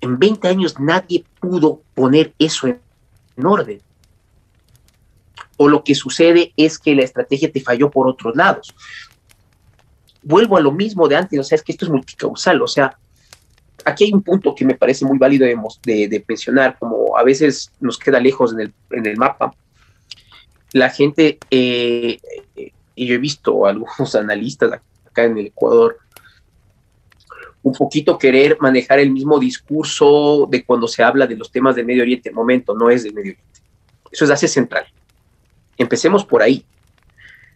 En 0.01 0.17
20 0.17 0.47
años 0.47 0.79
nadie 0.79 1.25
pudo 1.39 1.81
poner 1.93 2.33
eso 2.39 2.67
en, 2.67 2.79
orden. 3.45 3.81
O 5.57 5.67
lo 5.67 5.83
que 5.83 5.95
sucede 5.95 6.53
es 6.57 6.77
que 6.77 6.95
la 6.95 7.03
estrategia 7.03 7.51
te 7.51 7.61
falló 7.61 7.89
por 7.89 8.07
otros 8.07 8.35
lados. 8.35 8.73
Vuelvo 10.21 10.57
a 10.57 10.61
lo 10.61 10.71
mismo 10.71 11.07
de 11.07 11.15
antes, 11.15 11.39
o 11.39 11.43
sea, 11.43 11.55
es 11.55 11.63
que 11.63 11.71
esto 11.71 11.85
es 11.85 11.91
multicausal, 11.91 12.61
o 12.61 12.67
sea, 12.67 12.97
aquí 13.85 14.05
hay 14.05 14.13
un 14.13 14.21
punto 14.21 14.53
que 14.55 14.65
me 14.65 14.75
parece 14.75 15.05
muy 15.05 15.17
válido 15.17 15.45
de, 15.45 16.25
mencionar, 16.27 16.77
como 16.77 17.17
a 17.17 17.23
veces 17.23 17.71
nos 17.79 17.97
queda 17.97 18.19
lejos 18.19 18.53
en 18.53 19.05
el, 19.05 19.17
mapa. 19.17 19.53
La 20.73 20.89
gente, 20.89 21.39
eh, 21.49 22.19
y 22.95 23.05
yo 23.05 23.15
he 23.15 23.19
visto 23.19 23.65
algunos 23.65 24.15
analistas 24.15 24.81
acá 25.05 25.23
en 25.23 25.37
el 25.37 25.47
Ecuador, 25.47 25.97
un 27.61 27.73
poquito 27.73 28.17
querer 28.17 28.57
manejar 28.59 28.99
el 28.99 29.11
mismo 29.11 29.39
discurso 29.39 30.47
de 30.49 30.63
cuando 30.63 30.87
se 30.87 31.03
habla 31.03 31.27
de 31.27 31.35
los 31.35 31.51
temas 31.51 31.75
del 31.75 31.85
Medio 31.85 32.03
Oriente. 32.03 32.31
Momento, 32.31 32.73
no 32.73 32.89
es 32.89 33.03
del 33.03 33.13
Medio 33.13 33.33
Oriente. 33.33 33.61
Eso 34.11 34.25
es 34.25 34.31
Asia 34.31 34.47
Central. 34.47 34.85
Empecemos 35.77 36.25
por 36.25 36.41
ahí. 36.41 36.65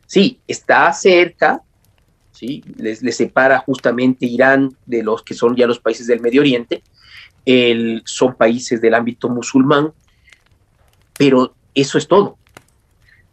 Sí, 0.06 0.39
está 0.47 0.91
cerca, 0.93 1.62
¿sí? 2.32 2.64
Les, 2.78 2.99
separa 3.16 3.60
justamente 3.60 4.26
Irán 4.26 4.76
de 4.86 5.04
los 5.04 5.24
que 5.24 5.34
son 5.34 5.56
ya 5.56 5.68
los 5.68 5.80
países 5.80 6.08
del 6.08 6.20
Medio 6.20 6.41
Oriente. 6.41 6.84
El, 7.45 8.01
son 8.06 8.36
países 8.36 8.82
del 8.82 8.93
ámbito 8.93 9.30
musulmán, 9.30 9.93
pero 11.18 11.56
eso 11.74 11.97
es 11.97 12.08
todo. 12.08 12.38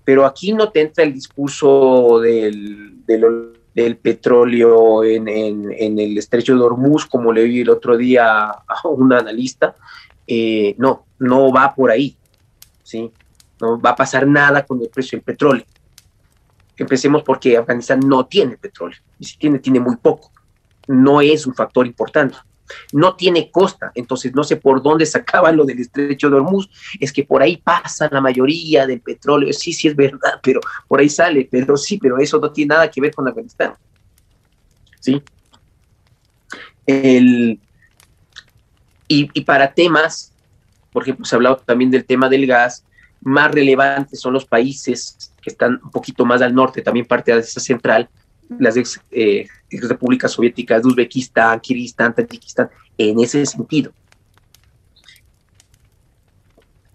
Pero 0.04 0.24
aquí 0.24 0.52
no 0.52 0.70
te 0.70 0.80
entra 0.80 1.04
el 1.04 1.12
discurso 1.12 2.20
del, 2.20 3.04
del 3.06 3.24
del 3.74 3.96
petróleo 3.96 5.04
en, 5.04 5.28
el 5.28 6.18
estrecho 6.18 6.54
de 6.54 6.62
Hormuz, 6.62 7.06
como 7.06 7.32
le 7.32 7.42
oí 7.42 7.60
el 7.60 7.70
otro 7.70 7.96
día 7.96 8.48
a 8.48 8.88
un 8.88 9.12
analista, 9.12 9.74
eh, 10.26 10.74
no, 10.78 11.06
no 11.18 11.52
va 11.52 11.74
por 11.74 11.90
ahí, 11.90 12.16
¿sí? 12.82 13.10
No 13.60 13.80
va 13.80 13.90
a 13.90 13.96
pasar 13.96 14.26
nada 14.26 14.64
con 14.64 14.80
el 14.80 14.88
precio 14.88 15.16
del 15.16 15.24
petróleo. 15.24 15.64
Empecemos 16.76 17.22
porque 17.22 17.56
Afganistán 17.56 18.00
no 18.00 18.26
tiene 18.26 18.56
petróleo, 18.56 18.98
y 19.18 19.24
si 19.24 19.36
tiene, 19.36 19.58
tiene 19.58 19.80
muy 19.80 19.96
poco. 19.96 20.30
No 20.88 21.20
es 21.20 21.46
un 21.46 21.54
factor 21.54 21.86
importante 21.86 22.36
no 22.92 23.14
tiene 23.16 23.50
costa, 23.50 23.92
entonces 23.94 24.34
no 24.34 24.44
sé 24.44 24.56
por 24.56 24.82
dónde 24.82 25.06
sacaban 25.06 25.56
lo 25.56 25.64
del 25.64 25.80
estrecho 25.80 26.30
de 26.30 26.36
Hormuz, 26.36 26.68
es 26.98 27.12
que 27.12 27.24
por 27.24 27.42
ahí 27.42 27.56
pasa 27.56 28.08
la 28.10 28.20
mayoría 28.20 28.86
del 28.86 29.00
petróleo, 29.00 29.52
sí, 29.52 29.72
sí 29.72 29.88
es 29.88 29.96
verdad, 29.96 30.38
pero 30.42 30.60
por 30.88 31.00
ahí 31.00 31.08
sale, 31.08 31.48
pero 31.50 31.76
sí, 31.76 31.98
pero 31.98 32.18
eso 32.18 32.38
no 32.38 32.50
tiene 32.50 32.74
nada 32.74 32.90
que 32.90 33.00
ver 33.00 33.14
con 33.14 33.28
Afganistán. 33.28 33.74
¿Sí? 35.00 35.22
El, 36.86 37.58
y, 39.12 39.40
para 39.40 39.72
temas, 39.72 40.32
por 40.92 41.02
ejemplo, 41.02 41.24
se 41.24 41.34
ha 41.34 41.38
hablado 41.38 41.56
también 41.56 41.90
del 41.90 42.04
tema 42.04 42.28
del 42.28 42.46
gas, 42.46 42.84
más 43.20 43.50
relevantes 43.50 44.20
son 44.20 44.32
los 44.32 44.46
países 44.46 45.32
que 45.42 45.50
están 45.50 45.80
un 45.82 45.90
poquito 45.90 46.24
más 46.24 46.40
al 46.42 46.54
norte, 46.54 46.80
también 46.80 47.06
parte 47.06 47.32
de 47.32 47.40
esa 47.40 47.60
central, 47.60 48.08
las 48.58 48.76
ex, 48.76 49.00
eh, 49.10 49.46
repúblicas 49.70 50.32
soviéticas 50.32 50.82
de 50.82 50.88
Uzbekistán, 50.88 51.60
Kirguistán, 51.60 52.14
Tayikistán, 52.14 52.68
en 52.98 53.20
ese 53.20 53.44
sentido. 53.46 53.92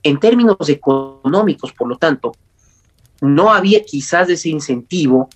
En 0.03 0.19
términos 0.19 0.69
económicos, 0.69 1.73
por 1.73 1.87
lo 1.87 1.97
tanto, 1.97 2.33
no 3.21 3.51
había 3.51 3.83
quizás 3.83 4.29
ese 4.29 4.49
incentivo 4.49 5.29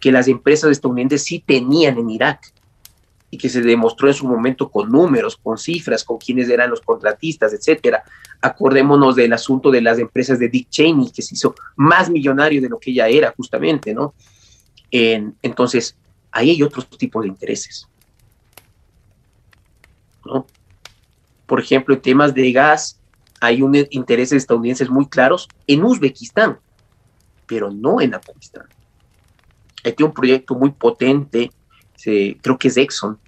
que 0.00 0.12
las 0.12 0.28
empresas 0.28 0.70
estadounidenses 0.70 1.24
sí 1.24 1.42
tenían 1.44 1.98
en 1.98 2.10
Irak 2.10 2.52
y 3.30 3.36
que 3.36 3.48
se 3.48 3.60
demostró 3.60 4.08
en 4.08 4.14
su 4.14 4.26
momento 4.26 4.70
con 4.70 4.90
números, 4.90 5.36
con 5.36 5.58
cifras, 5.58 6.04
con 6.04 6.16
quiénes 6.16 6.48
eran 6.48 6.70
los 6.70 6.80
contratistas, 6.80 7.52
etcétera. 7.52 8.04
Acordémonos 8.40 9.16
del 9.16 9.32
asunto 9.32 9.70
de 9.70 9.82
las 9.82 9.98
empresas 9.98 10.38
de 10.38 10.48
Dick 10.48 10.70
Cheney, 10.70 11.10
que 11.10 11.22
se 11.22 11.34
hizo 11.34 11.54
más 11.74 12.08
millonario 12.08 12.62
de 12.62 12.68
lo 12.68 12.78
que 12.78 12.92
ella 12.92 13.08
era, 13.08 13.34
justamente, 13.36 13.92
¿no? 13.92 14.14
Entonces, 15.42 15.96
ahí 16.30 16.50
hay 16.50 16.62
otros 16.62 16.88
tipos 16.88 17.22
de 17.22 17.28
intereses. 17.28 17.88
Por 21.46 21.60
ejemplo, 21.60 21.94
en 21.94 22.02
temas 22.02 22.34
de 22.34 22.52
gas, 22.52 22.98
hay 23.40 23.62
un 23.62 23.76
intereses 23.90 24.42
estadounidenses 24.42 24.90
muy 24.90 25.06
claros 25.06 25.48
en 25.66 25.84
Uzbekistán, 25.84 26.58
pero 27.46 27.70
no 27.70 28.00
en 28.00 28.14
Afganistán. 28.14 28.66
Hay 29.84 29.94
un 30.02 30.12
proyecto 30.12 30.54
muy 30.54 30.70
potente, 30.70 31.52
creo 32.02 32.58
que 32.58 32.68
es 32.68 32.76
Exxon, 32.76 33.18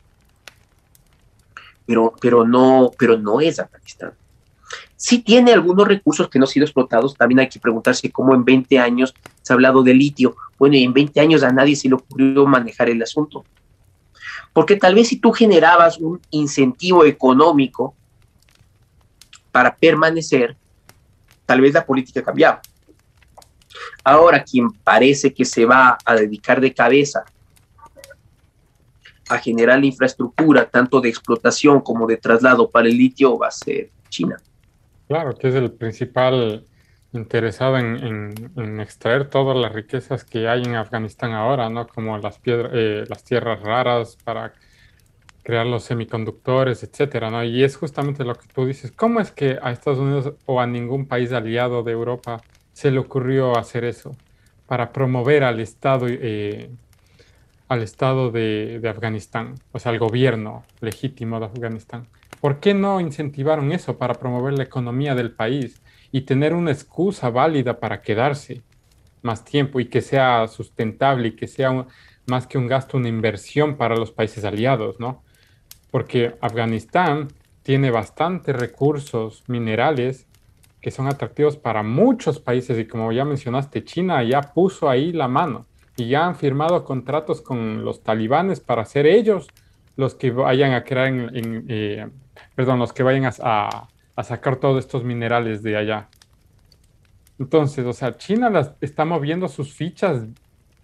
pero, 1.86 2.14
pero, 2.20 2.46
no, 2.46 2.90
pero 2.98 3.16
no 3.16 3.40
es 3.40 3.60
Afganistán. 3.60 4.12
Sí 4.96 5.20
tiene 5.20 5.52
algunos 5.52 5.86
recursos 5.86 6.28
que 6.28 6.38
no 6.38 6.44
han 6.44 6.50
sido 6.50 6.64
explotados, 6.64 7.14
también 7.14 7.38
hay 7.40 7.48
que 7.48 7.60
preguntarse 7.60 8.10
cómo 8.10 8.34
en 8.34 8.44
20 8.44 8.78
años 8.78 9.14
se 9.42 9.52
ha 9.52 9.54
hablado 9.54 9.82
de 9.82 9.94
litio, 9.94 10.36
bueno, 10.59 10.76
y 10.76 10.82
en 10.82 10.92
20 10.92 11.20
años 11.20 11.42
a 11.42 11.52
nadie 11.52 11.76
se 11.76 11.88
le 11.88 11.94
ocurrió 11.94 12.46
manejar 12.46 12.88
el 12.88 13.02
asunto. 13.02 13.44
Porque 14.52 14.76
tal 14.76 14.94
vez 14.94 15.09
si 15.09 15.16
tú 15.16 15.32
generabas 15.32 15.98
un 15.98 16.20
incentivo 16.30 17.04
económico 17.04 17.94
para 19.52 19.74
permanecer, 19.74 20.56
tal 21.46 21.61
vez 21.61 21.74
la 21.74 21.86
política 21.86 22.22
cambiaba. 22.22 22.61
Ahora 24.02 24.42
quien 24.42 24.70
parece 24.72 25.32
que 25.32 25.44
se 25.44 25.64
va 25.64 25.98
a 26.04 26.14
dedicar 26.16 26.61
de 26.61 26.74
cabeza 26.74 27.24
a 29.28 29.38
generar 29.38 29.78
la 29.78 29.86
infraestructura, 29.86 30.68
tanto 30.68 31.00
de 31.00 31.11
explotación 31.11 31.80
como 31.80 32.06
de 32.06 32.16
traslado 32.16 32.70
para 32.70 32.88
el 32.88 32.96
litio, 32.96 33.38
va 33.38 33.48
a 33.48 33.50
ser 33.50 33.90
China. 34.09 34.40
Claro, 35.06 35.34
que 35.36 35.48
es 35.48 35.54
el 35.54 35.70
principal 35.70 36.66
interesado 37.12 37.78
en, 37.78 38.80
extraer 38.80 39.28
todas 39.28 39.56
las 39.56 39.72
riquezas 39.72 40.24
que 40.24 40.48
hay 40.48 40.62
en 40.62 40.76
Afganistán 40.76 41.32
ahora, 41.32 41.70
¿no? 41.70 41.86
Como 41.86 42.18
las, 42.18 42.38
piedras, 42.38 42.70
eh, 42.74 43.04
las 43.09 43.24
tierras 43.24 43.61
raras 43.62 44.18
para 44.24 44.52
crear 45.42 45.66
los 45.66 45.84
semiconductores, 45.84 46.82
etcétera, 46.82 47.30
¿no? 47.30 47.42
Y 47.44 47.64
es 47.64 47.76
justamente 47.76 48.24
lo 48.24 48.34
que 48.34 48.46
tú 48.52 48.66
dices. 48.66 48.92
¿Cómo 48.92 49.20
es 49.20 49.32
que 49.32 49.59
a 49.62 49.70
Estados 49.70 49.98
Unidos 49.98 50.34
o 50.44 50.61
a 50.61 50.66
ningún 50.66 51.06
país 51.06 51.32
aliado 51.32 51.82
de 51.82 51.92
Europa 51.92 52.42
se 52.72 52.90
le 52.90 52.98
ocurrió 52.98 53.56
hacer 53.56 53.84
eso 53.84 54.14
para 54.66 54.92
promover 54.92 55.44
al 55.44 55.61
Estado, 55.61 56.06
eh, 56.09 56.68
al 57.68 57.82
Estado 57.82 58.30
de 58.30 58.86
Afganistán, 58.86 59.54
o 59.72 59.78
sea, 59.78 59.92
al 59.92 59.98
gobierno 59.98 60.64
legítimo 60.80 61.40
de 61.40 61.46
Afganistán? 61.46 62.06
¿Por 62.40 62.61
qué 62.61 62.74
no 62.74 63.00
incentivaron 63.00 63.72
eso 63.72 63.98
para 63.98 64.14
promover 64.14 64.56
la 64.56 64.64
economía 64.64 65.14
del 65.14 65.32
país? 65.32 65.80
Y 66.11 66.22
tener 66.22 66.54
una 66.54 66.72
excusa 66.72 67.30
válida 67.30 67.78
para 67.80 68.00
quedarse 68.00 68.62
más 69.22 69.44
tiempo 69.44 69.80
y 69.80 69.86
que 69.86 70.00
sea 70.00 70.46
sustentable 70.48 71.28
y 71.28 71.32
que 71.32 71.48
sea 71.48 71.86
más 72.26 72.46
que 72.46 72.59
un 72.59 72.66
gasto, 72.66 72.96
una 72.96 73.09
inversión 73.09 73.76
para 73.76 73.96
los 73.96 74.12
países 74.12 74.44
aliados, 74.44 75.00
¿no? 75.00 75.22
Porque 75.90 76.36
Afganistán 76.40 77.28
tiene 77.62 77.90
bastantes 77.90 78.54
recursos 78.54 79.44
minerales 79.48 80.26
que 80.80 80.90
son 80.90 81.09
atractivos 81.09 81.56
para 81.56 81.82
muchos 81.82 82.38
países 82.38 82.78
y 82.78 82.86
como 82.86 83.11
ya 83.12 83.24
mencionaste, 83.24 83.84
China 83.84 84.22
ya 84.22 84.40
puso 84.40 84.88
ahí 84.88 85.12
la 85.12 85.28
mano 85.28 85.66
y 85.96 86.09
ya 86.09 86.26
han 86.26 86.36
firmado 86.36 86.84
contratos 86.84 87.42
con 87.42 87.84
los 87.84 88.02
talibanes 88.02 88.61
para 88.61 88.84
ser 88.84 89.06
ellos 89.06 89.48
los 89.96 90.14
que 90.14 90.30
vayan 90.30 90.72
a 90.74 90.84
crear, 90.84 91.09
en, 91.09 91.64
eh, 91.68 92.06
perdón, 92.54 92.78
los 92.78 92.92
que 92.92 93.02
vayan 93.02 93.24
a 93.24 93.32
a 93.42 93.88
sacar 94.24 94.56
todos 94.56 94.84
estos 94.84 95.04
minerales 95.04 95.62
de 95.62 95.76
allá. 95.76 96.08
Entonces, 97.38 97.86
o 97.86 97.92
sea, 97.92 98.16
China 98.16 98.50
las 98.50 98.72
está 98.80 99.04
moviendo 99.04 99.48
sus 99.48 99.72
fichas 99.72 100.24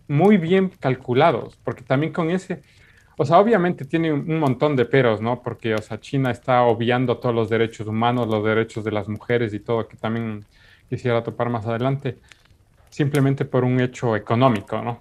muy 0.06 0.36
bien 0.36 0.70
calculados, 0.80 1.58
porque 1.64 1.82
también 1.82 2.12
con 2.12 2.30
ese, 2.30 2.62
o 3.16 3.24
sea, 3.24 3.38
obviamente 3.38 3.84
tiene 3.84 4.12
un, 4.12 4.38
montón 4.38 4.76
de 4.76 4.84
peros, 4.84 5.20
¿no? 5.20 5.42
Porque, 5.42 5.74
o 5.74 5.78
sea, 5.78 6.00
China 6.00 6.30
está 6.30 6.62
obviando 6.62 7.18
todos 7.18 7.34
los 7.34 7.48
derechos 7.48 7.86
humanos, 7.86 8.28
los 8.28 8.44
derechos 8.44 8.84
de 8.84 8.92
las 8.92 9.08
mujeres 9.08 9.54
y 9.54 9.60
todo, 9.60 9.88
que 9.88 9.96
también 9.96 10.44
quisiera 10.88 11.22
topar 11.22 11.48
más 11.48 11.66
adelante, 11.66 12.18
simplemente 12.90 13.44
por 13.44 13.64
un 13.64 13.80
hecho 13.80 14.14
económico, 14.16 14.80
¿no? 14.82 15.00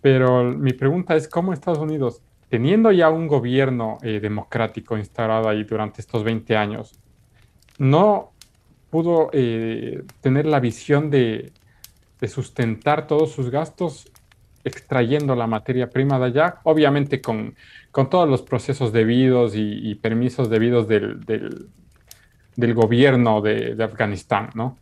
Pero 0.00 0.44
mi 0.44 0.72
pregunta 0.74 1.16
es, 1.16 1.28
¿cómo 1.28 1.52
Estados 1.52 1.78
Unidos, 1.78 2.20
teniendo 2.50 2.92
ya 2.92 3.08
un 3.08 3.26
gobierno 3.26 3.98
eh, 4.02 4.20
democrático 4.20 4.98
instalado 4.98 5.48
ahí 5.48 5.64
durante 5.64 6.02
estos 6.02 6.24
20 6.24 6.56
años, 6.56 6.98
no 7.78 8.32
pudo 8.90 9.30
eh, 9.32 10.04
tener 10.20 10.46
la 10.46 10.60
visión 10.60 11.10
de, 11.10 11.52
sustentar 12.28 13.06
todos 13.06 13.32
sus 13.32 13.50
gastos 13.50 14.10
extrayendo 14.64 15.36
la 15.36 15.46
materia 15.46 15.90
prima 15.90 16.18
de 16.18 16.24
allá, 16.24 16.60
obviamente 16.62 17.20
con, 17.20 17.54
todos 17.92 18.26
los 18.26 18.40
procesos 18.40 18.94
debidos 18.94 19.52
y, 19.54 19.94
permisos 19.96 20.48
debidos 20.48 20.88
del, 20.88 21.68
gobierno 22.56 23.42
de, 23.42 23.76
Afganistán, 23.82 24.50
¿no? 24.54 24.78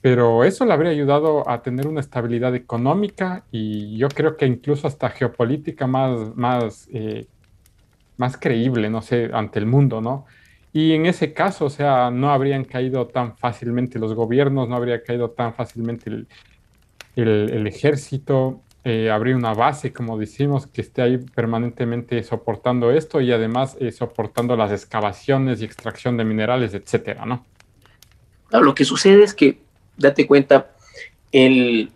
Pero 0.00 0.42
eso 0.42 0.64
le 0.64 0.72
habría 0.72 0.90
ayudado 0.90 1.48
a 1.48 1.62
tener 1.62 1.86
una 1.86 2.00
estabilidad 2.00 2.54
económica 2.54 3.44
y 3.52 3.96
yo 3.98 4.08
creo 4.08 4.36
que 4.36 4.46
incluso 4.46 4.88
hasta 4.88 5.10
geopolítica 5.10 5.86
más, 5.86 6.34
más, 6.34 6.88
eh, 6.90 7.26
más 8.16 8.38
creíble, 8.38 8.88
no 8.88 9.02
sé, 9.02 9.30
ante 9.32 9.58
el 9.58 9.66
mundo, 9.66 10.00
¿no? 10.00 10.24
Y 10.72 10.92
en 10.92 11.06
ese 11.06 11.32
caso, 11.32 11.64
o 11.64 11.70
sea, 11.70 12.10
no 12.10 12.30
habrían 12.30 12.64
caído 12.64 13.06
tan 13.08 13.36
fácilmente 13.36 13.98
los 13.98 14.14
gobiernos, 14.14 14.68
no 14.68 14.76
habría 14.76 15.02
caído 15.02 15.30
tan 15.30 15.54
fácilmente 15.54 16.10
el, 17.16 17.66
ejército, 17.66 18.60
eh, 18.84 19.10
habría 19.10 19.36
una 19.36 19.52
base, 19.52 19.92
como 19.92 20.16
decimos, 20.16 20.66
que 20.68 20.80
esté 20.80 21.02
ahí 21.02 21.18
permanentemente 21.18 22.22
soportando 22.22 22.92
esto 22.92 23.20
y 23.20 23.32
además 23.32 23.76
eh, 23.80 23.90
soportando 23.90 24.56
las 24.56 24.70
excavaciones 24.70 25.60
y 25.60 25.64
extracción 25.64 26.16
de 26.16 26.24
minerales, 26.24 26.72
etcétera, 26.72 27.26
¿no? 27.26 27.44
lo 28.52 28.74
que 28.74 28.84
sucede 28.84 29.22
es 29.22 29.32
que, 29.32 29.60
date 29.96 30.26
cuenta, 30.26 30.72
el, 31.30 31.90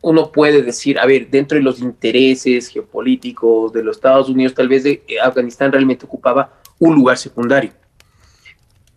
uno 0.00 0.30
puede 0.30 0.62
decir, 0.62 0.98
a 0.98 1.06
ver, 1.06 1.28
dentro 1.28 1.56
de 1.58 1.64
los 1.64 1.80
intereses 1.80 2.68
geopolíticos 2.68 3.72
de 3.72 3.82
los 3.82 3.96
Estados 3.96 4.28
Unidos, 4.28 4.54
tal 4.54 4.68
vez 4.68 4.84
de, 4.84 5.02
eh, 5.08 5.18
Afganistán 5.20 5.72
realmente 5.72 6.06
ocupaba 6.06 6.60
un 6.78 6.94
lugar 6.94 7.18
secundario. 7.18 7.72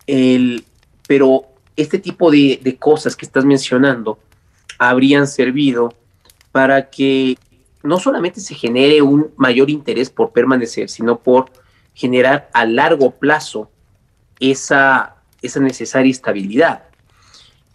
El, 0.06 0.64
pero 1.06 1.46
este 1.76 1.98
tipo 1.98 2.30
de, 2.30 2.60
de, 2.62 2.76
cosas 2.76 3.16
que 3.16 3.24
estás 3.24 3.44
mencionando 3.44 4.18
habrían 4.78 5.26
servido 5.26 5.94
para 6.50 6.90
que 6.90 7.38
no 7.82 7.98
solamente 7.98 8.40
se 8.40 8.54
genere 8.54 9.02
un 9.02 9.32
mayor 9.36 9.70
interés 9.70 10.10
por 10.10 10.32
permanecer, 10.32 10.88
sino 10.88 11.18
por 11.18 11.50
generar 11.94 12.50
a 12.52 12.64
largo 12.64 13.12
plazo 13.12 13.70
esa, 14.40 15.16
esa 15.40 15.60
necesaria 15.60 16.10
estabilidad 16.10 16.84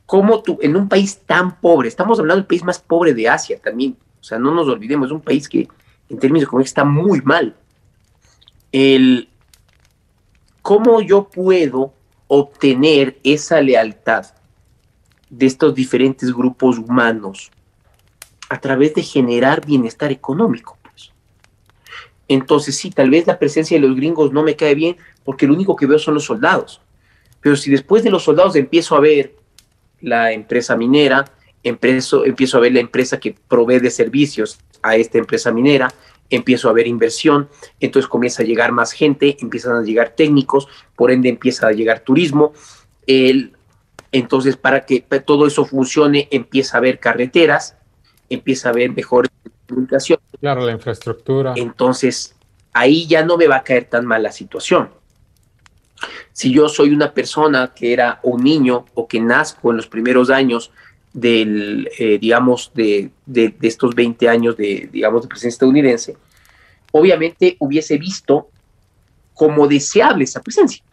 cómo 0.08 0.42
tú, 0.42 0.58
en 0.62 0.76
un 0.76 0.90
país 0.90 1.20
tan 1.26 1.60
pobre, 1.60 1.90
estamos 1.90 2.18
hablando 2.18 2.38
del 2.38 2.48
país 2.48 2.64
más 2.64 2.80
pobre 2.80 3.14
de 3.14 3.30
Asia 3.30 3.60
también, 3.60 3.96
o 4.20 4.24
sea, 4.24 4.40
no 4.40 4.52
nos 4.52 4.68
olvidemos, 4.68 5.08
es 5.08 5.12
un 5.12 5.22
país 5.22 5.48
que 5.48 5.68
en 6.10 6.18
términos 6.18 6.48
económicos 6.48 6.70
está 6.70 6.86
muy 6.86 7.22
mal. 7.22 7.56
El, 8.72 9.30
¿Cómo 10.62 11.02
yo 11.02 11.30
puedo 11.30 11.94
obtener 12.28 13.18
esa 13.24 13.62
lealtad 13.62 14.26
de 15.30 15.46
estos 15.46 15.74
diferentes 15.76 16.34
grupos 16.34 16.78
humanos? 16.78 17.52
A 18.50 18.60
través 18.60 18.94
de 18.94 19.04
generar 19.04 19.66
bienestar 19.66 20.12
económico. 20.12 20.78
Pues. 20.82 21.12
Entonces, 22.28 22.76
sí, 22.78 22.92
tal 22.92 23.10
vez 23.10 23.28
la 23.28 23.40
presencia 23.40 23.80
de 23.80 23.86
los 23.86 23.96
gringos 23.96 24.32
no 24.32 24.44
me 24.44 24.56
cae 24.56 24.76
bien 24.76 24.98
porque 25.24 25.48
lo 25.48 25.54
único 25.54 25.76
que 25.76 25.86
veo 25.86 26.00
son 26.00 26.14
los 26.14 26.26
soldados. 26.26 26.82
Pero 27.42 27.56
si 27.56 27.70
después 27.70 28.04
de 28.04 28.10
los 28.10 28.24
soldados 28.24 28.56
empiezo 28.56 28.96
a 28.96 29.00
ver 29.00 29.36
la 30.02 30.32
empresa 30.32 30.76
minera, 30.76 31.26
empiezo, 31.64 32.26
empiezo 32.26 32.58
a 32.58 32.62
ver 32.62 32.74
la 32.74 32.80
empresa 32.80 33.20
que 33.20 33.36
provee 33.48 33.80
de 33.80 33.90
servicios 33.90 34.60
a 34.82 34.96
esta 34.96 35.18
empresa 35.18 35.52
minera, 35.52 35.94
empiezo 36.30 36.70
a 36.70 36.74
ver 36.74 36.88
inversión, 36.88 37.50
entonces 37.80 38.10
comienza 38.10 38.44
a 38.44 38.46
llegar 38.46 38.72
más 38.72 38.92
gente, 38.92 39.38
empiezan 39.40 39.76
a 39.76 39.84
llegar 39.84 40.10
técnicos, 40.16 40.68
por 40.96 41.12
ende 41.12 41.30
empieza 41.30 41.68
a 41.68 41.72
llegar 41.72 42.02
turismo. 42.02 42.54
El, 43.06 43.54
entonces, 44.12 44.58
para 44.58 44.86
que 44.86 45.02
todo 45.26 45.48
eso 45.48 45.66
funcione, 45.66 46.28
empieza 46.32 46.78
a 46.78 46.80
haber 46.80 47.00
carreteras, 47.00 47.78
empieza 48.30 48.70
a 48.70 48.72
haber 48.72 48.92
mejor 48.92 49.28
comunicación. 49.68 50.20
Claro, 50.40 50.66
la 50.66 50.72
infraestructura. 50.72 51.54
Entonces, 51.56 52.36
ahí 52.74 53.08
ya 53.08 53.24
no 53.24 53.38
me 53.38 53.48
va 53.48 53.58
a 53.58 53.64
caer 53.64 53.86
tan 53.86 54.06
mal 54.06 54.24
la 54.24 54.32
situación. 54.32 54.90
Si 56.32 56.54
yo 56.54 56.70
soy 56.70 56.92
una 56.92 57.14
persona 57.14 57.74
que 57.74 57.92
era 57.92 58.20
un 58.24 58.44
niño 58.44 58.86
o 58.94 59.08
que 59.08 59.20
nazco 59.20 59.72
en 59.72 59.78
los 59.78 59.88
primeros 59.88 60.30
años 60.30 60.72
del, 61.18 61.90
eh, 61.98 62.20
digamos, 62.20 62.72
de, 62.76 63.10
estos 63.64 63.96
20 63.96 64.30
años 64.30 64.56
de, 64.56 64.88
digamos, 64.92 65.24
de 65.24 65.28
presencia 65.28 65.56
estadounidense, 65.56 66.16
obviamente 66.92 67.58
hubiese 67.60 67.98
visto 67.98 68.50
como 69.34 69.68
deseable 69.68 70.26
esa 70.26 70.44
presencia. 70.44 70.84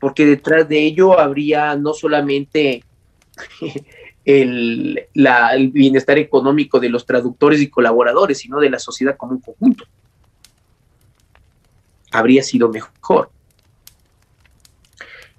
Porque 0.00 0.24
detrás 0.24 0.66
de 0.66 0.78
ello 0.82 1.20
habría 1.20 1.76
no 1.76 1.92
solamente 1.92 2.84
el, 4.24 5.06
el 5.12 5.68
bienestar 5.68 6.16
económico 6.16 6.80
de 6.80 6.88
los 6.88 7.04
traductores 7.04 7.60
y 7.60 7.68
colaboradores, 7.68 8.38
sino 8.38 8.60
de 8.60 8.70
la 8.70 8.78
sociedad 8.78 9.14
como 9.18 9.32
un 9.32 9.40
conjunto. 9.40 9.84
Habría 12.12 12.42
sido 12.42 12.70
mejor. 12.70 13.30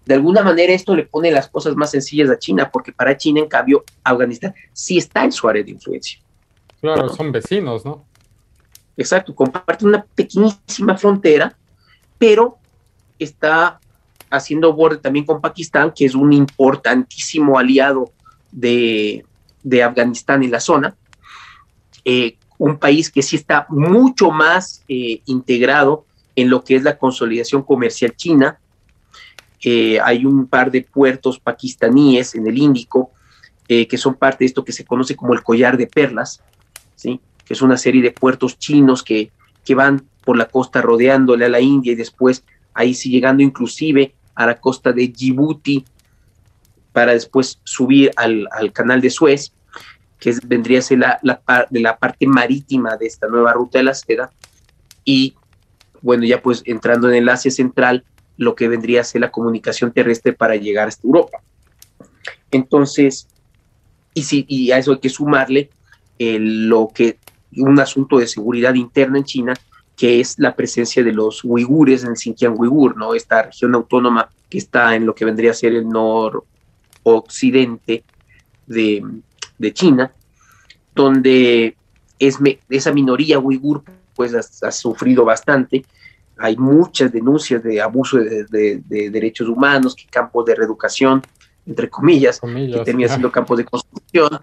De 0.07 0.13
alguna 0.13 0.41
manera 0.41 0.71
esto 0.71 0.95
le 0.95 1.03
pone 1.03 1.29
las 1.31 1.49
cosas 1.49 1.75
más 1.75 1.91
sencillas 1.91 2.29
a 2.29 2.39
China, 2.39 2.69
porque 2.71 2.93
para 2.93 3.17
China, 3.17 3.41
en 3.41 3.47
cambio, 3.47 3.83
Afganistán 4.03 4.55
sí 4.71 4.97
está 4.97 5.25
en 5.25 5.33
su 5.33 5.47
área 5.49 5.63
de 5.63 5.71
influencia. 5.71 6.19
Claro, 6.79 7.09
son 7.09 7.31
vecinos, 7.31 7.83
¿no? 7.83 8.05
Exacto, 8.95 9.35
comparte 9.35 9.85
una 9.85 10.03
pequeñísima 10.03 10.97
frontera, 10.97 11.55
pero 12.17 12.57
está 13.19 13.79
haciendo 14.29 14.73
borde 14.73 14.97
también 14.97 15.25
con 15.25 15.41
Pakistán, 15.41 15.91
que 15.93 16.05
es 16.05 16.15
un 16.15 16.31
importantísimo 16.31 17.59
aliado 17.59 18.11
de, 18.51 19.25
Afganistán 19.83 20.41
en 20.41 20.51
la 20.51 20.61
zona. 20.61 20.95
Eh, 22.05 22.37
un 22.57 22.77
país 22.77 23.11
que 23.11 23.21
sí 23.21 23.35
está 23.35 23.67
mucho 23.69 24.31
más 24.31 24.83
eh, 24.87 25.21
integrado 25.25 26.05
en 26.35 26.49
lo 26.49 26.63
que 26.63 26.77
es 26.77 26.83
la 26.83 26.97
consolidación 26.97 27.61
comercial 27.63 28.15
china, 28.15 28.57
eh, 29.69 29.99
hay 29.99 30.25
un 30.25 30.47
par 30.47 30.71
de 30.71 30.81
puertos 30.81 31.41
pakistaníes 31.41 32.35
en 32.35 32.47
el 32.47 32.57
Índico 32.57 33.11
eh, 33.67 33.85
que 33.85 33.97
son 33.97 34.15
parte 34.15 34.39
de 34.39 34.45
esto 34.45 34.63
que 34.63 34.71
se 34.71 34.85
conoce 34.85 35.17
como 35.17 35.33
el 35.33 35.43
collar 35.43 35.75
de 35.75 35.87
perlas, 35.87 36.41
¿sí? 36.95 37.19
que 37.43 37.53
es 37.53 37.61
una 37.61 37.75
serie 37.75 38.01
de 38.01 38.11
puertos 38.11 38.57
chinos 38.57 39.03
que, 39.03 39.29
que 39.65 39.75
van 39.75 40.05
por 40.23 40.37
la 40.37 40.47
costa 40.47 40.81
rodeándole 40.81 41.43
a 41.43 41.49
la 41.49 41.59
India 41.59 41.91
y 41.91 41.95
después 41.95 42.45
ahí 42.73 42.93
sí 42.93 43.09
llegando 43.09 43.43
inclusive 43.43 44.15
a 44.35 44.45
la 44.45 44.57
costa 44.57 44.93
de 44.93 45.09
Djibouti 45.09 45.83
para 46.93 47.11
después 47.11 47.59
subir 47.65 48.11
al, 48.15 48.47
al 48.51 48.71
canal 48.71 49.01
de 49.01 49.09
Suez, 49.09 49.51
que 50.17 50.33
vendría 50.45 50.79
a 50.79 50.81
ser 50.81 50.99
la, 50.99 51.19
la, 51.23 51.41
la 51.71 51.97
parte 51.97 52.25
marítima 52.25 52.95
de 52.95 53.07
esta 53.07 53.27
nueva 53.27 53.51
ruta 53.51 53.79
de 53.79 53.83
la 53.83 53.93
seda. 53.93 54.31
Y 55.03 55.35
bueno, 56.01 56.23
ya 56.23 56.41
pues 56.41 56.61
entrando 56.65 57.09
en 57.09 57.15
el 57.15 57.27
Asia 57.27 57.51
Central, 57.51 58.05
lo 58.37 58.55
que 58.55 58.67
vendría 58.67 59.01
a 59.01 59.03
ser 59.03 59.21
la 59.21 59.31
comunicación 59.31 59.91
terrestre 59.91 60.33
para 60.33 60.55
llegar 60.55 60.87
hasta 60.87 61.05
Europa. 61.05 61.39
Entonces, 62.51 63.27
y, 64.13 64.23
si, 64.23 64.45
y 64.47 64.71
a 64.71 64.77
eso 64.77 64.93
hay 64.93 64.99
que 64.99 65.09
sumarle 65.09 65.69
lo 66.19 66.89
que 66.93 67.17
un 67.55 67.79
asunto 67.79 68.17
de 68.17 68.27
seguridad 68.27 68.73
interna 68.75 69.17
en 69.17 69.23
China, 69.23 69.53
que 69.95 70.19
es 70.19 70.37
la 70.37 70.55
presencia 70.55 71.03
de 71.03 71.11
los 71.11 71.43
uigures 71.43 72.03
en 72.03 72.15
Xinjiang 72.15 72.59
Uigur, 72.59 72.97
¿no? 72.97 73.13
esta 73.13 73.43
región 73.43 73.75
autónoma 73.75 74.29
que 74.49 74.59
está 74.59 74.95
en 74.95 75.05
lo 75.05 75.15
que 75.15 75.25
vendría 75.25 75.51
a 75.51 75.55
ser 75.55 75.73
el 75.73 75.89
noroccidente 75.89 78.03
de, 78.67 79.03
de 79.57 79.73
China, 79.73 80.11
donde 80.93 81.75
es 82.19 82.37
esa 82.69 82.91
minoría 82.91 83.39
uigur 83.39 83.83
pues 84.15 84.33
ha 84.33 84.71
sufrido 84.71 85.25
bastante 85.25 85.85
hay 86.39 86.55
muchas 86.57 87.11
denuncias 87.11 87.63
de 87.63 87.81
abuso 87.81 88.17
de, 88.17 88.81
derechos 89.11 89.47
humanos, 89.47 89.95
que 89.95 90.05
campos 90.05 90.45
de 90.45 90.55
reeducación, 90.55 91.21
entre 91.65 91.89
comillas, 91.89 92.39
que 92.39 92.81
terminan 92.85 93.09
siendo 93.09 93.31
campos 93.31 93.57
de 93.57 93.65
construcción, 93.65 94.39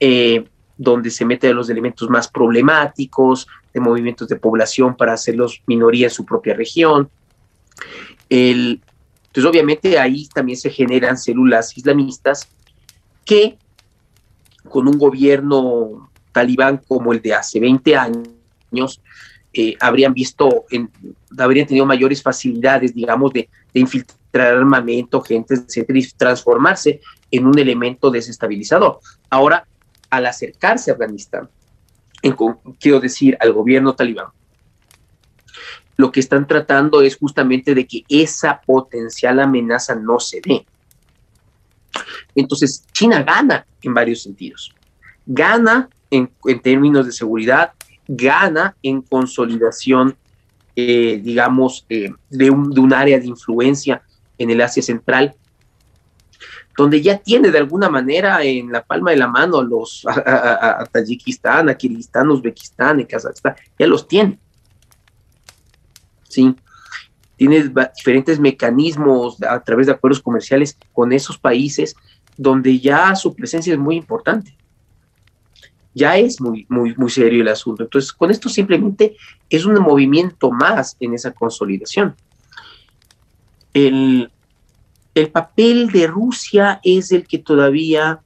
eh, 0.00 0.44
donde 0.76 1.10
se 1.10 1.24
meten 1.24 1.56
los 1.56 1.68
elementos 1.70 2.08
más 2.08 2.28
problemáticos 2.28 3.46
de 3.72 3.80
movimientos 3.80 4.28
de 4.28 4.36
población 4.36 4.96
para 4.96 5.12
hacerlos 5.12 5.62
minoría 5.66 6.06
en 6.06 6.12
su 6.12 6.24
propia 6.24 6.54
región. 6.54 7.10
El, 8.28 8.80
entonces, 9.26 9.50
obviamente, 9.50 9.98
ahí 9.98 10.26
también 10.28 10.58
se 10.58 10.70
generan 10.70 11.18
células 11.18 11.76
islamistas 11.76 12.48
que, 13.24 13.58
con 14.68 14.88
un 14.88 14.98
gobierno 14.98 16.10
talibán 16.32 16.78
como 16.88 17.12
el 17.12 17.20
de 17.20 17.34
hace 17.34 17.60
20 17.60 17.96
años, 17.96 19.00
eh, 19.52 19.76
habrían 19.80 20.12
visto, 20.12 20.66
habrían 21.38 21.66
tenido 21.66 21.86
mayores 21.86 22.22
facilidades, 22.22 22.94
digamos, 22.94 23.32
de, 23.32 23.48
infiltrar 23.74 24.56
armamento, 24.56 25.20
gente, 25.20 25.54
etcétera, 25.54 25.98
y 25.98 26.06
transformarse 26.16 27.00
en 27.30 27.46
un 27.46 27.58
elemento 27.58 28.10
desestabilizador. 28.10 29.00
Ahora, 29.30 29.66
al 30.10 30.26
acercarse 30.26 30.90
a 30.90 30.94
Afganistán, 30.94 31.48
quiero 32.80 33.00
decir, 33.00 33.36
al 33.40 33.52
gobierno 33.52 33.94
talibán, 33.94 34.28
lo 35.96 36.12
que 36.12 36.20
están 36.20 36.46
tratando 36.46 37.02
es 37.02 37.16
justamente 37.16 37.74
de 37.74 37.86
que 37.86 38.04
esa 38.08 38.60
potencial 38.60 39.40
amenaza 39.40 39.94
no 39.94 40.20
se 40.20 40.40
dé. 40.40 40.66
Entonces, 42.34 42.84
China 42.92 43.22
gana 43.22 43.66
en 43.82 43.94
varios 43.94 44.22
sentidos. 44.22 44.72
Gana 45.26 45.88
en, 46.10 46.30
en 46.44 46.60
términos 46.60 47.06
de 47.06 47.12
seguridad, 47.12 47.72
gana 48.08 48.74
en 48.82 49.02
consolidación, 49.02 50.16
eh, 50.74 51.20
digamos, 51.22 51.84
eh, 51.90 52.10
de, 52.30 52.50
un, 52.50 52.92
área 52.92 53.18
de 53.18 53.26
influencia 53.26 54.02
en 54.38 54.50
el 54.50 54.60
Asia 54.62 54.82
Central, 54.82 55.34
donde 56.76 57.02
ya 57.02 57.18
tiene 57.18 57.50
de 57.50 57.58
alguna 57.58 57.90
manera 57.90 58.42
en 58.42 58.72
la 58.72 58.82
palma 58.82 59.10
de 59.10 59.18
la 59.18 59.28
mano 59.28 59.62
los, 59.62 60.06
a, 60.06 60.84
Tayikistán, 60.90 61.68
a 61.68 61.74
Kirguistán, 61.74 62.30
Uzbekistán, 62.30 63.00
y 63.00 63.04
Kazajstán, 63.04 63.56
ya 63.78 63.86
los 63.86 64.08
tiene. 64.08 64.38
¿sí? 66.22 66.54
Tienes 67.36 67.70
diferentes 67.96 68.40
mecanismos 68.40 69.42
a 69.42 69.60
través 69.62 69.86
de 69.86 69.92
acuerdos 69.92 70.22
comerciales 70.22 70.78
con 70.92 71.12
esos 71.12 71.36
países 71.36 71.94
donde 72.36 72.78
ya 72.78 73.14
su 73.16 73.34
presencia 73.34 73.72
es 73.72 73.78
muy 73.78 73.96
importante. 73.96 74.56
Ya 75.98 76.16
es 76.16 76.40
muy, 76.40 76.64
muy, 76.68 76.94
muy 76.96 77.10
serio 77.10 77.42
el 77.42 77.48
asunto. 77.48 77.82
Entonces, 77.82 78.12
con 78.12 78.30
esto 78.30 78.48
simplemente 78.48 79.16
es 79.50 79.64
un 79.64 79.74
movimiento 79.74 80.50
más 80.50 80.96
en 81.00 81.14
esa 81.14 81.32
consolidación. 81.32 82.14
El, 83.74 84.30
el 85.14 85.30
papel 85.30 85.90
de 85.90 86.06
Rusia 86.06 86.80
es 86.84 87.10
el 87.10 87.26
que 87.26 87.38
todavía 87.38 88.20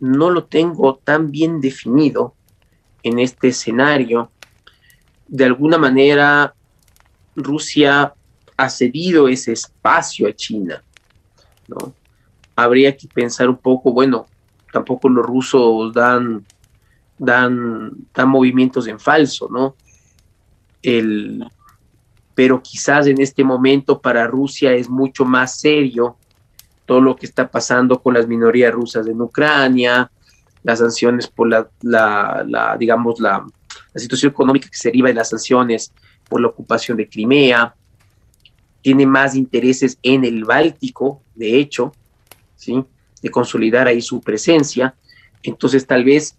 no 0.00 0.30
lo 0.30 0.44
tengo 0.44 0.96
tan 0.96 1.30
bien 1.30 1.60
definido 1.60 2.34
en 3.04 3.20
este 3.20 3.48
escenario. 3.48 4.30
De 5.28 5.44
alguna 5.44 5.78
manera, 5.78 6.54
Rusia 7.36 8.14
ha 8.56 8.68
cedido 8.68 9.28
ese 9.28 9.52
espacio 9.52 10.26
a 10.28 10.32
China, 10.32 10.82
¿no? 11.68 11.94
Habría 12.56 12.96
que 12.96 13.06
pensar 13.06 13.48
un 13.48 13.56
poco, 13.56 13.92
bueno, 13.92 14.26
tampoco 14.72 15.08
los 15.08 15.24
rusos 15.24 15.92
dan, 15.94 16.44
dan, 17.20 17.92
dan 18.14 18.28
movimientos 18.28 18.88
en 18.88 18.98
falso, 18.98 19.48
¿no? 19.50 19.76
El, 20.82 21.44
pero 22.34 22.62
quizás 22.62 23.06
en 23.06 23.20
este 23.20 23.44
momento 23.44 24.00
para 24.00 24.26
Rusia 24.26 24.72
es 24.72 24.88
mucho 24.88 25.26
más 25.26 25.60
serio 25.60 26.16
todo 26.86 27.00
lo 27.02 27.14
que 27.14 27.26
está 27.26 27.50
pasando 27.50 28.00
con 28.02 28.14
las 28.14 28.26
minorías 28.26 28.72
rusas 28.72 29.06
en 29.06 29.20
Ucrania, 29.20 30.10
las 30.62 30.78
sanciones 30.78 31.28
por 31.28 31.48
la, 31.48 31.68
la, 31.82 32.76
digamos, 32.78 33.20
la, 33.20 33.44
la, 33.92 34.00
situación 34.00 34.32
económica 34.32 34.68
que 34.68 34.76
se 34.76 34.88
deriva 34.88 35.08
de 35.08 35.14
las 35.14 35.28
sanciones 35.28 35.92
por 36.28 36.40
la 36.40 36.48
ocupación 36.48 36.96
de 36.96 37.08
Crimea, 37.08 37.74
tiene 38.80 39.04
más 39.04 39.34
intereses 39.34 39.98
en 40.02 40.24
el 40.24 40.44
Báltico, 40.44 41.22
de 41.34 41.58
hecho, 41.58 41.92
¿sí? 42.56 42.82
de 43.20 43.30
consolidar 43.30 43.86
ahí 43.86 44.00
su 44.00 44.20
presencia, 44.20 44.94
entonces 45.42 45.86
tal 45.86 46.04
vez 46.04 46.34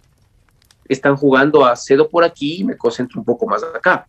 están 0.87 1.15
jugando 1.15 1.65
a 1.65 1.75
cedo 1.75 2.09
por 2.09 2.23
aquí 2.23 2.61
y 2.61 2.63
me 2.63 2.77
concentro 2.77 3.19
un 3.19 3.25
poco 3.25 3.45
más 3.47 3.63
acá, 3.63 4.07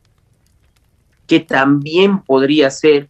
que 1.26 1.40
también 1.40 2.20
podría 2.20 2.70
ser 2.70 3.08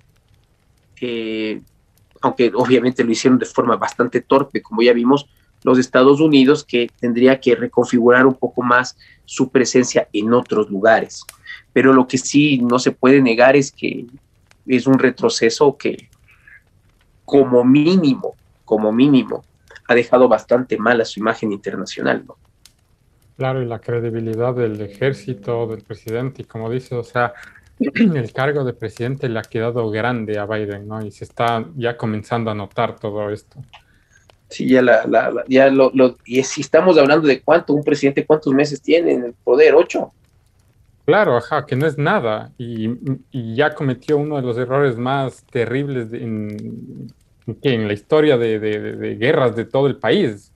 aunque 2.22 2.52
obviamente 2.54 3.04
lo 3.04 3.10
hicieron 3.10 3.38
de 3.38 3.46
forma 3.46 3.76
bastante 3.76 4.20
torpe, 4.20 4.62
como 4.62 4.82
ya 4.82 4.92
vimos, 4.92 5.28
los 5.64 5.78
Estados 5.78 6.20
Unidos, 6.20 6.64
que 6.64 6.90
tendría 7.00 7.40
que 7.40 7.54
reconfigurar 7.54 8.26
un 8.26 8.34
poco 8.34 8.62
más 8.62 8.96
su 9.24 9.50
presencia 9.50 10.08
en 10.12 10.32
otros 10.32 10.70
lugares. 10.70 11.24
Pero 11.72 11.92
lo 11.92 12.06
que 12.06 12.18
sí 12.18 12.58
no 12.58 12.78
se 12.78 12.92
puede 12.92 13.20
negar 13.20 13.56
es 13.56 13.70
que 13.70 14.06
es 14.66 14.86
un 14.86 14.98
retroceso 14.98 15.76
que 15.76 16.08
como 17.24 17.64
mínimo, 17.64 18.34
como 18.64 18.92
mínimo, 18.92 19.44
ha 19.88 19.94
dejado 19.94 20.28
bastante 20.28 20.78
mal 20.78 21.00
a 21.00 21.04
su 21.04 21.20
imagen 21.20 21.52
internacional, 21.52 22.24
¿no? 22.26 22.36
Claro, 23.36 23.62
y 23.62 23.66
la 23.66 23.80
credibilidad 23.80 24.54
del 24.54 24.80
ejército, 24.80 25.66
del 25.66 25.82
presidente, 25.82 26.42
y 26.42 26.44
como 26.44 26.70
dice, 26.70 26.94
o 26.94 27.04
sea, 27.04 27.32
el 27.78 28.32
cargo 28.32 28.64
de 28.64 28.72
presidente 28.72 29.28
le 29.28 29.38
ha 29.38 29.42
quedado 29.42 29.90
grande 29.90 30.38
a 30.38 30.46
Biden, 30.46 30.86
¿no? 30.86 31.04
Y 31.04 31.10
se 31.10 31.24
está 31.24 31.64
ya 31.76 31.96
comenzando 31.96 32.50
a 32.50 32.54
notar 32.54 32.98
todo 32.98 33.30
esto. 33.30 33.60
Sí, 34.48 34.68
ya, 34.68 34.82
la, 34.82 35.32
ya 35.48 35.70
lo, 35.70 35.90
y 36.26 36.42
si 36.42 36.60
estamos 36.60 36.98
hablando 36.98 37.26
de 37.26 37.40
cuánto, 37.40 37.72
un 37.72 37.82
presidente, 37.82 38.26
cuántos 38.26 38.52
meses 38.52 38.82
tiene 38.82 39.12
en 39.12 39.24
el 39.24 39.32
poder, 39.32 39.74
ocho. 39.74 40.12
Claro, 41.06 41.36
ajá, 41.38 41.64
que 41.66 41.74
no 41.74 41.86
es 41.86 41.96
nada. 41.96 42.52
Y, 42.58 42.90
ya 43.32 43.74
cometió 43.74 44.18
uno 44.18 44.36
de 44.36 44.42
los 44.42 44.58
errores 44.58 44.96
más 44.98 45.44
terribles 45.46 46.12
en, 46.12 47.10
en 47.62 47.88
la 47.88 47.94
historia 47.94 48.36
de, 48.36 48.58
de, 48.58 49.16
guerras 49.16 49.56
de 49.56 49.64
todo 49.64 49.86
el 49.86 49.96
país. 49.96 50.52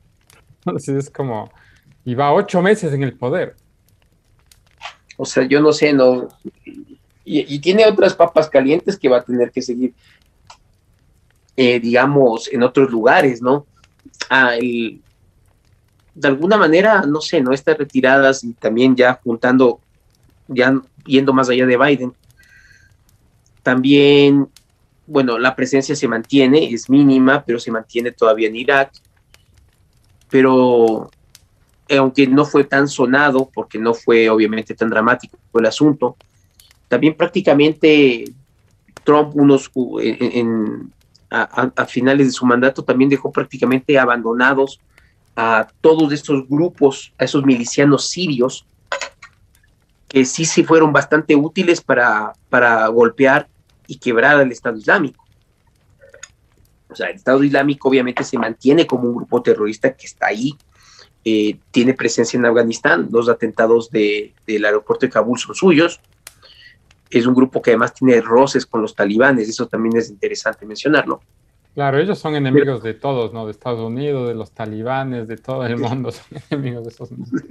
Entonces 0.64 0.96
es 0.96 1.10
como, 1.10 1.50
y 2.06 2.14
va 2.14 2.32
ocho 2.32 2.62
meses 2.62 2.94
en 2.94 3.02
el 3.02 3.14
poder. 3.14 3.56
O 5.18 5.26
sea, 5.26 5.44
yo 5.44 5.60
no 5.60 5.72
sé, 5.72 5.92
no. 5.92 6.28
Y, 7.24 7.58
tiene 7.58 7.84
otras 7.84 8.14
papas 8.14 8.48
calientes 8.48 8.96
que 8.96 9.08
va 9.08 9.18
a 9.18 9.24
tener 9.24 9.50
que 9.50 9.60
seguir, 9.60 9.92
eh, 11.56 11.80
digamos, 11.80 12.48
en 12.52 12.62
otros 12.62 12.90
lugares, 12.90 13.42
¿no? 13.42 13.66
Ah, 14.30 14.52
de 14.54 16.28
alguna 16.28 16.56
manera, 16.56 17.02
no 17.02 17.20
sé, 17.20 17.40
¿no? 17.40 17.52
Estas 17.52 17.76
retiradas 17.76 18.44
y 18.44 18.52
también 18.52 18.94
ya 18.94 19.20
juntando, 19.24 19.80
ya 20.46 20.80
yendo 21.04 21.32
más 21.32 21.48
allá 21.48 21.66
de 21.66 21.76
Biden, 21.76 22.14
también, 23.64 24.48
bueno, 25.08 25.38
la 25.38 25.56
presencia 25.56 25.96
se 25.96 26.06
mantiene, 26.06 26.72
es 26.72 26.88
mínima, 26.88 27.42
pero 27.44 27.58
se 27.58 27.72
mantiene 27.72 28.12
todavía 28.12 28.46
en 28.46 28.54
Irak. 28.54 28.92
Pero 30.30 31.10
aunque 31.88 32.26
no 32.26 32.44
fue 32.44 32.64
tan 32.64 32.88
sonado, 32.88 33.50
porque 33.54 33.78
no 33.78 33.94
fue 33.94 34.28
obviamente 34.28 34.74
tan 34.74 34.90
dramático 34.90 35.38
el 35.54 35.66
asunto, 35.66 36.16
también 36.88 37.16
prácticamente 37.16 38.24
Trump 39.04 39.34
en, 40.00 40.92
a, 41.30 41.86
finales 41.86 42.26
de 42.26 42.32
su 42.32 42.46
mandato 42.46 42.82
también 42.82 43.10
dejó 43.10 43.30
prácticamente 43.30 43.98
abandonados 43.98 44.80
a 45.34 45.68
todos 45.80 46.12
estos 46.12 46.48
grupos, 46.48 47.12
a 47.18 47.24
esos 47.24 47.44
milicianos 47.44 48.08
sirios, 48.08 48.66
que 50.08 50.24
sí, 50.24 50.44
sí 50.44 50.64
fueron 50.64 50.92
bastante 50.92 51.36
útiles 51.36 51.80
para, 51.80 52.32
para 52.48 52.86
golpear 52.88 53.48
y 53.86 53.98
quebrar 53.98 54.36
al 54.36 54.50
Estado 54.50 54.76
Islámico. 54.76 55.24
O 56.88 56.94
sea, 56.94 57.08
el 57.08 57.16
Estado 57.16 57.42
Islámico 57.42 57.88
obviamente 57.88 58.24
se 58.24 58.38
mantiene 58.38 58.86
como 58.86 59.08
un 59.08 59.16
grupo 59.16 59.42
terrorista 59.42 59.94
que 59.94 60.06
está 60.06 60.28
ahí, 60.28 60.56
eh, 61.28 61.58
tiene 61.72 61.92
presencia 61.92 62.38
en 62.38 62.46
Afganistán. 62.46 63.08
Los 63.10 63.28
atentados 63.28 63.90
del 63.90 64.64
aeropuerto 64.64 65.06
de 65.06 65.10
Kabul 65.10 65.36
son 65.36 65.56
suyos. 65.56 66.00
Es 67.10 67.26
un 67.26 67.34
grupo 67.34 67.60
que 67.60 67.72
además 67.72 67.94
tiene 67.94 68.20
roces 68.20 68.64
con 68.64 68.80
los 68.80 68.94
talibanes, 68.94 69.48
eso 69.48 69.66
también 69.66 69.96
es 69.96 70.08
interesante 70.08 70.64
mencionarlo. 70.64 71.20
Claro, 71.74 71.98
ellos 71.98 72.20
son 72.20 72.36
enemigos 72.36 72.80
de 72.84 72.94
todos, 72.94 73.32
¿no? 73.32 73.44
De 73.44 73.50
Estados 73.50 73.80
Unidos, 73.80 74.28
de 74.28 74.34
los 74.36 74.52
talibanes, 74.52 75.26
de 75.26 75.36
todo 75.36 75.66
el 75.66 75.78
mundo, 75.78 76.12
son 76.12 76.26
enemigos 76.50 76.84
de 76.84 76.90
esos. 76.90 77.08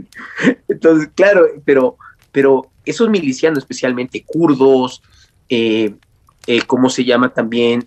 Entonces, 0.70 1.10
claro, 1.14 1.46
pero, 1.66 1.98
pero 2.32 2.68
esos 2.86 3.10
milicianos, 3.10 3.58
especialmente 3.58 4.24
kurdos, 4.26 5.04
eh, 5.50 5.94
eh, 6.48 6.62
¿cómo 6.66 6.90
se 6.90 7.04
llama 7.04 7.28
también? 7.34 7.86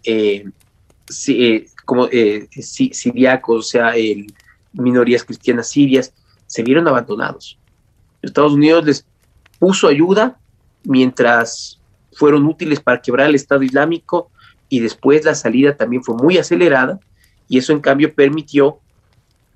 como 1.86 2.08
siriacos, 2.10 3.58
o 3.58 3.62
sea, 3.62 3.96
el, 3.96 4.26
minorías 4.78 5.24
cristianas 5.24 5.68
sirias, 5.68 6.14
se 6.46 6.62
vieron 6.62 6.88
abandonados. 6.88 7.58
Estados 8.22 8.52
Unidos 8.52 8.84
les 8.84 9.06
puso 9.58 9.88
ayuda 9.88 10.38
mientras 10.84 11.80
fueron 12.12 12.46
útiles 12.46 12.80
para 12.80 13.00
quebrar 13.00 13.28
el 13.28 13.34
Estado 13.34 13.62
Islámico 13.62 14.30
y 14.68 14.80
después 14.80 15.24
la 15.24 15.34
salida 15.34 15.76
también 15.76 16.02
fue 16.02 16.14
muy 16.16 16.38
acelerada 16.38 16.98
y 17.48 17.58
eso 17.58 17.72
en 17.72 17.80
cambio 17.80 18.14
permitió 18.14 18.78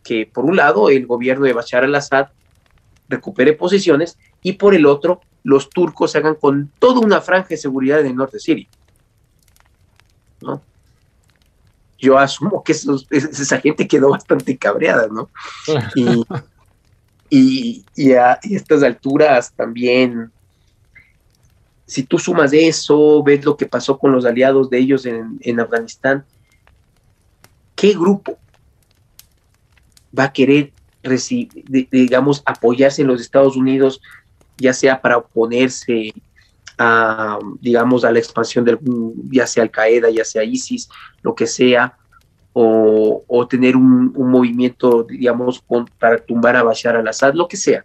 que 0.02 0.26
por 0.26 0.44
un 0.44 0.56
lado 0.56 0.90
el 0.90 1.06
gobierno 1.06 1.44
de 1.44 1.52
Bashar 1.52 1.84
al-Assad 1.84 2.28
recupere 3.08 3.52
posiciones 3.52 4.18
y 4.42 4.54
por 4.54 4.74
el 4.74 4.86
otro 4.86 5.20
los 5.44 5.70
turcos 5.70 6.12
se 6.12 6.18
hagan 6.18 6.34
con 6.34 6.70
toda 6.78 7.00
una 7.00 7.20
franja 7.20 7.48
de 7.50 7.56
seguridad 7.56 8.00
en 8.00 8.06
el 8.06 8.16
norte 8.16 8.36
de 8.36 8.40
Siria. 8.40 8.68
¿no? 10.40 10.62
Yo 12.02 12.18
asumo 12.18 12.64
que 12.64 12.72
esa 12.72 13.60
gente 13.60 13.86
quedó 13.86 14.10
bastante 14.10 14.58
cabreada, 14.58 15.06
¿no? 15.06 15.30
Y, 17.30 17.84
a, 18.12 18.38
estas 18.42 18.82
alturas 18.82 19.52
también, 19.54 20.30
si 21.86 22.02
tú 22.02 22.18
sumas 22.18 22.52
eso, 22.52 23.22
ves 23.22 23.44
lo 23.44 23.56
que 23.56 23.66
pasó 23.66 23.98
con 23.98 24.10
los 24.10 24.26
aliados 24.26 24.68
de 24.68 24.78
ellos 24.78 25.06
en, 25.06 25.60
Afganistán, 25.60 26.24
¿qué 27.76 27.92
grupo 27.92 28.36
va 30.18 30.24
a 30.24 30.32
querer, 30.32 30.72
digamos, 31.62 32.42
apoyarse 32.44 33.02
en 33.02 33.08
los 33.08 33.20
Estados 33.20 33.56
Unidos, 33.56 34.02
ya 34.58 34.72
sea 34.72 35.00
para 35.00 35.18
oponerse 35.18 36.12
a, 36.78 37.38
digamos, 37.60 38.04
a 38.04 38.12
la 38.12 38.18
expansión 38.18 38.64
del, 38.64 38.78
ya 39.30 39.46
sea 39.46 39.62
Al 39.62 39.70
Qaeda, 39.70 40.10
ya 40.10 40.24
sea 40.24 40.44
ISIS, 40.44 40.88
lo 41.22 41.34
que 41.34 41.46
sea, 41.46 41.96
o, 42.54 43.46
tener 43.48 43.76
un, 43.76 44.12
movimiento, 44.14 45.04
digamos, 45.04 45.64
para 45.98 46.18
tumbar 46.18 46.56
a 46.56 46.62
Bashar 46.62 46.96
al-Assad, 46.96 47.34
lo 47.34 47.48
que 47.48 47.56
sea. 47.56 47.84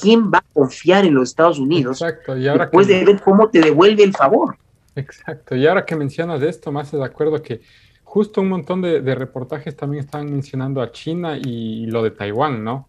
¿Quién 0.00 0.30
va 0.32 0.38
a 0.38 0.44
confiar 0.52 1.04
en 1.04 1.14
los 1.14 1.28
Estados 1.28 1.58
Unidos 1.58 2.00
Exacto. 2.00 2.36
Y 2.36 2.48
ahora 2.48 2.64
después 2.64 2.86
de 2.86 3.04
ver 3.04 3.20
cómo 3.20 3.50
te 3.50 3.60
devuelve 3.60 4.02
el 4.04 4.14
favor? 4.14 4.56
Exacto. 4.94 5.54
Y 5.54 5.66
ahora 5.66 5.84
que 5.84 5.94
mencionas 5.94 6.40
esto, 6.42 6.72
más 6.72 6.90
de 6.90 7.04
acuerdo 7.04 7.42
que 7.42 7.60
justo 8.02 8.40
un 8.40 8.48
montón 8.48 8.80
de, 8.80 9.14
reportajes 9.14 9.76
también 9.76 10.04
estaban 10.04 10.30
mencionando 10.30 10.80
a 10.80 10.90
China 10.90 11.36
y, 11.36 11.86
lo 11.86 12.02
de 12.02 12.10
Taiwán, 12.10 12.64
¿no? 12.64 12.88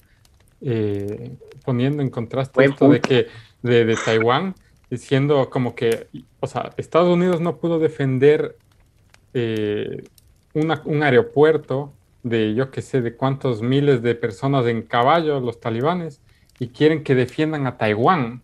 Eh, 0.62 1.36
poniendo 1.66 2.02
en 2.02 2.10
contraste 2.10 2.66
esto 2.66 2.90
de 2.90 3.02
que 3.02 3.28
de, 3.62 3.86
de 3.86 3.96
Taiwán 4.04 4.56
diciendo 4.90 5.50
como 5.50 5.76
que, 5.76 6.08
o 6.40 6.48
sea, 6.48 6.72
Estados 6.78 7.10
Unidos 7.10 7.42
no 7.42 7.58
pudo 7.58 7.80
defender 7.80 8.58
eh, 9.34 10.04
un 10.54 11.04
aeropuerto 11.04 11.94
de 12.24 12.54
yo 12.56 12.72
que 12.72 12.82
sé 12.82 13.02
de 13.02 13.16
cuántos 13.16 13.62
miles 13.62 14.02
de 14.02 14.16
personas 14.16 14.66
en 14.68 14.82
caballo, 14.82 15.40
los 15.40 15.60
talibanes, 15.60 16.22
y 16.60 16.70
quieren 16.70 17.04
que 17.04 17.16
defiendan 17.16 17.68
a 17.68 17.78
Taiwán. 17.78 18.42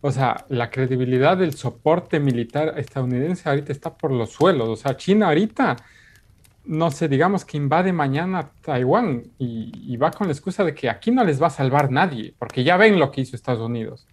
O 0.00 0.10
sea, 0.10 0.44
la 0.48 0.70
credibilidad 0.70 1.36
del 1.36 1.54
soporte 1.54 2.20
militar 2.20 2.74
estadounidense 2.78 3.48
ahorita 3.48 3.72
está 3.72 3.96
por 3.96 4.12
los 4.12 4.30
suelos. 4.30 4.68
O 4.68 4.76
sea, 4.76 4.96
China 4.96 5.28
ahorita, 5.28 5.76
no 6.64 6.90
sé, 6.90 7.08
digamos 7.08 7.44
que 7.44 7.56
invade 7.56 7.92
mañana 7.92 8.50
Taiwán 8.62 9.24
y, 9.38 9.72
y 9.92 9.96
va 9.96 10.10
con 10.10 10.28
la 10.28 10.32
excusa 10.32 10.64
de 10.64 10.74
que 10.74 10.88
aquí 10.88 11.10
no 11.10 11.24
les 11.24 11.40
va 11.42 11.48
a 11.48 11.50
salvar 11.50 11.90
nadie, 11.90 12.34
porque 12.38 12.64
ya 12.64 12.76
ven 12.76 12.98
lo 12.98 13.10
que 13.10 13.22
hizo 13.22 13.36
Estados 13.36 13.60
Unidos. 13.60 14.06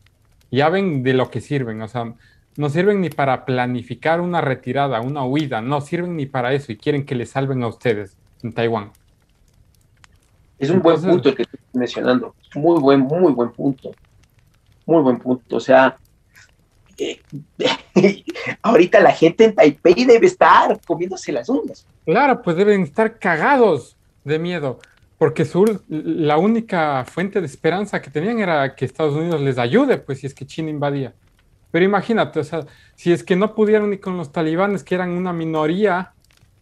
Ya 0.51 0.69
ven 0.69 1.03
de 1.03 1.13
lo 1.13 1.29
que 1.29 1.41
sirven. 1.41 1.81
O 1.81 1.87
sea, 1.87 2.13
no 2.57 2.69
sirven 2.69 3.01
ni 3.01 3.09
para 3.09 3.45
planificar 3.45 4.21
una 4.21 4.41
retirada, 4.41 5.01
una 5.01 5.25
huida, 5.25 5.61
no 5.61 5.81
sirven 5.81 6.15
ni 6.15 6.25
para 6.25 6.53
eso 6.53 6.71
y 6.71 6.77
quieren 6.77 7.05
que 7.05 7.15
les 7.15 7.31
salven 7.31 7.63
a 7.63 7.67
ustedes 7.67 8.17
en 8.43 8.53
Taiwán. 8.53 8.91
Es 10.57 10.69
un 10.69 10.81
buen 10.81 11.01
punto 11.01 11.29
el 11.29 11.35
que 11.35 11.43
estoy 11.43 11.59
mencionando. 11.73 12.33
Muy 12.55 12.79
buen, 12.79 13.01
muy 13.01 13.33
buen 13.33 13.51
punto. 13.51 13.91
Muy 14.85 15.01
buen 15.01 15.19
punto. 15.19 15.57
O 15.57 15.59
sea, 15.59 15.97
eh, 16.97 17.19
ahorita 18.61 19.01
la 19.01 19.11
gente 19.11 19.45
en 19.45 19.55
Taipei 19.55 20.05
debe 20.05 20.27
estar 20.27 20.79
comiéndose 20.85 21.31
las 21.31 21.49
uñas. 21.49 21.85
Claro, 22.05 22.41
pues 22.41 22.55
deben 22.55 22.83
estar 22.83 23.19
cagados 23.19 23.97
de 24.23 24.39
miedo, 24.39 24.79
porque 25.17 25.45
sur, 25.45 25.81
la 25.87 26.37
única 26.37 27.05
fuente 27.05 27.39
de 27.39 27.45
esperanza 27.45 28.01
que 28.01 28.09
tenían 28.09 28.39
era 28.39 28.75
que 28.75 28.85
Estados 28.85 29.15
Unidos 29.15 29.41
les 29.41 29.57
ayude, 29.57 29.97
pues 29.97 30.19
si 30.19 30.27
es 30.27 30.33
que 30.33 30.45
China 30.45 30.69
invadía. 30.69 31.13
Pero 31.71 31.85
imagínate, 31.85 32.39
o 32.39 32.43
sea, 32.43 32.65
si 32.95 33.11
es 33.11 33.23
que 33.23 33.35
no 33.35 33.53
pudieron 33.55 33.89
ni 33.89 33.97
con 33.97 34.17
los 34.17 34.31
talibanes, 34.31 34.83
que 34.83 34.95
eran 34.95 35.11
una 35.11 35.33
minoría 35.33 36.13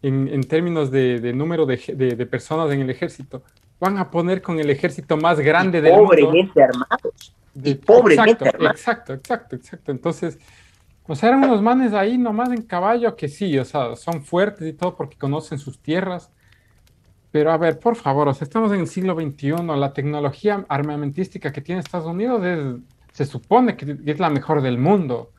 en, 0.02 0.42
términos 0.44 0.90
de, 0.90 1.32
número 1.32 1.66
de, 1.66 2.28
personas 2.30 2.70
en 2.72 2.82
el 2.82 2.90
ejército, 2.90 3.42
van 3.80 3.98
a 3.98 4.10
poner 4.10 4.42
con 4.42 4.58
el 4.58 4.70
ejército 4.70 5.16
más 5.16 5.40
grande 5.40 5.80
del 5.80 5.92
mundo. 5.94 6.08
Pobremente 6.08 6.62
armados. 6.62 7.34
Y 7.62 7.74
pobremente 7.74 8.44
exacto, 8.44 8.66
Exacto, 8.66 9.12
exacto, 9.14 9.56
exacto. 9.56 9.92
Entonces, 9.92 10.38
o 11.06 11.14
sea, 11.14 11.30
eran 11.30 11.44
unos 11.44 11.62
manes 11.62 11.92
ahí 11.92 12.18
nomás 12.18 12.50
en 12.50 12.62
caballo 12.62 13.14
que 13.16 13.28
sí, 13.28 13.58
o 13.58 13.64
sea, 13.64 13.94
son 13.96 14.24
fuertes 14.24 14.66
y 14.66 14.72
todo 14.72 14.96
porque 14.96 15.16
conocen 15.16 15.58
sus 15.58 15.78
tierras. 15.78 16.30
Pero 17.34 17.50
a 17.50 17.56
ver, 17.56 17.80
por 17.80 17.96
favor, 17.96 18.28
o 18.28 18.32
sea, 18.32 18.44
estamos 18.44 18.70
en 18.70 18.78
el 18.78 18.86
siglo 18.86 19.16
XXI, 19.16 19.56
la 19.76 19.92
tecnología 19.92 20.64
armamentística 20.68 21.52
que 21.52 21.60
tiene 21.60 21.80
Estados 21.80 22.06
Unidos 22.06 22.44
es 22.44 22.60
se 23.10 23.26
supone 23.26 23.76
que 23.76 23.96
es 24.06 24.20
la 24.20 24.30
mejor 24.30 24.62
del 24.62 24.78
mundo. 24.78 25.32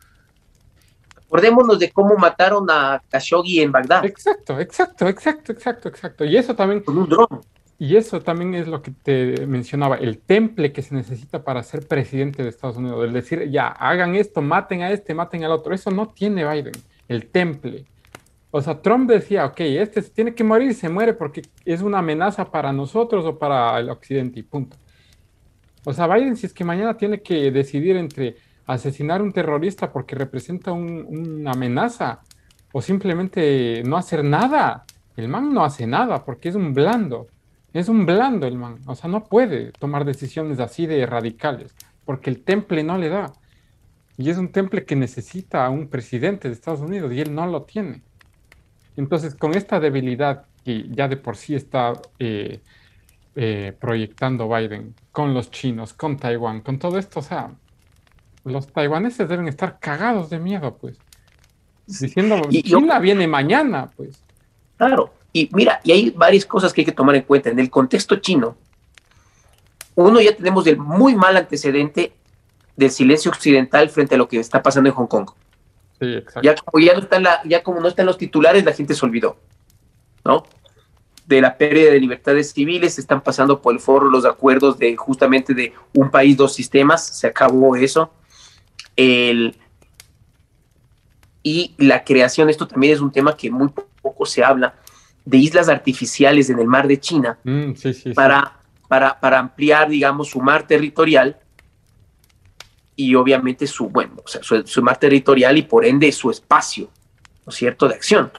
Acordémonos 1.15 1.79
de 1.79 1.93
cómo 1.93 2.17
mataron 2.17 2.69
a 2.69 3.01
Khashoggi 3.09 3.61
en 3.61 3.71
Bagdad. 3.71 4.03
Exacto, 4.03 4.59
exacto, 4.59 5.07
exacto, 5.07 5.53
exacto, 5.53 5.87
exacto. 5.87 6.25
Y 6.25 6.35
eso 6.35 6.53
también. 6.53 6.81
Con 6.81 6.97
un 6.97 7.07
dron. 7.07 7.27
Y 7.79 7.95
eso 7.95 8.19
también 8.19 8.55
es 8.55 8.67
lo 8.67 8.81
que 8.81 8.91
te 8.91 9.47
mencionaba, 9.47 9.95
el 9.95 10.17
temple 10.17 10.73
que 10.73 10.81
se 10.81 10.95
necesita 10.95 11.45
para 11.45 11.63
ser 11.63 11.87
presidente 11.87 12.43
de 12.43 12.49
Estados 12.49 12.75
Unidos. 12.75 13.05
El 13.05 13.13
decir, 13.13 13.49
ya, 13.49 13.69
hagan 13.69 14.15
esto, 14.15 14.41
maten 14.41 14.81
a 14.81 14.91
este, 14.91 15.13
maten 15.13 15.45
al 15.45 15.53
otro. 15.53 15.73
Eso 15.73 15.91
no 15.91 16.09
tiene 16.09 16.45
Biden, 16.45 16.73
el 17.07 17.27
temple. 17.27 17.85
O 18.58 18.62
sea, 18.62 18.82
Trump 18.82 19.10
decía, 19.10 19.45
ok, 19.47 19.60
este 19.60 20.01
tiene 20.01 20.34
que 20.34 20.41
morir, 20.45 20.74
se 20.76 20.88
muere 20.88 21.14
porque 21.14 21.41
es 21.66 21.82
una 21.82 21.99
amenaza 21.99 22.49
para 22.49 22.72
nosotros 22.72 23.26
o 23.26 23.38
para 23.38 23.78
el 23.82 23.89
occidente 23.89 24.39
y 24.39 24.43
punto. 24.43 24.78
O 25.84 25.91
sea, 25.91 26.08
Biden, 26.08 26.38
si 26.38 26.45
es 26.45 26.53
que 26.53 26.64
mañana 26.64 26.95
tiene 26.95 27.22
que 27.22 27.51
decidir 27.51 27.97
entre 27.97 28.38
asesinar 28.66 29.20
a 29.20 29.26
un 29.26 29.34
terrorista 29.34 29.91
porque 29.91 30.16
representa 30.16 30.72
una 30.72 31.51
amenaza 31.51 32.22
o 32.72 32.82
simplemente 32.82 33.84
no 33.84 33.97
hacer 33.97 34.24
nada, 34.24 34.86
el 35.18 35.28
man 35.28 35.53
no 35.53 35.66
hace 35.66 35.86
nada 35.86 36.24
porque 36.24 36.47
es 36.47 36.56
un 36.56 36.74
blando. 36.74 37.28
Es 37.74 37.89
un 37.89 38.06
blando 38.06 38.47
el 38.47 38.56
man. 38.56 38.80
O 38.86 38.95
sea, 38.95 39.10
no 39.10 39.26
puede 39.26 39.74
tomar 39.74 40.06
decisiones 40.06 40.62
así 40.62 40.86
de 40.86 41.06
radicales 41.06 41.76
porque 42.06 42.30
el 42.30 42.41
temple 42.45 42.84
no 42.86 42.97
le 42.97 43.10
da. 43.10 43.34
Y 44.16 44.30
es 44.30 44.38
un 44.38 44.53
temple 44.53 44.86
que 44.86 44.95
necesita 44.95 45.66
a 45.66 45.70
un 45.70 45.89
presidente 45.89 46.47
de 46.47 46.53
Estados 46.53 46.80
Unidos 46.80 47.12
y 47.12 47.20
él 47.20 47.36
no 47.36 47.45
lo 47.47 47.64
tiene. 47.64 48.01
Entonces, 48.97 49.35
con 49.35 49.55
esta 49.55 49.79
debilidad 49.79 50.45
que 50.63 50.85
ya 50.89 51.07
de 51.07 51.17
por 51.17 51.37
sí 51.37 51.55
está 51.55 51.93
eh, 52.19 52.59
eh, 53.35 53.73
proyectando 53.79 54.47
Biden 54.49 54.95
con 55.11 55.33
los 55.33 55.51
chinos, 55.51 55.93
con 55.93 56.17
Taiwán, 56.17 56.61
con 56.61 56.79
todo 56.79 56.97
esto, 56.97 57.19
o 57.19 57.23
sea, 57.23 57.51
los 58.45 58.67
taiwaneses 58.67 59.27
deben 59.27 59.47
estar 59.47 59.79
cagados 59.79 60.29
de 60.29 60.39
miedo, 60.39 60.77
pues. 60.77 60.97
Diciendo, 61.87 62.41
y 62.49 62.63
China 62.63 62.99
viene 62.99 63.27
mañana, 63.27 63.89
pues. 63.95 64.19
Claro, 64.77 65.13
y 65.33 65.49
mira, 65.53 65.81
y 65.83 65.91
hay 65.91 66.09
varias 66.11 66.45
cosas 66.45 66.71
que 66.71 66.81
hay 66.81 66.85
que 66.85 66.91
tomar 66.91 67.15
en 67.15 67.23
cuenta. 67.23 67.49
En 67.49 67.59
el 67.59 67.69
contexto 67.69 68.15
chino, 68.17 68.55
uno 69.95 70.21
ya 70.21 70.35
tenemos 70.35 70.65
el 70.67 70.77
muy 70.77 71.15
mal 71.15 71.35
antecedente 71.37 72.13
del 72.75 72.91
silencio 72.91 73.31
occidental 73.31 73.89
frente 73.89 74.15
a 74.15 74.17
lo 74.17 74.27
que 74.27 74.39
está 74.39 74.61
pasando 74.61 74.89
en 74.89 74.95
Hong 74.95 75.07
Kong. 75.07 75.29
Sí, 75.99 76.13
exacto. 76.13 76.41
Ya 76.41 76.55
como 76.55 76.83
ya 76.83 76.93
no 76.93 76.99
está 76.99 77.19
la, 77.19 77.41
ya 77.45 77.63
como 77.63 77.79
no 77.79 77.87
están 77.87 78.05
los 78.05 78.17
titulares, 78.17 78.65
la 78.65 78.73
gente 78.73 78.93
se 78.93 79.05
olvidó, 79.05 79.37
¿no? 80.23 80.43
de 81.25 81.41
la 81.41 81.57
pérdida 81.57 81.91
de 81.91 81.99
libertades 81.99 82.51
civiles, 82.51 82.99
están 82.99 83.21
pasando 83.21 83.61
por 83.61 83.73
el 83.73 83.79
foro 83.79 84.09
los 84.09 84.25
acuerdos 84.25 84.77
de 84.77 84.95
justamente 84.95 85.53
de 85.53 85.73
un 85.93 86.11
país, 86.11 86.37
dos 86.37 86.53
sistemas, 86.53 87.05
se 87.05 87.27
acabó 87.27 87.75
eso. 87.75 88.13
El, 88.95 89.55
y 91.41 91.73
la 91.77 92.03
creación, 92.03 92.49
esto 92.49 92.67
también 92.67 92.93
es 92.93 93.01
un 93.01 93.11
tema 93.11 93.35
que 93.35 93.49
muy 93.49 93.69
poco 94.01 94.25
se 94.25 94.43
habla, 94.43 94.75
de 95.25 95.37
islas 95.37 95.67
artificiales 95.67 96.49
en 96.49 96.59
el 96.59 96.67
mar 96.67 96.87
de 96.87 96.99
China 96.99 97.39
mm, 97.43 97.71
para, 98.13 98.59
Para, 98.87 99.19
para 99.19 99.39
ampliar, 99.39 99.89
digamos, 99.89 100.29
su 100.29 100.39
mar 100.39 100.67
territorial 100.67 101.37
y 102.95 103.15
obviamente 103.15 103.67
su, 103.67 103.89
bueno, 103.89 104.15
o 104.23 104.27
sea, 104.27 104.41
su, 104.43 104.65
su 104.65 104.81
mar 104.81 104.97
territorial 104.97 105.57
y 105.57 105.63
por 105.63 105.85
ende 105.85 106.11
su 106.11 106.31
espacio, 106.31 106.89
¿no 107.45 107.49
es 107.49 107.55
cierto?, 107.55 107.87
de 107.87 107.95
acción. 107.95 108.31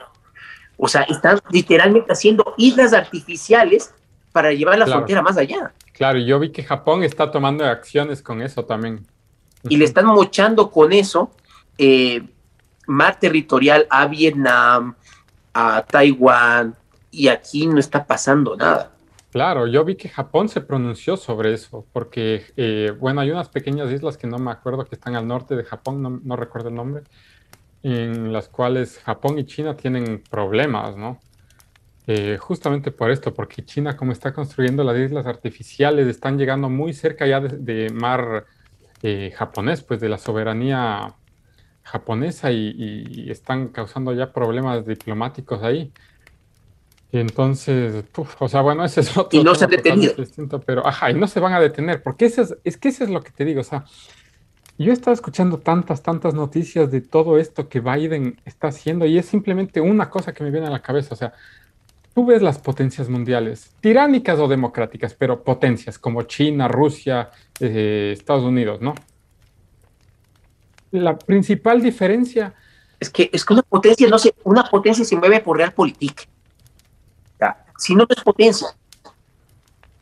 O 0.77 0.89
sea, 0.89 1.03
están 1.03 1.41
literalmente 1.51 2.13
haciendo 2.13 2.55
islas 2.57 2.93
artificiales 2.93 3.95
para 4.33 4.53
llevar 4.53 4.79
la 4.79 4.87
frontera 4.87 5.23
más 5.23 5.37
allá. 5.39 5.73
Claro, 5.93 6.19
yo 6.19 6.39
vi 6.39 6.51
que 6.53 6.63
Japón 6.63 7.03
está 7.03 7.31
tomando 7.31 7.65
acciones 7.65 8.21
con 8.21 8.43
eso 8.43 8.65
también. 8.65 9.07
Y 9.69 9.79
le 9.79 9.87
están 9.87 10.07
mochando 10.07 10.71
con 10.71 10.93
eso 10.93 11.31
eh, 11.79 12.23
mar 12.87 13.19
territorial 13.19 13.87
a 13.89 14.07
Vietnam, 14.07 14.95
a 15.55 15.83
Taiwán, 15.83 16.77
y 17.11 17.29
aquí 17.29 17.67
no 17.67 17.81
está 17.81 18.05
pasando 18.05 18.57
nada. 18.57 18.93
Claro, 19.37 19.67
yo 19.67 19.85
vi 19.85 19.97
que 19.97 20.09
Japón 20.09 20.49
se 20.49 20.63
pronunció 20.63 21.19
sobre 21.19 21.53
eso, 21.53 21.87
porque, 21.93 22.47
eh, 22.57 22.91
bueno, 22.99 23.21
hay 23.21 23.31
unas 23.31 23.51
pequeñas 23.51 23.93
islas 23.93 24.17
que 24.17 24.27
no 24.27 24.39
me 24.39 24.51
acuerdo 24.51 24.87
que 24.87 24.95
están 24.95 25.15
al 25.15 25.29
norte 25.29 25.55
de 25.57 25.63
Japón, 25.63 26.23
no, 26.25 26.37
recuerdo 26.37 26.71
el 26.71 26.75
nombre, 26.75 27.03
en 27.83 28.33
las 28.33 28.49
cuales 28.49 28.99
Japón 29.01 29.39
y 29.39 29.45
China 29.45 29.77
tienen 29.77 30.23
problemas, 30.31 30.97
¿no? 30.97 31.21
Eh, 32.07 32.39
justamente 32.39 32.91
por 32.93 33.11
esto, 33.11 33.35
porque 33.35 33.63
China, 33.63 33.95
como 33.95 34.13
está 34.13 34.33
construyendo 34.33 34.83
las 34.85 34.97
islas 34.97 35.27
artificiales, 35.27 36.07
están 36.07 36.39
llegando 36.39 36.71
muy 36.71 36.95
cerca 36.95 37.27
ya 37.27 37.41
de, 37.41 37.91
mar 37.91 38.47
eh, 39.03 39.33
japonés, 39.37 39.83
pues 39.83 40.01
de 40.01 40.09
la 40.09 40.17
soberanía 40.17 41.15
japonesa 41.83 42.51
y, 42.53 43.31
están 43.31 43.69
causando 43.69 44.15
ya 44.15 44.33
problemas 44.33 44.87
diplomáticos 44.87 45.63
ahí. 45.63 45.93
Entonces, 47.13 48.05
o 48.39 48.49
sea, 48.49 48.61
bueno, 48.63 48.85
ese 48.85 49.01
es 49.01 49.17
otro. 49.17 49.39
Y 49.39 49.45
no 49.45 49.55
se 49.55 49.65
han 49.65 49.71
detenido. 49.71 50.15
Distinto, 50.15 50.61
pero, 50.61 50.87
ajá, 50.87 51.11
y 51.11 51.15
no 51.15 51.27
se 51.27 51.41
van 51.41 51.55
a 51.55 51.61
detener, 51.61 52.03
porque 52.03 52.27
eso 52.27 52.43
es, 52.43 52.57
es 52.65 52.77
que 52.77 52.89
eso 52.89 53.05
es 53.05 53.11
lo 53.11 53.23
que 53.23 53.31
te 53.31 53.45
digo, 53.45 53.61
o 53.61 53.65
sea, 53.65 53.85
yo 54.79 54.91
he 54.91 54.95
estado 54.95 55.15
escuchando 55.15 55.59
tantas, 55.59 56.03
tantas 56.03 56.35
noticias 56.35 56.91
de 56.91 57.01
todo 57.01 57.39
esto 57.39 57.69
que 57.69 57.81
Biden 57.81 58.39
está 58.45 58.69
haciendo 58.69 59.07
y 59.07 59.17
es 59.17 59.27
simplemente 59.27 59.81
una 59.81 60.11
cosa 60.11 60.35
que 60.35 60.45
me 60.45 60.51
viene 60.51 60.67
a 60.67 60.71
la 60.71 60.83
cabeza. 60.83 61.15
O 61.15 61.17
sea, 61.17 61.33
tú 62.15 62.27
ves 62.27 62.43
las 62.43 62.59
potencias 62.59 63.09
mundiales, 63.09 63.75
tiránicas 63.81 64.39
o 64.39 64.49
democráticas, 64.49 65.15
pero 65.15 65.43
potencias 65.43 65.99
como 65.99 66.23
China, 66.25 66.69
Rusia, 66.69 67.31
eh, 67.59 68.11
Estados 68.13 68.45
Unidos, 68.45 68.83
¿no? 68.83 68.95
La 70.91 71.19
principal 71.19 71.81
diferencia... 71.81 72.55
Es 73.01 73.11
que, 73.11 73.31
es 73.33 73.45
que 73.45 73.53
una 73.55 73.63
potencia 73.63 74.09
no 74.09 74.19
se, 74.19 74.35
una 74.45 74.65
potencia 74.65 75.05
se 75.05 75.17
mueve 75.17 75.41
por 75.41 75.57
realpolitik. 75.57 76.29
Si 77.79 77.95
no 77.95 78.07
es 78.09 78.23
potencia, 78.23 78.69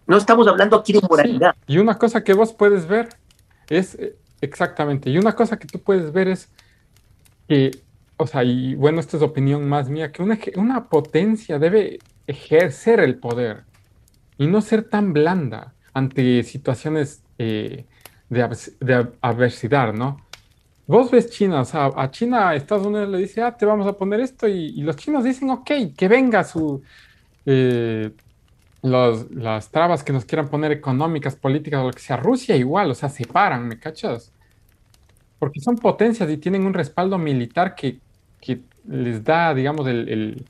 no 0.06 0.16
estamos 0.16 0.46
hablando 0.46 0.76
aquí 0.76 0.92
de 0.92 1.00
moralidad. 1.00 1.54
Y 1.66 1.78
una 1.78 1.98
cosa 1.98 2.22
que 2.22 2.34
vos 2.34 2.52
puedes 2.52 2.86
ver 2.86 3.08
es 3.68 3.94
eh, 3.94 4.16
Exactamente. 4.44 5.10
Y 5.10 5.18
una 5.18 5.34
cosa 5.34 5.58
que 5.58 5.66
tú 5.66 5.78
puedes 5.80 6.12
ver 6.12 6.28
es 6.28 6.50
que, 7.48 7.70
o 8.18 8.26
sea, 8.26 8.44
y 8.44 8.74
bueno, 8.74 9.00
esta 9.00 9.16
es 9.16 9.22
opinión 9.22 9.66
más 9.68 9.88
mía, 9.88 10.12
que 10.12 10.22
una, 10.22 10.38
una 10.56 10.88
potencia 10.88 11.58
debe 11.58 11.98
ejercer 12.26 13.00
el 13.00 13.16
poder 13.18 13.64
y 14.36 14.46
no 14.46 14.60
ser 14.60 14.84
tan 14.84 15.12
blanda 15.14 15.74
ante 15.94 16.42
situaciones 16.42 17.22
eh, 17.38 17.86
de, 18.28 19.08
adversidad, 19.20 19.92
¿no? 19.92 20.20
vos 20.86 21.10
ves 21.10 21.30
China, 21.30 21.62
o 21.62 21.64
sea, 21.64 21.90
a 21.96 22.10
China, 22.10 22.54
Estados 22.54 22.86
Unidos 22.86 23.08
le 23.08 23.18
dice, 23.18 23.40
ah, 23.40 23.56
te 23.56 23.64
vamos 23.64 23.86
a 23.86 23.94
poner 23.94 24.20
esto, 24.20 24.46
y, 24.46 24.82
los 24.82 24.96
chinos 24.96 25.24
dicen, 25.24 25.48
ok, 25.48 25.70
que 25.96 26.08
venga 26.08 26.44
su, 26.44 26.82
eh, 27.46 28.10
las 28.82 29.70
trabas 29.70 30.04
que 30.04 30.12
nos 30.12 30.24
quieran 30.24 30.48
poner 30.48 30.72
económicas, 30.72 31.36
políticas 31.36 31.80
o 31.80 31.86
lo 31.86 31.92
que 31.92 32.00
sea. 32.00 32.16
Rusia 32.16 32.56
igual, 32.56 32.90
o 32.90 32.94
sea, 32.94 33.08
se 33.08 33.24
paran, 33.26 33.66
¿me 33.66 33.78
cachas? 33.78 34.32
Porque 35.38 35.60
son 35.60 35.76
potencias 35.76 36.30
y 36.30 36.36
tienen 36.36 36.66
un 36.66 36.74
respaldo 36.74 37.18
militar 37.18 37.74
que, 37.74 37.98
les 38.86 39.24
da, 39.24 39.54
digamos, 39.54 39.86
el, 39.86 40.44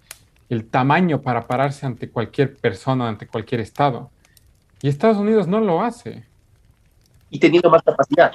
el 0.48 0.66
tamaño 0.66 1.22
para 1.22 1.46
pararse 1.46 1.86
ante 1.86 2.08
cualquier 2.08 2.54
persona, 2.54 3.08
ante 3.08 3.26
cualquier 3.26 3.60
Estado. 3.60 4.10
Y 4.82 4.88
Estados 4.88 5.16
Unidos 5.16 5.46
no 5.46 5.60
lo 5.60 5.82
hace. 5.82 6.24
Y 7.30 7.38
teniendo 7.38 7.70
más 7.70 7.82
capacidad. 7.82 8.32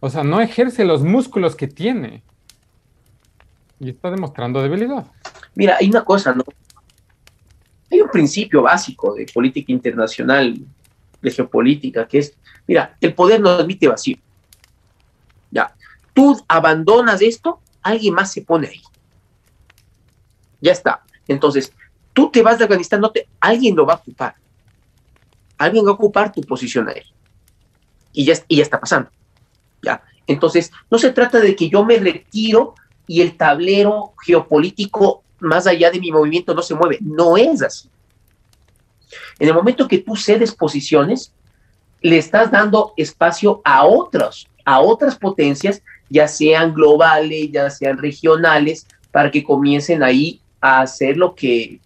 O 0.00 0.10
sea, 0.10 0.24
no 0.24 0.40
ejerce 0.40 0.84
los 0.84 1.02
músculos 1.02 1.56
que 1.56 1.68
tiene. 1.68 2.22
Y 3.78 3.90
está 3.90 4.10
demostrando 4.10 4.62
debilidad. 4.62 5.06
Mira, 5.54 5.76
hay 5.78 5.88
una 5.88 6.04
cosa, 6.04 6.34
¿no? 6.34 6.44
Hay 7.90 8.00
un 8.00 8.10
principio 8.10 8.62
básico 8.62 9.14
de 9.14 9.26
política 9.32 9.72
internacional, 9.72 10.56
de 11.22 11.30
geopolítica, 11.30 12.06
que 12.06 12.18
es, 12.18 12.34
mira, 12.66 12.96
el 13.00 13.14
poder 13.14 13.40
no 13.40 13.50
admite 13.50 13.88
vacío. 13.88 14.16
Ya, 15.50 15.74
tú 16.12 16.42
abandonas 16.48 17.22
esto, 17.22 17.60
alguien 17.82 18.14
más 18.14 18.32
se 18.32 18.42
pone 18.42 18.68
ahí. 18.68 18.82
Ya 20.60 20.72
está. 20.72 21.02
Entonces, 21.28 21.72
tú 22.12 22.30
te 22.30 22.42
vas 22.42 22.58
de 22.58 22.64
Afganistán, 22.64 23.00
no 23.00 23.10
te, 23.10 23.28
alguien 23.40 23.76
lo 23.76 23.86
va 23.86 23.94
a 23.94 23.96
ocupar. 23.96 24.34
Alguien 25.58 25.86
va 25.86 25.90
a 25.90 25.94
ocupar 25.94 26.32
tu 26.32 26.40
posición 26.42 26.88
ahí. 26.88 27.02
Y 28.12 28.24
ya, 28.24 28.34
y 28.48 28.56
ya 28.56 28.62
está 28.62 28.80
pasando. 28.80 29.10
¿ya? 29.82 30.02
Entonces, 30.26 30.72
no 30.90 30.98
se 30.98 31.12
trata 31.12 31.38
de 31.38 31.54
que 31.54 31.68
yo 31.68 31.84
me 31.84 31.98
retiro 31.98 32.74
y 33.06 33.20
el 33.20 33.36
tablero 33.36 34.14
geopolítico 34.24 35.22
más 35.40 35.66
allá 35.66 35.90
de 35.90 36.00
mi 36.00 36.10
movimiento 36.10 36.54
no 36.54 36.62
se 36.62 36.74
mueve. 36.74 36.98
No 37.00 37.36
es 37.36 37.62
así. 37.62 37.88
En 39.38 39.48
el 39.48 39.54
momento 39.54 39.88
que 39.88 39.98
tú 39.98 40.16
cedes 40.16 40.54
posiciones, 40.54 41.32
le 42.00 42.18
estás 42.18 42.50
dando 42.50 42.92
espacio 42.96 43.60
a 43.64 43.84
otros, 43.84 44.48
a 44.64 44.80
otras 44.80 45.16
potencias, 45.16 45.82
ya 46.08 46.28
sean 46.28 46.74
globales, 46.74 47.50
ya 47.50 47.70
sean 47.70 47.98
regionales, 47.98 48.86
para 49.10 49.30
que 49.30 49.44
comiencen 49.44 50.02
ahí 50.02 50.40
a 50.60 50.82
hacer 50.82 51.16
lo 51.16 51.34
que 51.34 51.80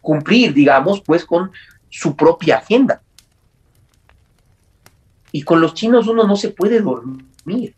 cumplir, 0.00 0.54
digamos, 0.54 1.00
pues 1.00 1.24
con 1.24 1.50
su 1.90 2.16
propia 2.16 2.58
agenda. 2.58 3.02
Y 5.32 5.42
con 5.42 5.60
los 5.60 5.74
chinos 5.74 6.08
uno 6.08 6.24
no 6.24 6.36
se 6.36 6.50
puede 6.50 6.80
dormir. 6.80 7.74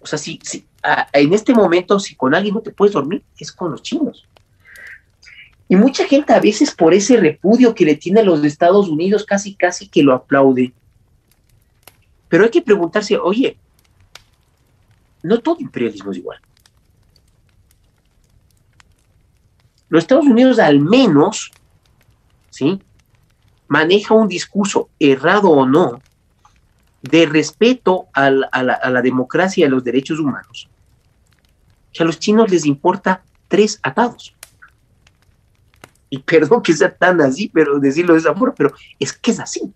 O 0.00 0.06
sea, 0.06 0.18
si, 0.18 0.40
si 0.42 0.64
en 1.12 1.32
este 1.32 1.54
momento, 1.54 1.98
si 2.00 2.14
con 2.14 2.34
alguien 2.34 2.54
no 2.54 2.60
te 2.60 2.72
puedes 2.72 2.94
dormir, 2.94 3.22
es 3.38 3.52
con 3.52 3.70
los 3.70 3.82
chinos. 3.82 4.26
Y 5.68 5.76
mucha 5.76 6.06
gente 6.06 6.32
a 6.32 6.40
veces 6.40 6.74
por 6.74 6.92
ese 6.92 7.16
repudio 7.16 7.74
que 7.74 7.84
le 7.84 7.96
tiene 7.96 8.20
a 8.20 8.24
los 8.24 8.44
Estados 8.44 8.88
Unidos, 8.88 9.24
casi, 9.24 9.54
casi 9.54 9.88
que 9.88 10.02
lo 10.02 10.12
aplaude. 10.12 10.72
Pero 12.28 12.44
hay 12.44 12.50
que 12.50 12.62
preguntarse, 12.62 13.16
oye, 13.16 13.56
no 15.22 15.38
todo 15.38 15.56
imperialismo 15.60 16.10
es 16.10 16.18
igual. 16.18 16.40
Los 19.88 20.04
Estados 20.04 20.26
Unidos 20.26 20.58
al 20.58 20.80
menos, 20.80 21.50
¿sí? 22.50 22.80
Maneja 23.68 24.14
un 24.14 24.28
discurso, 24.28 24.88
errado 24.98 25.50
o 25.50 25.66
no, 25.66 26.00
de 27.02 27.26
respeto 27.26 28.06
a 28.12 28.30
la, 28.30 29.02
democracia 29.02 29.62
y 29.62 29.64
a 29.64 29.70
los 29.70 29.84
derechos 29.84 30.18
humanos, 30.18 30.68
que 31.92 32.02
a 32.02 32.06
los 32.06 32.18
chinos 32.18 32.50
les 32.50 32.66
importa 32.66 33.22
tres 33.48 33.78
atados. 33.82 34.34
Y 36.10 36.18
perdón 36.18 36.62
que 36.62 36.72
sea 36.72 36.94
tan 36.94 37.20
así, 37.20 37.50
pero 37.52 37.78
decirlo 37.78 38.14
de 38.14 38.20
esa 38.20 38.34
forma, 38.34 38.54
pero 38.54 38.74
es 38.98 39.12
que 39.12 39.30
es 39.30 39.40
así. 39.40 39.72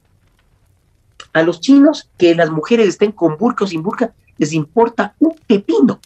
A 1.33 1.43
los 1.43 1.61
chinos 1.61 2.11
que 2.19 2.35
las 2.35 2.51
mujeres 2.51 2.89
estén 2.89 3.13
con 3.13 3.37
burka 3.37 3.65
o 3.65 3.67
sin 3.67 3.83
burka, 3.83 4.13
les 4.39 4.53
importa 4.53 5.15
un 5.19 5.35
pepino. 5.47 6.01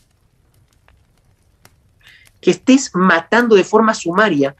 Que 2.40 2.52
estés 2.52 2.90
matando 2.94 3.56
de 3.56 3.64
forma 3.64 3.94
sumaria 3.94 4.54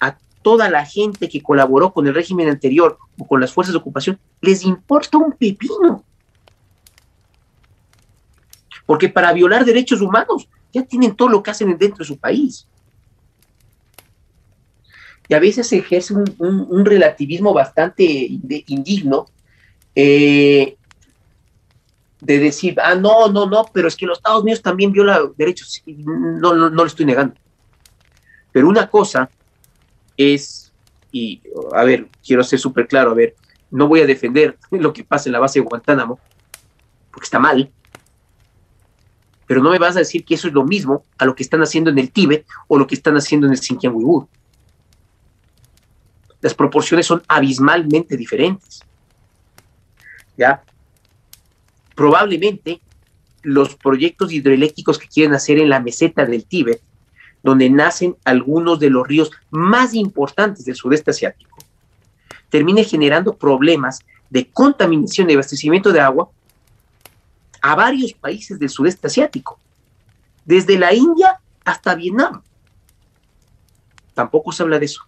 a 0.00 0.16
toda 0.42 0.68
la 0.68 0.84
gente 0.84 1.28
que 1.28 1.42
colaboró 1.42 1.92
con 1.92 2.06
el 2.06 2.14
régimen 2.14 2.48
anterior 2.48 2.98
o 3.18 3.26
con 3.26 3.40
las 3.40 3.52
fuerzas 3.52 3.72
de 3.72 3.78
ocupación, 3.78 4.18
les 4.40 4.64
importa 4.64 5.18
un 5.18 5.32
pepino. 5.32 6.04
Porque 8.84 9.08
para 9.08 9.32
violar 9.32 9.64
derechos 9.64 10.00
humanos 10.00 10.48
ya 10.72 10.82
tienen 10.82 11.14
todo 11.14 11.28
lo 11.28 11.42
que 11.42 11.50
hacen 11.50 11.76
dentro 11.78 11.98
de 11.98 12.04
su 12.04 12.18
país. 12.18 12.66
Y 15.28 15.34
a 15.34 15.40
veces 15.40 15.68
se 15.68 15.78
ejerce 15.78 16.14
un, 16.14 16.84
relativismo 16.84 17.52
bastante 17.52 18.04
indigno 18.04 19.26
eh, 19.94 20.76
de 22.20 22.38
decir, 22.38 22.76
ah, 22.80 22.94
no, 22.94 23.28
no, 23.28 23.46
no, 23.46 23.64
pero 23.72 23.88
es 23.88 23.96
que 23.96 24.06
los 24.06 24.18
Estados 24.18 24.42
Unidos 24.42 24.62
también 24.62 24.92
violan 24.92 25.32
derechos. 25.36 25.82
No, 25.86 26.54
no, 26.54 26.70
no 26.70 26.76
lo 26.76 26.86
estoy 26.86 27.06
negando. 27.06 27.34
Pero 28.52 28.68
una 28.68 28.88
cosa 28.88 29.28
es, 30.16 30.72
y 31.12 31.42
a 31.72 31.84
ver, 31.84 32.08
quiero 32.24 32.42
ser 32.42 32.58
súper 32.58 32.86
claro, 32.86 33.10
a 33.10 33.14
ver, 33.14 33.34
no 33.70 33.88
voy 33.88 34.00
a 34.00 34.06
defender 34.06 34.56
lo 34.70 34.92
que 34.92 35.04
pasa 35.04 35.28
en 35.28 35.34
la 35.34 35.40
base 35.40 35.60
de 35.60 35.66
Guantánamo, 35.66 36.18
porque 37.10 37.24
está 37.24 37.38
mal, 37.38 37.70
pero 39.46 39.62
no 39.62 39.70
me 39.70 39.78
vas 39.78 39.96
a 39.96 40.00
decir 40.00 40.24
que 40.24 40.34
eso 40.34 40.48
es 40.48 40.54
lo 40.54 40.64
mismo 40.64 41.04
a 41.18 41.24
lo 41.24 41.34
que 41.34 41.42
están 41.42 41.62
haciendo 41.62 41.90
en 41.90 41.98
el 41.98 42.10
Tíbet 42.10 42.46
o 42.68 42.78
lo 42.78 42.86
que 42.86 42.96
están 42.96 43.16
haciendo 43.16 43.46
en 43.46 43.52
el 43.52 43.58
Xinjiang 43.58 43.94
Uyghur. 43.94 44.26
Las 46.40 46.54
proporciones 46.54 47.06
son 47.06 47.22
abismalmente 47.28 48.16
diferentes. 48.16 48.80
¿Ya? 50.36 50.62
Probablemente 51.94 52.80
los 53.42 53.76
proyectos 53.76 54.32
hidroeléctricos 54.32 54.98
que 54.98 55.08
quieren 55.08 55.34
hacer 55.34 55.58
en 55.58 55.68
la 55.68 55.80
meseta 55.80 56.26
del 56.26 56.44
Tíbet, 56.44 56.80
donde 57.42 57.70
nacen 57.70 58.16
algunos 58.24 58.80
de 58.80 58.90
los 58.90 59.06
ríos 59.06 59.30
más 59.50 59.94
importantes 59.94 60.64
del 60.64 60.74
sudeste 60.74 61.12
asiático, 61.12 61.56
termine 62.50 62.82
generando 62.82 63.36
problemas 63.36 64.00
de 64.30 64.50
contaminación 64.50 65.30
y 65.30 65.34
abastecimiento 65.34 65.92
de 65.92 66.00
agua 66.00 66.28
a 67.66 67.74
varios 67.74 68.12
países 68.12 68.60
del 68.60 68.68
sudeste 68.68 69.08
asiático, 69.08 69.58
desde 70.44 70.78
la 70.78 70.94
India 70.94 71.40
hasta 71.64 71.96
Vietnam. 71.96 72.40
Tampoco 74.14 74.52
se 74.52 74.62
habla 74.62 74.78
de 74.78 74.86
eso. 74.86 75.02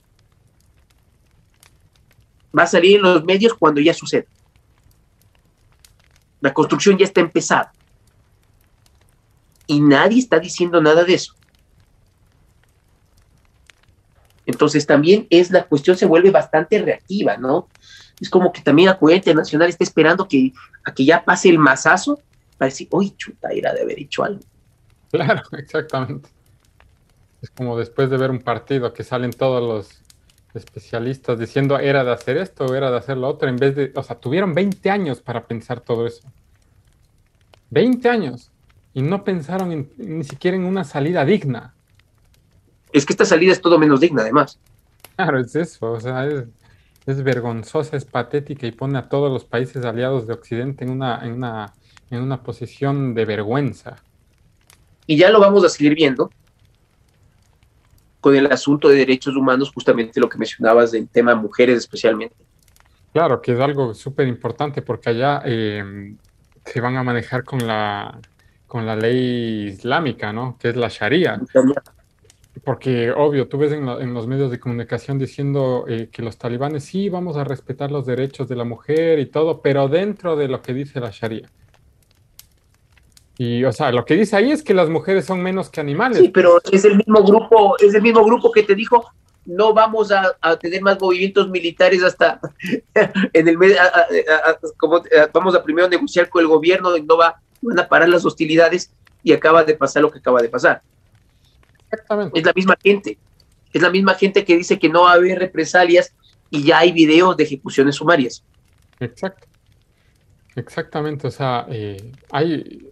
Va 2.56 2.64
a 2.64 2.66
salir 2.66 2.96
en 2.96 3.02
los 3.02 3.24
medios 3.24 3.54
cuando 3.54 3.80
ya 3.80 3.94
suceda. 3.94 4.26
La 6.40 6.52
construcción 6.52 6.98
ya 6.98 7.04
está 7.04 7.20
empezada. 7.20 7.72
Y 9.68 9.80
nadie 9.80 10.18
está 10.18 10.40
diciendo 10.40 10.80
nada 10.82 11.04
de 11.04 11.14
eso. 11.14 11.34
Entonces 14.46 14.84
también 14.84 15.28
es 15.30 15.52
la 15.52 15.64
cuestión 15.64 15.96
se 15.96 16.06
vuelve 16.06 16.32
bastante 16.32 16.82
reactiva, 16.82 17.36
¿no? 17.36 17.68
Es 18.20 18.28
como 18.28 18.52
que 18.52 18.62
también 18.62 18.88
la 18.88 18.98
comunidad 18.98 19.18
internacional 19.18 19.68
está 19.68 19.84
esperando 19.84 20.26
que, 20.26 20.52
a 20.84 20.92
que 20.92 21.04
ya 21.04 21.24
pase 21.24 21.50
el 21.50 21.60
masazo 21.60 22.20
para 22.58 22.68
decir, 22.68 22.88
uy, 22.90 23.14
chuta, 23.16 23.48
era 23.50 23.72
de 23.72 23.82
haber 23.82 24.00
hecho 24.00 24.24
algo. 24.24 24.40
Claro, 25.10 25.42
exactamente. 25.52 26.28
Es 27.40 27.50
como 27.50 27.78
después 27.78 28.10
de 28.10 28.16
ver 28.16 28.30
un 28.30 28.40
partido 28.40 28.92
que 28.92 29.04
salen 29.04 29.30
todos 29.30 29.62
los 29.62 30.02
especialistas 30.54 31.38
diciendo 31.38 31.78
era 31.78 32.02
de 32.02 32.12
hacer 32.12 32.36
esto 32.36 32.66
o 32.66 32.74
era 32.74 32.90
de 32.90 32.96
hacer 32.96 33.16
lo 33.16 33.28
otro, 33.28 33.48
en 33.48 33.56
vez 33.56 33.76
de, 33.76 33.92
o 33.94 34.02
sea, 34.02 34.18
tuvieron 34.18 34.54
20 34.54 34.90
años 34.90 35.20
para 35.20 35.46
pensar 35.46 35.80
todo 35.80 36.06
eso. 36.06 36.30
20 37.70 38.08
años. 38.08 38.50
Y 38.94 39.02
no 39.02 39.22
pensaron 39.22 39.90
ni 39.96 40.24
siquiera 40.24 40.56
en 40.56 40.64
una 40.64 40.82
salida 40.82 41.24
digna. 41.24 41.74
Es 42.92 43.06
que 43.06 43.12
esta 43.12 43.24
salida 43.24 43.52
es 43.52 43.60
todo 43.60 43.78
menos 43.78 44.00
digna, 44.00 44.22
además. 44.22 44.58
Claro, 45.14 45.38
es 45.38 45.54
eso. 45.54 45.92
O 45.92 46.00
sea, 46.00 46.26
es, 46.26 46.46
es 47.06 47.22
vergonzosa, 47.22 47.96
es 47.96 48.04
patética 48.04 48.66
y 48.66 48.72
pone 48.72 48.98
a 48.98 49.08
todos 49.08 49.30
los 49.30 49.44
países 49.44 49.84
aliados 49.84 50.26
de 50.26 50.32
Occidente 50.32 50.84
en 50.84 50.90
una, 50.90 51.24
en 51.24 51.34
una 51.34 51.74
en 52.10 52.22
una 52.22 52.42
posición 52.42 53.14
de 53.14 53.24
vergüenza. 53.24 53.96
Y 55.06 55.16
ya 55.16 55.30
lo 55.30 55.40
vamos 55.40 55.64
a 55.64 55.68
seguir 55.68 55.94
viendo 55.94 56.30
con 58.20 58.34
el 58.34 58.46
asunto 58.50 58.88
de 58.88 58.96
derechos 58.96 59.36
humanos, 59.36 59.70
justamente 59.72 60.20
lo 60.20 60.28
que 60.28 60.38
mencionabas 60.38 60.92
del 60.92 61.08
tema 61.08 61.34
mujeres 61.34 61.78
especialmente. 61.78 62.36
Claro, 63.12 63.40
que 63.40 63.52
es 63.52 63.60
algo 63.60 63.94
súper 63.94 64.28
importante 64.28 64.82
porque 64.82 65.10
allá 65.10 65.42
eh, 65.44 66.14
se 66.64 66.80
van 66.80 66.96
a 66.96 67.02
manejar 67.02 67.44
con 67.44 67.66
la, 67.66 68.20
con 68.66 68.86
la 68.86 68.96
ley 68.96 69.68
islámica, 69.68 70.32
¿no? 70.32 70.56
Que 70.58 70.70
es 70.70 70.76
la 70.76 70.88
Sharia. 70.88 71.40
Porque, 72.64 73.10
obvio, 73.10 73.48
tú 73.48 73.56
ves 73.56 73.72
en, 73.72 74.14
los 74.14 74.26
medios 74.26 74.50
de 74.50 74.58
comunicación 74.58 75.18
diciendo 75.18 75.84
eh, 75.88 76.08
que 76.12 76.22
los 76.22 76.36
talibanes 76.36 76.84
sí 76.84 77.08
vamos 77.08 77.36
a 77.36 77.44
respetar 77.44 77.90
los 77.90 78.04
derechos 78.04 78.48
de 78.48 78.56
la 78.56 78.64
mujer 78.64 79.20
y 79.20 79.26
todo, 79.26 79.62
pero 79.62 79.88
dentro 79.88 80.36
de 80.36 80.48
lo 80.48 80.60
que 80.60 80.74
dice 80.74 81.00
la 81.00 81.10
Sharia. 81.10 81.48
Y, 83.38 83.64
o 83.64 83.72
sea, 83.72 83.92
lo 83.92 84.04
que 84.04 84.14
dice 84.14 84.36
ahí 84.36 84.50
es 84.50 84.64
que 84.64 84.74
las 84.74 84.88
mujeres 84.88 85.24
son 85.24 85.40
menos 85.40 85.70
que 85.70 85.80
animales. 85.80 86.18
Sí, 86.18 86.28
pero 86.28 86.60
es 86.72 86.84
el 86.84 86.96
mismo 86.96 87.22
grupo, 87.22 87.76
es 87.78 87.94
el 87.94 88.02
mismo 88.02 88.24
grupo 88.24 88.50
que 88.50 88.64
te 88.64 88.74
dijo, 88.74 89.06
no 89.46 89.72
vamos 89.72 90.10
a, 90.12 90.58
tener 90.58 90.82
más 90.82 91.00
movimientos 91.00 91.48
militares 91.48 92.02
hasta 92.02 92.40
en 93.32 93.48
el 93.48 93.56
mes, 93.56 93.76
como 94.76 95.02
vamos 95.32 95.54
a 95.54 95.62
primero 95.62 95.88
negociar 95.88 96.28
con 96.28 96.42
el 96.42 96.48
gobierno 96.48 96.96
y 96.96 97.02
no 97.02 97.16
va, 97.16 97.40
van 97.62 97.78
a 97.78 97.88
parar 97.88 98.08
las 98.08 98.24
hostilidades 98.24 98.92
y 99.22 99.32
acaba 99.32 99.64
de 99.64 99.74
pasar 99.74 100.02
lo 100.02 100.10
que 100.10 100.18
acaba 100.18 100.42
de 100.42 100.48
pasar. 100.48 100.82
Exactamente. 101.90 102.38
Es 102.38 102.44
la 102.44 102.52
misma 102.52 102.76
gente, 102.82 103.18
es 103.72 103.82
la 103.82 103.90
misma 103.90 104.14
gente 104.14 104.44
que 104.44 104.56
dice 104.56 104.80
que 104.80 104.88
no 104.88 105.02
va 105.02 105.12
a 105.12 105.14
haber 105.14 105.38
represalias 105.38 106.12
y 106.50 106.64
ya 106.64 106.78
hay 106.78 106.90
videos 106.90 107.36
de 107.36 107.44
ejecuciones 107.44 107.94
sumarias. 107.94 108.44
Exacto. 108.98 109.46
Exactamente, 110.56 111.28
o 111.28 111.30
sea, 111.30 111.66
eh, 111.70 112.12
hay, 112.32 112.87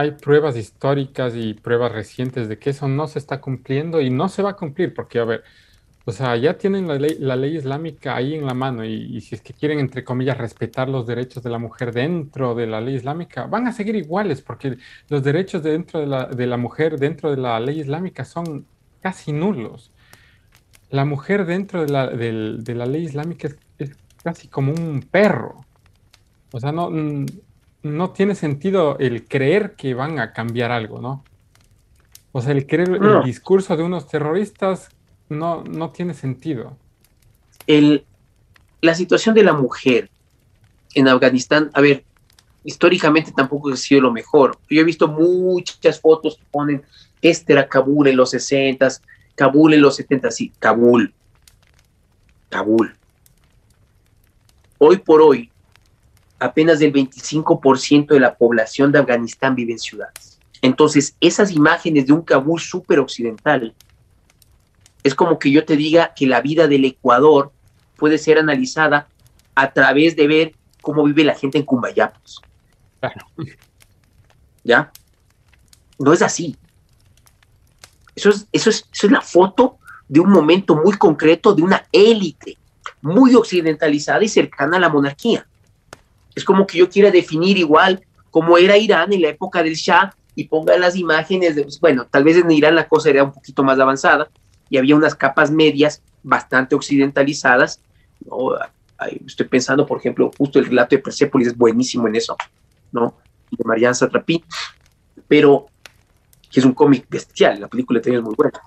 hay 0.00 0.12
pruebas 0.12 0.56
históricas 0.56 1.34
y 1.36 1.54
pruebas 1.54 1.92
recientes 1.92 2.48
de 2.48 2.58
que 2.58 2.70
eso 2.70 2.88
no 2.88 3.06
se 3.06 3.18
está 3.18 3.40
cumpliendo 3.40 4.00
y 4.00 4.10
no 4.10 4.28
se 4.28 4.42
va 4.42 4.50
a 4.50 4.56
cumplir, 4.56 4.94
porque, 4.94 5.18
a 5.18 5.24
ver, 5.24 5.44
o 6.06 6.12
sea, 6.12 6.36
ya 6.36 6.56
tienen 6.56 6.88
la 6.88 6.94
ley, 6.94 7.16
la 7.18 7.36
ley 7.36 7.56
islámica 7.56 8.16
ahí 8.16 8.34
en 8.34 8.46
la 8.46 8.54
mano 8.54 8.84
y, 8.84 9.20
si 9.20 9.34
es 9.34 9.42
que 9.42 9.52
quieren, 9.52 9.78
entre 9.78 10.02
comillas, 10.02 10.38
respetar 10.38 10.88
los 10.88 11.06
derechos 11.06 11.42
de 11.42 11.50
la 11.50 11.58
mujer 11.58 11.92
dentro 11.92 12.54
de 12.54 12.66
la 12.66 12.80
ley 12.80 12.94
islámica, 12.96 13.46
van 13.46 13.66
a 13.66 13.72
seguir 13.72 13.94
iguales 13.96 14.40
porque 14.40 14.78
los 15.08 15.22
derechos 15.22 15.62
dentro 15.62 16.00
de 16.00 16.06
la, 16.06 16.26
de 16.26 16.46
la 16.46 16.56
mujer 16.56 16.98
dentro 16.98 17.30
de 17.30 17.36
la 17.36 17.60
ley 17.60 17.80
islámica 17.80 18.24
son 18.24 18.66
casi 19.00 19.32
nulos. 19.32 19.92
La 20.88 21.04
mujer 21.04 21.46
dentro 21.46 21.82
de 21.82 21.92
la, 21.92 22.06
de 22.08 22.74
la 22.74 22.86
ley 22.86 23.04
islámica 23.04 23.48
es, 23.78 23.90
casi 24.24 24.48
como 24.48 24.72
un 24.72 25.02
perro. 25.02 25.64
O 26.52 26.60
sea, 26.60 26.72
no, 26.72 26.90
no 27.82 28.10
tiene 28.10 28.34
sentido 28.34 28.98
el 28.98 29.26
creer 29.26 29.74
que 29.76 29.94
van 29.94 30.18
a 30.18 30.32
cambiar 30.32 30.70
algo, 30.70 31.00
¿no? 31.00 31.24
O 32.32 32.40
sea, 32.42 32.52
el 32.52 32.66
creer 32.66 32.90
el 32.90 33.22
discurso 33.24 33.76
de 33.76 33.82
unos 33.82 34.06
terroristas 34.06 34.90
no, 35.28 35.64
no 35.64 35.90
tiene 35.90 36.14
sentido. 36.14 36.76
El, 37.66 38.04
la 38.80 38.94
situación 38.94 39.34
de 39.34 39.42
la 39.42 39.52
mujer 39.52 40.10
en 40.94 41.08
Afganistán, 41.08 41.70
a 41.74 41.80
ver, 41.80 42.04
históricamente 42.64 43.32
tampoco 43.32 43.70
ha 43.70 43.76
sido 43.76 44.02
lo 44.02 44.12
mejor. 44.12 44.58
Yo 44.68 44.80
he 44.80 44.84
visto 44.84 45.08
muchas 45.08 46.00
fotos 46.00 46.36
que 46.36 46.44
ponen, 46.50 46.82
este 47.22 47.52
era 47.52 47.68
Kabul 47.68 48.08
en 48.08 48.16
los 48.16 48.30
60, 48.30 48.88
Kabul 49.34 49.74
en 49.74 49.82
los 49.82 49.96
70, 49.96 50.30
sí, 50.30 50.52
Kabul. 50.58 51.12
Kabul. 52.48 52.94
Hoy 54.78 54.98
por 54.98 55.20
hoy, 55.20 55.49
apenas 56.40 56.80
el 56.80 56.92
25% 56.92 58.08
de 58.08 58.20
la 58.20 58.34
población 58.34 58.90
de 58.90 58.98
Afganistán 58.98 59.54
vive 59.54 59.72
en 59.72 59.78
ciudades. 59.78 60.38
Entonces, 60.62 61.14
esas 61.20 61.52
imágenes 61.52 62.06
de 62.06 62.12
un 62.12 62.22
Kabul 62.22 62.60
súper 62.60 62.98
occidental 62.98 63.74
es 65.02 65.14
como 65.14 65.38
que 65.38 65.50
yo 65.50 65.64
te 65.64 65.76
diga 65.76 66.12
que 66.14 66.26
la 66.26 66.40
vida 66.40 66.66
del 66.66 66.84
Ecuador 66.84 67.52
puede 67.96 68.18
ser 68.18 68.38
analizada 68.38 69.06
a 69.54 69.72
través 69.72 70.16
de 70.16 70.26
ver 70.26 70.54
cómo 70.82 71.04
vive 71.04 71.24
la 71.24 71.34
gente 71.34 71.58
en 71.58 71.64
Cumbayapos. 71.64 72.42
¿Ya? 74.64 74.90
No 75.98 76.12
es 76.12 76.22
así. 76.22 76.56
Eso 78.14 78.30
es, 78.30 78.46
eso, 78.52 78.70
es, 78.70 78.88
eso 78.92 79.06
es 79.06 79.12
la 79.12 79.20
foto 79.20 79.78
de 80.08 80.20
un 80.20 80.30
momento 80.30 80.74
muy 80.74 80.96
concreto 80.96 81.54
de 81.54 81.62
una 81.62 81.86
élite 81.92 82.58
muy 83.02 83.34
occidentalizada 83.34 84.22
y 84.24 84.28
cercana 84.28 84.76
a 84.76 84.80
la 84.80 84.88
monarquía. 84.88 85.46
Es 86.34 86.44
como 86.44 86.66
que 86.66 86.78
yo 86.78 86.88
quiera 86.88 87.10
definir 87.10 87.58
igual 87.58 88.04
cómo 88.30 88.56
era 88.58 88.76
Irán 88.76 89.12
en 89.12 89.22
la 89.22 89.28
época 89.28 89.62
del 89.62 89.74
Shah 89.74 90.14
y 90.34 90.44
ponga 90.44 90.76
las 90.78 90.96
imágenes 90.96 91.56
de, 91.56 91.66
bueno, 91.80 92.06
tal 92.06 92.24
vez 92.24 92.36
en 92.36 92.50
Irán 92.50 92.74
la 92.74 92.88
cosa 92.88 93.10
era 93.10 93.24
un 93.24 93.32
poquito 93.32 93.62
más 93.62 93.78
avanzada, 93.78 94.28
y 94.68 94.78
había 94.78 94.94
unas 94.94 95.14
capas 95.14 95.50
medias 95.50 96.02
bastante 96.22 96.74
occidentalizadas. 96.74 97.80
Estoy 99.26 99.48
pensando, 99.48 99.86
por 99.86 99.98
ejemplo, 99.98 100.30
justo 100.38 100.58
el 100.58 100.66
relato 100.66 100.94
de 100.94 101.02
Persepolis 101.02 101.48
es 101.48 101.56
buenísimo 101.56 102.06
en 102.06 102.16
eso, 102.16 102.36
¿no? 102.92 103.16
De 103.50 103.64
Marianne 103.64 103.94
Satrapi, 103.94 104.44
pero 105.26 105.66
que 106.50 106.60
es 106.60 106.66
un 106.66 106.74
cómic 106.74 107.06
bestial, 107.08 107.60
la 107.60 107.68
película 107.68 108.00
también 108.00 108.20
es 108.20 108.24
muy 108.24 108.34
buena. 108.36 108.60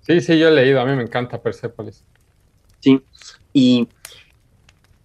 Sí, 0.00 0.20
sí, 0.20 0.38
yo 0.38 0.48
he 0.48 0.50
leído, 0.50 0.80
a 0.80 0.84
mí 0.84 0.96
me 0.96 1.02
encanta 1.02 1.40
Persepolis. 1.40 2.02
Sí, 2.80 3.00
y, 3.52 3.86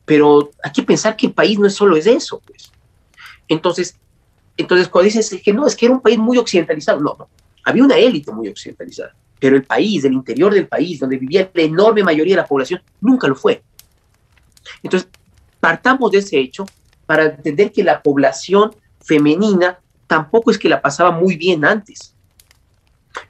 pero 0.07 0.49
hay 0.63 0.71
que 0.71 0.81
pensar 0.81 1.15
que 1.15 1.27
el 1.27 1.33
país 1.33 1.59
no 1.59 1.67
es 1.67 1.75
solo 1.75 1.95
es 1.95 2.07
eso, 2.07 2.41
pues. 2.43 2.71
Entonces, 3.47 3.95
entonces 4.57 4.87
cuando 4.87 5.05
dices 5.05 5.39
que 5.43 5.53
no, 5.53 5.67
es 5.67 5.75
que 5.75 5.85
era 5.85 5.93
un 5.93 6.01
país 6.01 6.17
muy 6.17 6.39
occidentalizado, 6.39 6.99
no, 6.99 7.15
no, 7.19 7.29
había 7.63 7.83
una 7.83 7.97
élite 7.97 8.31
muy 8.31 8.47
occidentalizada 8.47 9.13
pero 9.39 9.55
el 9.55 9.63
país, 9.63 10.03
el 10.03 10.13
interior 10.13 10.53
del 10.53 10.67
país, 10.67 10.99
donde 10.99 11.17
vivía 11.17 11.49
la 11.53 11.61
enorme 11.61 12.03
mayoría 12.03 12.35
de 12.35 12.41
la 12.41 12.47
población, 12.47 12.81
nunca 13.01 13.27
lo 13.27 13.35
fue. 13.35 13.61
Entonces, 14.81 15.09
partamos 15.59 16.11
de 16.11 16.19
ese 16.19 16.39
hecho 16.39 16.65
para 17.05 17.25
entender 17.25 17.71
que 17.71 17.83
la 17.83 18.01
población 18.01 18.75
femenina 18.99 19.79
tampoco 20.07 20.51
es 20.51 20.57
que 20.57 20.69
la 20.69 20.81
pasaba 20.81 21.11
muy 21.11 21.37
bien 21.37 21.63
antes. 21.65 22.15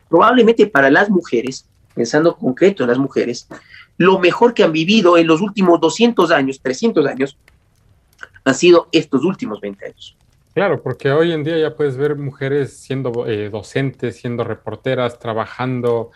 Probablemente 0.09 0.67
para 0.67 0.89
las 0.89 1.09
mujeres, 1.09 1.65
pensando 1.93 2.35
concreto 2.35 2.83
en 2.83 2.89
las 2.89 2.97
mujeres, 2.97 3.47
lo 3.97 4.19
mejor 4.19 4.53
que 4.53 4.63
han 4.63 4.71
vivido 4.71 5.17
en 5.17 5.27
los 5.27 5.41
últimos 5.41 5.79
200 5.79 6.31
años, 6.31 6.59
300 6.61 7.05
años, 7.05 7.37
han 8.43 8.55
sido 8.55 8.87
estos 8.91 9.25
últimos 9.25 9.59
20 9.59 9.85
años. 9.85 10.17
Claro, 10.53 10.81
porque 10.81 11.11
hoy 11.11 11.33
en 11.33 11.43
día 11.43 11.57
ya 11.59 11.75
puedes 11.75 11.97
ver 11.97 12.15
mujeres 12.15 12.77
siendo 12.77 13.27
eh, 13.27 13.49
docentes, 13.49 14.15
siendo 14.15 14.43
reporteras, 14.43 15.19
trabajando, 15.19 16.09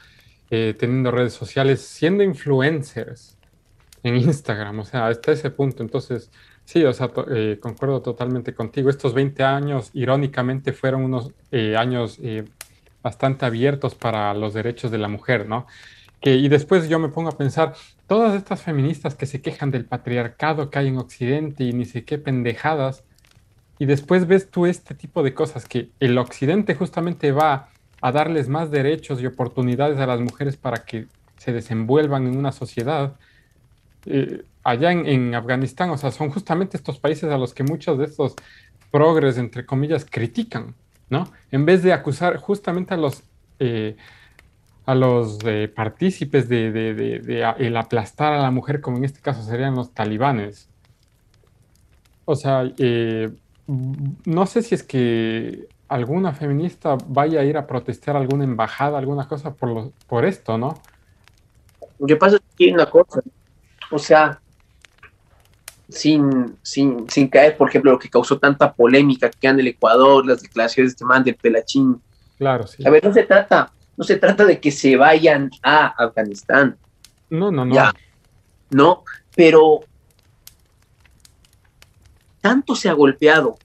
eh, 0.50 0.74
teniendo 0.80 1.12
redes 1.12 1.34
sociales, 1.34 1.82
siendo 1.82 2.24
influencers 2.24 3.38
en 4.02 4.16
Instagram, 4.16 4.80
o 4.80 4.86
sea, 4.86 5.08
hasta 5.08 5.32
ese 5.32 5.52
punto. 5.52 5.84
Entonces, 5.84 6.32
sí, 6.66 6.84
o 6.84 6.92
sea, 6.92 7.12
eh, 7.30 7.60
concuerdo 7.62 8.02
totalmente 8.02 8.56
contigo. 8.56 8.90
Estos 8.90 9.14
20 9.14 9.44
años, 9.44 9.92
irónicamente, 9.94 10.74
fueron 10.74 11.04
unos 11.04 11.32
años 11.78 12.20
bastante 13.04 13.46
abiertos 13.46 13.94
para 13.94 14.34
los 14.34 14.56
derechos 14.56 14.90
de 14.90 14.98
la 14.98 15.08
mujer, 15.08 15.48
¿no? 15.48 15.68
Que, 16.22 16.36
y 16.36 16.48
después 16.50 16.88
yo 16.88 17.00
me 17.00 17.10
pongo 17.10 17.30
a 17.30 17.38
pensar, 17.38 17.74
todas 18.08 18.36
estas 18.36 18.62
feministas 18.62 19.16
que 19.16 19.26
se 19.26 19.42
quejan 19.42 19.72
del 19.72 19.86
patriarcado 19.86 20.70
que 20.70 20.80
hay 20.80 20.88
en 20.88 20.98
Occidente 20.98 21.64
y 21.64 21.74
ni 21.74 21.86
sé 21.86 22.06
qué 22.06 22.18
pendejadas, 22.18 23.04
y 23.80 23.86
después 23.86 24.28
ves 24.28 24.52
tú 24.52 24.68
este 24.68 24.94
tipo 24.94 25.24
de 25.24 25.34
cosas 25.34 25.66
que 25.66 25.90
el 26.00 26.16
occidente 26.20 26.76
justamente 26.76 27.32
va 27.32 27.70
a 28.00 28.12
darles 28.12 28.48
más 28.48 28.70
derechos 28.70 29.20
y 29.20 29.26
oportunidades 29.26 29.98
a 29.98 30.06
las 30.06 30.20
mujeres 30.20 30.56
para 30.56 30.86
que 30.86 31.08
se 31.38 31.52
desenvuelvan 31.52 32.28
en 32.28 32.38
una 32.38 32.52
sociedad. 32.52 33.16
Eh, 34.06 34.44
allá 34.64 34.92
en, 34.92 35.34
Afganistán, 35.34 35.90
o 35.90 35.98
sea, 35.98 36.12
son 36.12 36.30
justamente 36.30 36.78
estos 36.78 37.00
países 37.00 37.32
a 37.32 37.40
los 37.40 37.56
que 37.56 37.64
muchos 37.64 37.98
de 37.98 38.06
estos 38.06 38.36
progres, 38.92 39.40
entre 39.40 39.66
comillas, 39.66 40.06
critican, 40.06 40.76
¿no? 41.10 41.32
En 41.50 41.66
vez 41.66 41.82
de 41.82 41.94
acusar 41.94 42.38
justamente 42.38 42.94
a 42.94 42.98
los, 42.98 43.24
eh, 43.58 43.96
a 44.92 44.96
los 44.96 45.40
eh, 45.46 45.72
partícipes 45.74 46.50
de, 46.50 47.54
el 47.58 47.78
aplastar 47.78 48.34
a 48.34 48.42
la 48.42 48.52
mujer, 48.52 48.82
como 48.82 48.98
en 48.98 49.06
este 49.06 49.22
caso 49.22 49.42
serían 49.42 49.74
los 49.74 49.94
talibanes. 49.94 50.68
O 52.26 52.36
sea, 52.36 52.70
no 54.26 54.46
sé 54.46 54.62
si 54.62 54.76
es 54.76 54.84
que 54.84 55.70
alguna 55.88 56.34
feminista 56.34 56.98
vaya 57.08 57.40
a 57.40 57.46
ir 57.46 57.56
a 57.56 57.68
protestar 57.68 58.18
a 58.18 58.20
alguna 58.20 58.44
embajada, 58.44 58.98
alguna 58.98 59.30
cosa 59.30 59.54
por, 59.54 59.92
por 60.08 60.26
esto, 60.26 60.58
¿no? 60.58 60.82
Lo 61.98 62.08
que 62.08 62.18
pasa 62.18 62.36
es 62.36 62.42
que 62.58 62.66
hay 62.66 62.74
una 62.74 62.88
cosa, 62.88 63.22
o 63.92 63.98
sea, 63.98 64.42
sin, 65.88 66.58
sin, 66.62 67.10
sin 67.10 67.30
caer, 67.30 67.56
por 67.56 67.70
ejemplo, 67.70 67.94
lo 67.94 68.00
que 68.00 68.10
causó 68.10 68.40
tanta 68.40 68.74
polémica 68.74 69.30
que 69.30 69.48
en 69.48 69.58
el 69.58 69.68
Ecuador, 69.68 70.26
las 70.26 70.42
declaraciones 70.42 70.92
de 70.92 70.94
este 70.96 71.06
man 71.06 71.24
del 71.24 71.36
Pelachín. 71.36 72.02
Claro, 72.38 72.68
sí. 72.68 72.86
A 72.86 72.90
ver, 72.90 73.02
no 73.06 73.14
se 73.14 73.24
trata, 73.24 73.72
no 73.98 74.04
se 74.04 74.18
trata 74.18 74.46
de 74.46 74.60
que 74.60 74.72
se 74.72 74.96
vayan 74.96 75.50
a 75.62 75.88
Afganistán. 75.88 76.78
No, 77.30 77.52
no, 77.52 77.66
no. 77.66 77.76
no, 78.72 79.04
pero 79.36 79.82
tanto 82.42 82.76
se 82.76 82.90
ha 82.90 82.94
golpeado 82.94 83.58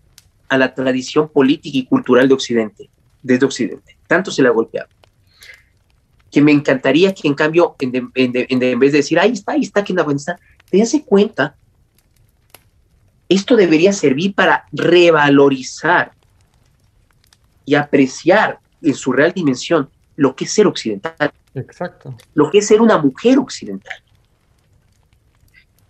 a 0.48 0.58
la 0.58 0.74
tradición 0.74 1.28
política 1.28 1.78
y 1.78 1.86
cultural 1.86 2.28
de 2.28 2.34
Occidente, 2.34 2.90
desde 3.22 3.46
Occidente, 3.46 3.96
tanto 4.06 4.30
se 4.30 4.42
le 4.42 4.48
ha 4.48 4.52
golpeado, 4.52 4.88
que 6.30 6.40
me 6.40 6.52
encantaría 6.52 7.12
que 7.12 7.26
en 7.26 7.34
cambio, 7.34 7.74
en, 7.80 8.78
vez 8.78 8.92
de 8.92 8.98
decir, 8.98 9.18
ahí 9.18 9.32
está, 9.32 9.52
ahí 9.52 9.62
está, 9.62 9.82
que 9.82 9.92
en 9.92 9.98
Afganistán, 9.98 10.36
dense 10.70 11.02
cuenta, 11.04 11.56
esto 13.28 13.56
debería 13.56 13.92
servir 13.92 14.34
para 14.34 14.66
revalorizar 14.70 16.12
y 17.64 17.74
apreciar 17.74 18.60
en 18.82 18.94
su 18.94 19.12
real 19.12 19.32
dimensión 19.32 19.90
lo 20.16 20.34
que 20.34 20.44
es 20.44 20.52
ser 20.52 20.66
occidental. 20.66 21.32
Exacto. 21.54 22.14
Lo 22.34 22.50
que 22.50 22.58
es 22.58 22.66
ser 22.66 22.80
una 22.80 22.98
mujer 22.98 23.38
occidental. 23.38 24.02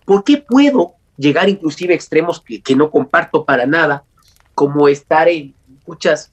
¿Por 0.05 0.23
qué 0.23 0.39
puedo 0.39 0.95
llegar 1.17 1.49
inclusive 1.49 1.93
a 1.93 1.97
extremos 1.97 2.43
que, 2.43 2.77
no 2.77 2.91
comparto 2.91 3.45
para 3.45 3.67
nada, 3.67 4.05
como 4.55 4.89
estar 4.89 5.29
en 5.29 5.55
muchas 5.87 6.33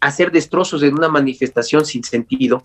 hacer 0.00 0.30
destrozos 0.30 0.82
en 0.82 0.94
una 0.94 1.08
manifestación 1.08 1.84
sin 1.84 2.04
sentido, 2.04 2.64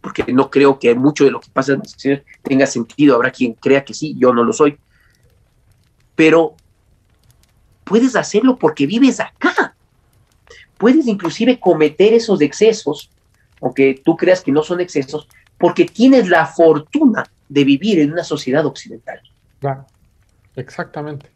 porque 0.00 0.24
no 0.32 0.50
creo 0.50 0.78
que 0.78 0.94
mucho 0.94 1.24
de 1.24 1.30
lo 1.30 1.40
que 1.40 1.50
pasa 1.50 1.72
en 1.72 1.80
las 1.80 1.96
tenga 2.42 2.66
sentido, 2.66 3.14
habrá 3.14 3.30
quien 3.30 3.54
crea 3.54 3.84
que 3.84 3.94
sí, 3.94 4.14
yo 4.18 4.32
no 4.32 4.44
lo 4.44 4.52
soy, 4.52 4.78
pero 6.14 6.54
puedes 7.84 8.16
hacerlo 8.16 8.56
porque 8.56 8.86
vives 8.86 9.20
acá. 9.20 9.74
Puedes 10.78 11.06
inclusive 11.06 11.58
cometer 11.58 12.12
esos 12.12 12.40
excesos, 12.42 13.10
aunque 13.60 14.00
tú 14.04 14.16
creas 14.16 14.42
que 14.42 14.52
no 14.52 14.62
son 14.62 14.80
excesos, 14.80 15.28
porque 15.58 15.86
tienes 15.86 16.28
la 16.28 16.46
fortuna 16.46 17.24
de 17.48 17.64
vivir 17.64 18.00
en 18.00 18.12
una 18.12 18.24
sociedad 18.24 18.66
occidental. 18.66 19.20
Claro, 19.60 19.86
exactamente. 20.54 21.30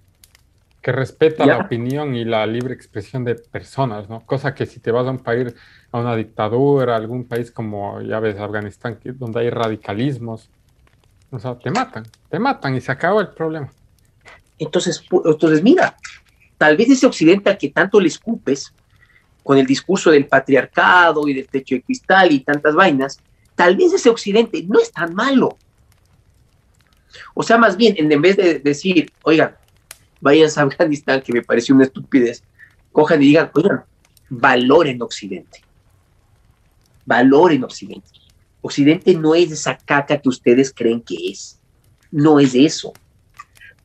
Que 0.82 0.92
respeta 0.92 1.44
la 1.44 1.58
opinión 1.58 2.14
y 2.14 2.24
la 2.24 2.46
libre 2.46 2.72
expresión 2.72 3.22
de 3.24 3.34
personas, 3.34 4.08
¿no? 4.08 4.20
Cosa 4.24 4.54
que 4.54 4.64
si 4.64 4.80
te 4.80 4.90
vas 4.90 5.06
a 5.06 5.10
un 5.10 5.18
país, 5.18 5.54
a 5.92 5.98
una 5.98 6.16
dictadura, 6.16 6.94
a 6.94 6.96
algún 6.96 7.24
país 7.24 7.50
como, 7.50 8.00
ya 8.00 8.18
ves, 8.18 8.38
Afganistán, 8.38 8.98
donde 9.04 9.40
hay 9.40 9.50
radicalismos, 9.50 10.48
o 11.30 11.38
sea, 11.38 11.58
te 11.58 11.70
matan, 11.70 12.04
te 12.28 12.38
matan 12.38 12.74
y 12.76 12.80
se 12.80 12.90
acaba 12.90 13.20
el 13.20 13.28
problema. 13.28 13.70
Entonces, 14.58 15.04
entonces 15.24 15.62
mira, 15.62 15.96
tal 16.58 16.76
vez 16.76 16.90
ese 16.90 17.06
occidente 17.06 17.50
al 17.50 17.58
que 17.58 17.70
tanto 17.70 18.00
le 18.00 18.08
escupes, 18.08 18.74
con 19.42 19.58
el 19.58 19.66
discurso 19.66 20.10
del 20.10 20.26
patriarcado 20.26 21.26
y 21.28 21.34
del 21.34 21.48
techo 21.48 21.74
de 21.74 21.82
cristal 21.82 22.32
y 22.32 22.40
tantas 22.40 22.74
vainas, 22.74 23.18
tal 23.54 23.76
vez 23.76 23.92
ese 23.92 24.10
occidente 24.10 24.64
no 24.68 24.80
es 24.80 24.92
tan 24.92 25.14
malo. 25.14 25.56
O 27.34 27.42
sea, 27.42 27.58
más 27.58 27.76
bien, 27.76 27.94
en 27.98 28.22
vez 28.22 28.36
de 28.36 28.58
decir, 28.58 29.12
oigan, 29.22 29.56
vayan 30.20 30.50
a 30.54 30.62
Afganistán, 30.62 31.22
que 31.22 31.32
me 31.32 31.42
pareció 31.42 31.74
una 31.74 31.84
estupidez, 31.84 32.42
cojan 32.92 33.22
y 33.22 33.26
digan, 33.26 33.50
oigan, 33.54 33.84
valoren 34.28 35.02
Occidente. 35.02 35.62
Valoren 37.06 37.64
Occidente. 37.64 38.08
Occidente 38.62 39.14
no 39.14 39.34
es 39.34 39.50
esa 39.50 39.76
caca 39.76 40.20
que 40.20 40.28
ustedes 40.28 40.72
creen 40.74 41.00
que 41.00 41.30
es. 41.30 41.58
No 42.10 42.38
es 42.38 42.54
eso. 42.54 42.92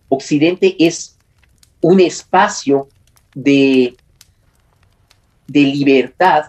Occidente 0.09 0.75
es 0.79 1.17
un 1.81 1.99
espacio 1.99 2.89
de, 3.33 3.95
de 5.47 5.61
libertad 5.61 6.45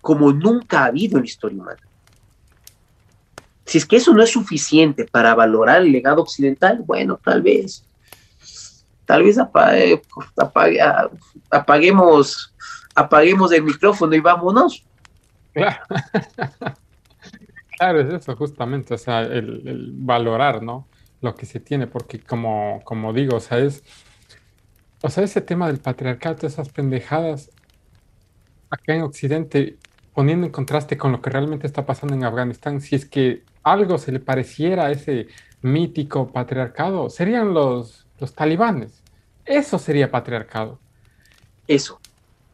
como 0.00 0.32
nunca 0.32 0.84
ha 0.84 0.86
habido 0.86 1.18
en 1.18 1.24
la 1.24 1.28
historia 1.28 1.60
humana. 1.60 1.80
Si 3.64 3.78
es 3.78 3.86
que 3.86 3.96
eso 3.96 4.12
no 4.12 4.22
es 4.22 4.30
suficiente 4.30 5.04
para 5.04 5.34
valorar 5.34 5.82
el 5.82 5.92
legado 5.92 6.22
occidental, 6.22 6.82
bueno, 6.84 7.20
tal 7.22 7.42
vez, 7.42 7.84
tal 9.04 9.22
vez 9.22 9.38
apaguemos, 11.50 12.54
apaguemos 12.94 13.52
el 13.52 13.62
micrófono 13.62 14.14
y 14.14 14.20
vámonos. 14.20 14.84
Claro. 17.78 18.00
es 18.02 18.12
eso 18.12 18.36
justamente, 18.36 18.92
o 18.92 18.98
sea, 18.98 19.22
el, 19.22 19.92
valorar, 19.94 20.62
¿no? 20.62 20.86
Lo 21.22 21.34
que 21.34 21.46
se 21.46 21.60
tiene, 21.60 21.86
porque 21.86 22.20
como, 22.20 22.82
como 22.84 23.14
digo, 23.14 23.36
o 23.36 23.40
sea, 23.40 23.56
es, 23.56 23.82
o 25.02 25.10
sea, 25.10 25.24
ese 25.24 25.40
tema 25.40 25.66
del 25.66 25.78
patriarcado, 25.78 26.46
esas 26.46 26.68
pendejadas, 26.68 27.50
acá 28.70 28.94
en 28.94 29.02
Occidente, 29.02 29.76
poniendo 30.14 30.46
en 30.46 30.52
contraste 30.52 30.96
con 30.96 31.12
lo 31.12 31.22
que 31.22 31.30
realmente 31.30 31.66
está 31.66 31.86
pasando 31.86 32.14
en 32.14 32.24
Afganistán, 32.24 32.80
si 32.80 32.96
es 32.96 33.06
que 33.06 33.42
algo 33.62 33.98
se 33.98 34.12
le 34.12 34.20
pareciera 34.20 34.86
a 34.86 34.90
ese 34.90 35.28
mítico 35.62 36.32
patriarcado, 36.32 37.10
serían 37.10 37.54
los, 37.54 38.06
los 38.18 38.34
talibanes. 38.34 39.02
Eso 39.44 39.78
sería 39.78 40.10
patriarcado. 40.10 40.78
Eso. 41.66 42.00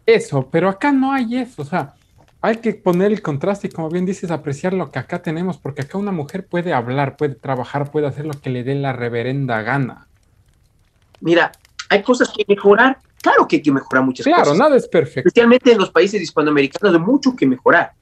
Eso, 0.04 0.48
pero 0.50 0.68
acá 0.68 0.92
no 0.92 1.12
hay 1.12 1.36
eso. 1.36 1.62
O 1.62 1.64
sea, 1.64 1.94
hay 2.40 2.58
que 2.58 2.74
poner 2.74 3.12
el 3.12 3.22
contraste 3.22 3.66
y 3.66 3.70
como 3.70 3.90
bien 3.90 4.06
dices, 4.06 4.30
apreciar 4.30 4.72
lo 4.72 4.90
que 4.90 4.98
acá 4.98 5.20
tenemos, 5.20 5.58
porque 5.58 5.82
acá 5.82 5.98
una 5.98 6.12
mujer 6.12 6.46
puede 6.46 6.72
hablar, 6.72 7.16
puede 7.16 7.34
trabajar, 7.34 7.90
puede 7.90 8.06
hacer 8.06 8.24
lo 8.24 8.40
que 8.40 8.50
le 8.50 8.62
dé 8.62 8.74
la 8.76 8.92
reverenda 8.92 9.62
gana. 9.62 10.06
Mira, 11.20 11.52
hay 11.88 12.02
cosas 12.02 12.30
que 12.34 12.44
mejorar. 12.46 12.98
Claro 13.22 13.46
que 13.48 13.56
hay 13.56 13.62
que 13.62 13.72
mejorar 13.72 14.04
muchas 14.04 14.26
cosas. 14.26 14.42
Claro, 14.42 14.58
nada 14.58 14.76
es 14.76 14.88
perfecto. 14.88 15.28
Especialmente 15.28 15.72
en 15.72 15.78
los 15.78 15.90
países 15.90 16.20
hispanoamericanos 16.20 16.94
hay 16.94 17.00
mucho 17.00 17.34
que 17.34 17.46
mejorar. 17.46 17.92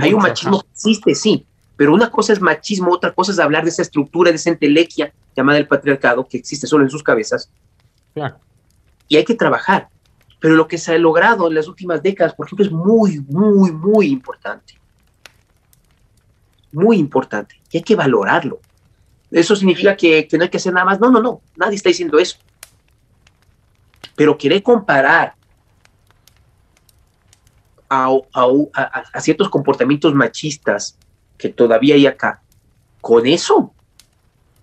hay 0.00 0.12
un 0.12 0.22
machismo 0.22 0.60
que 0.60 0.68
existe, 0.72 1.14
sí, 1.14 1.46
pero 1.76 1.94
una 1.94 2.10
cosa 2.10 2.32
es 2.32 2.40
machismo, 2.40 2.92
otra 2.92 3.12
cosa 3.12 3.32
es 3.32 3.38
hablar 3.38 3.62
de 3.62 3.70
esa 3.70 3.82
estructura, 3.82 4.30
de 4.30 4.36
esa 4.36 4.50
entelequia 4.50 5.12
llamada 5.36 5.58
el 5.58 5.68
patriarcado 5.68 6.26
que 6.26 6.38
existe 6.38 6.66
solo 6.66 6.84
en 6.84 6.90
sus 6.90 7.02
cabezas. 7.02 7.50
Y 9.06 9.16
hay 9.16 9.24
que 9.24 9.34
trabajar. 9.34 9.88
Pero 10.40 10.54
lo 10.54 10.68
que 10.68 10.78
se 10.78 10.92
ha 10.92 10.98
logrado 10.98 11.48
en 11.48 11.54
las 11.54 11.68
últimas 11.68 12.02
décadas, 12.02 12.34
por 12.34 12.46
ejemplo, 12.46 12.64
es 12.64 12.72
muy, 12.72 13.20
muy, 13.20 13.72
muy 13.72 14.08
importante. 14.08 14.74
Muy 16.72 16.98
importante. 16.98 17.60
Y 17.70 17.78
hay 17.78 17.82
que 17.82 17.96
valorarlo. 17.96 18.60
¿Eso 19.30 19.54
significa 19.56 19.96
que, 19.96 20.28
no 20.32 20.42
hay 20.42 20.48
que 20.48 20.56
hacer 20.56 20.72
nada 20.72 20.84
más? 20.84 21.00
No, 21.00 21.10
no, 21.10 21.20
no. 21.20 21.42
Nadie 21.56 21.76
está 21.76 21.90
diciendo 21.90 22.18
eso. 22.18 22.38
Pero 24.18 24.36
querer 24.36 24.64
comparar 24.64 25.36
a, 27.88 28.10
a, 28.34 29.20
ciertos 29.20 29.48
comportamientos 29.48 30.12
machistas 30.12 30.98
que 31.38 31.48
todavía 31.50 31.94
hay 31.94 32.04
acá, 32.08 32.42
con 33.00 33.24
eso. 33.28 33.72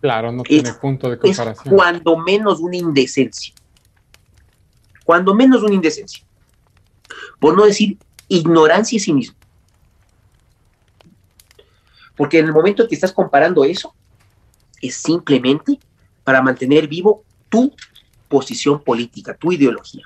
Claro, 0.02 0.34
no 0.34 0.44
tiene 0.44 0.74
punto 0.74 1.10
de 1.10 1.18
comparación. 1.18 1.74
Es 1.74 1.74
cuando 1.74 2.18
menos 2.18 2.60
una 2.60 2.76
indecencia. 2.76 3.56
Cuando 5.06 5.34
menos 5.34 5.64
una 5.64 5.74
indecencia. 5.74 6.26
Por 7.40 7.56
no 7.56 7.64
decir 7.64 7.98
ignorancia 8.28 9.00
sí 9.00 9.14
mismo. 9.14 9.38
Porque 12.18 12.40
en 12.40 12.48
el 12.48 12.52
momento 12.52 12.86
que 12.90 12.96
estás 12.96 13.14
comparando 13.14 13.64
eso, 13.64 13.96
es 14.82 14.96
simplemente 14.96 15.80
para 16.26 16.42
mantener 16.42 16.90
vivo 16.90 17.24
tu 17.48 17.74
posición 18.28 18.82
política, 18.82 19.36
tu 19.36 19.52
ideología. 19.52 20.06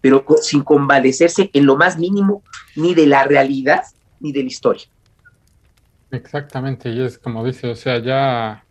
Pero 0.00 0.24
sin 0.42 0.62
convalecerse 0.62 1.50
en 1.52 1.66
lo 1.66 1.76
más 1.76 1.98
mínimo 1.98 2.42
ni 2.76 2.94
de 2.94 3.06
la 3.06 3.24
realidad 3.24 3.82
ni 4.20 4.32
de 4.32 4.42
la 4.42 4.48
historia. 4.48 4.86
Exactamente, 6.10 6.90
y 6.90 7.02
es 7.02 7.18
como 7.18 7.44
dice, 7.44 7.68
o 7.68 7.74
sea, 7.74 7.98
ya 7.98 8.64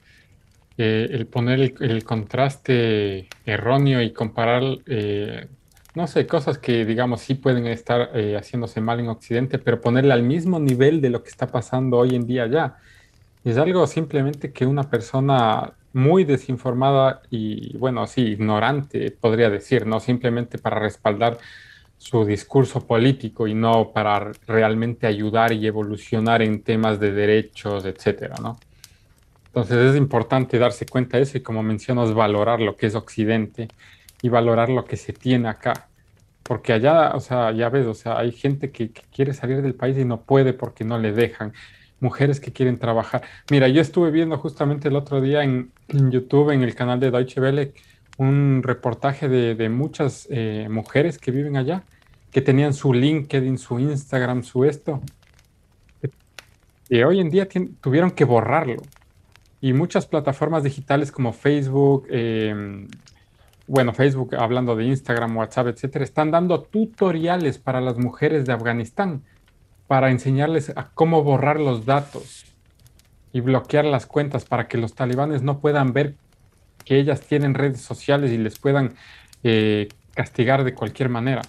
eh, 0.77 1.07
el 1.11 1.27
poner 1.27 1.73
el, 1.80 2.03
contraste 2.03 3.27
erróneo 3.45 4.01
y 4.01 4.11
comparar, 4.11 4.64
eh, 4.85 5.47
no 5.95 6.07
sé, 6.07 6.27
cosas 6.27 6.57
que 6.57 6.85
digamos 6.85 7.22
sí 7.22 7.35
pueden 7.35 7.68
estar 7.68 8.11
eh, 8.14 8.35
haciéndose 8.35 8.81
mal 8.81 8.99
en 8.99 9.09
Occidente, 9.09 9.59
pero 9.59 9.81
ponerle 9.81 10.14
al 10.14 10.23
mismo 10.23 10.59
nivel 10.59 11.01
de 11.01 11.09
lo 11.09 11.23
que 11.23 11.30
está 11.30 11.47
pasando 11.47 11.97
hoy 11.97 12.15
en 12.15 12.26
día 12.26 12.47
ya. 12.47 12.77
Es 13.43 13.57
algo 13.57 13.88
simplemente 13.88 14.51
que 14.51 14.65
una 14.65 14.89
persona 14.89 15.73
muy 15.93 16.23
desinformada 16.23 17.22
y, 17.30 17.77
bueno, 17.77 18.07
sí, 18.07 18.22
ignorante, 18.22 19.11
podría 19.11 19.49
decir, 19.49 19.85
¿no? 19.88 19.99
Simplemente 19.99 20.57
para 20.57 20.80
respaldar 20.80 21.38
su 21.97 22.26
discurso 22.26 22.85
político 22.85 23.47
y 23.47 23.53
no 23.53 23.91
para 23.91 24.31
realmente 24.45 25.07
ayudar 25.07 25.51
y 25.51 25.65
evolucionar 25.65 26.41
en 26.41 26.61
temas 26.61 26.99
de 26.99 27.11
derechos, 27.11 27.85
etcétera, 27.85 28.35
¿no? 28.41 28.59
Entonces 29.47 29.77
es 29.91 29.95
importante 29.97 30.59
darse 30.59 30.85
cuenta 30.85 31.18
de 31.18 31.23
eso 31.23 31.38
y 31.38 31.41
como 31.41 31.64
mencionas, 31.64 32.14
valorar 32.14 32.59
lo 32.59 32.76
que 32.76 32.85
es 32.85 32.95
Occidente 32.95 33.69
y 34.22 34.30
valorar 34.30 34.69
lo 34.69 34.85
que 34.85 34.97
se 34.97 35.14
tiene 35.14 35.49
acá. 35.49 35.88
Porque 36.43 36.73
allá, 36.73 37.11
o 37.15 37.19
sea, 37.19 37.51
ya 37.51 37.69
ves, 37.69 37.88
o 37.88 37.95
sea, 37.95 38.19
hay 38.19 38.31
gente 38.31 38.72
que, 38.72 38.91
quiere 38.91 39.34
salir 39.34 39.64
del 39.64 39.73
país 39.73 39.97
y 39.97 40.05
no 40.05 40.22
puede 40.22 40.53
porque 40.53 40.84
no 40.84 40.99
le 40.99 41.11
dejan. 41.11 41.53
Mujeres 41.99 42.40
que 42.40 42.52
quieren 42.53 42.78
trabajar. 42.78 43.24
Mira, 43.49 43.68
yo 43.68 43.82
estuve 43.82 44.11
viendo 44.11 44.38
justamente 44.38 44.88
el 44.88 44.95
otro 44.95 45.19
día 45.22 45.44
en, 45.44 45.72
YouTube, 45.88 46.52
en 46.52 46.64
el 46.64 46.76
canal 46.76 46.99
de 46.99 47.11
Deutsche 47.11 47.41
Welle, 47.41 47.74
un 48.18 48.61
reportaje 48.64 49.28
de, 49.28 49.69
muchas 49.69 50.28
eh, 50.30 50.68
mujeres 50.69 51.18
que 51.18 51.32
viven 51.32 51.57
allá, 51.57 51.84
que 52.32 52.41
tenían 52.41 52.74
su 52.74 52.94
LinkedIn, 52.94 53.57
su 53.57 53.80
Instagram, 53.80 54.44
su 54.44 54.65
esto, 54.65 55.02
y 56.90 57.02
hoy 57.02 57.19
en 57.19 57.30
día 57.30 57.48
tuvieron 57.82 58.11
que 58.11 58.26
borrarlo. 58.26 58.82
Y 59.60 59.74
muchas 59.74 60.06
plataformas 60.06 60.64
digitales 60.64 61.11
como 61.11 61.34
Facebook, 61.34 62.07
em, 62.10 62.88
bueno, 63.65 63.94
Facebook 63.94 64.36
hablando 64.36 64.76
de 64.76 64.86
Instagram, 64.86 65.36
WhatsApp, 65.36 65.68
etcétera, 65.68 66.06
están 66.06 66.32
dando 66.32 66.61
tutoriales 66.61 67.57
para 67.57 67.82
las 67.82 67.98
mujeres 67.98 68.45
de 68.45 68.53
Afganistán 68.53 69.24
para 69.88 70.11
enseñarles 70.11 70.72
a 70.76 70.89
cómo 70.93 71.23
borrar 71.23 71.59
los 71.59 71.85
datos 71.85 72.45
y 73.34 73.41
bloquear 73.41 73.85
las 73.85 74.05
cuentas 74.05 74.45
para 74.45 74.68
que 74.68 74.77
los 74.77 74.93
talibanes 74.93 75.41
no 75.41 75.59
puedan 75.59 75.93
ver 75.93 76.15
que 76.84 76.99
ellas 76.99 77.22
tienen 77.22 77.53
redes 77.53 77.81
sociales 77.81 78.31
y 78.31 78.38
les 78.38 78.59
puedan 78.59 78.95
eh, 79.43 79.89
castigar 80.14 80.64
de 80.64 80.73
cualquier 80.73 81.09
manera. 81.09 81.41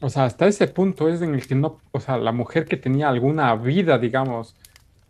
O 0.00 0.10
sea, 0.10 0.24
hasta 0.24 0.46
ese 0.46 0.68
punto 0.68 1.08
es 1.08 1.22
en 1.22 1.34
el 1.34 1.46
que 1.46 1.54
no, 1.54 1.80
o 1.92 2.00
sea, 2.00 2.18
la 2.18 2.32
mujer 2.32 2.66
que 2.66 2.76
tenía 2.76 3.08
alguna 3.08 3.54
vida, 3.56 3.98
digamos, 3.98 4.54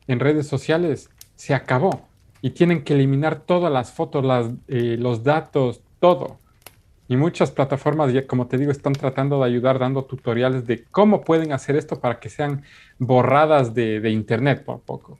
en 0.07 0.20
redes 0.20 0.47
sociales, 0.47 1.11
se 1.35 1.55
acabó. 1.55 2.09
Y 2.40 2.51
tienen 2.51 2.85
que 2.85 2.94
eliminar 2.94 3.40
todas 3.40 3.73
las 3.73 3.93
fotos, 3.93 4.24
las, 4.24 4.47
eh, 4.69 4.97
los 4.98 5.24
datos, 5.24 5.81
todo. 5.98 6.39
Y 7.09 7.16
muchas 7.16 7.53
plataformas, 7.53 8.12
ya, 8.12 8.27
como 8.27 8.49
te 8.49 8.59
digo, 8.59 8.73
están 8.73 8.93
tratando 8.93 9.39
de 9.39 9.47
ayudar 9.47 9.78
dando 9.78 10.05
tutoriales 10.05 10.66
de 10.66 10.85
cómo 10.85 11.23
pueden 11.23 11.53
hacer 11.53 11.77
esto 11.77 12.01
para 12.01 12.19
que 12.19 12.28
sean 12.28 12.65
borradas 12.99 13.74
de, 13.74 14.01
de 14.01 14.11
Internet 14.11 14.65
por 14.65 14.81
poco. 14.81 15.19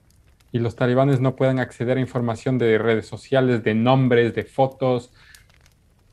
Y 0.51 0.59
los 0.59 0.75
talibanes 0.75 1.21
no 1.21 1.35
puedan 1.35 1.59
acceder 1.59 1.97
a 1.97 2.01
información 2.01 2.57
de 2.57 2.77
redes 2.77 3.05
sociales, 3.05 3.63
de 3.63 3.73
nombres, 3.73 4.35
de 4.35 4.43
fotos 4.43 5.13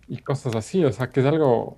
y 0.07 0.19
cosas 0.19 0.55
así. 0.55 0.85
O 0.85 0.93
sea, 0.93 1.09
que 1.09 1.21
es 1.21 1.27
algo 1.27 1.77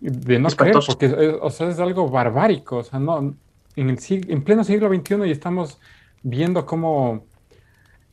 de 0.00 0.38
no 0.38 0.48
creer, 0.48 0.76
porque 0.86 1.06
es, 1.06 1.14
o 1.40 1.50
sea, 1.50 1.68
es 1.68 1.78
algo 1.78 2.08
barbárico. 2.08 2.78
O 2.78 2.82
sea, 2.82 2.98
no, 2.98 3.34
en, 3.76 3.90
el, 3.90 3.98
en 4.08 4.42
pleno 4.42 4.64
siglo 4.64 4.88
XXI 4.92 5.26
y 5.26 5.30
estamos 5.30 5.78
viendo 6.22 6.66
cómo 6.66 7.24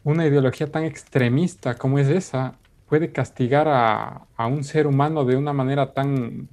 una 0.03 0.25
ideología 0.25 0.71
tan 0.71 0.83
extremista 0.83 1.75
como 1.75 1.99
es 1.99 2.07
esa 2.07 2.55
puede 2.87 3.11
castigar 3.11 3.67
a, 3.67 4.27
a, 4.35 4.47
un 4.47 4.63
ser 4.63 4.87
humano 4.87 5.25
de 5.25 5.35
una 5.35 5.53
manera 5.53 5.93
tan 5.93 6.47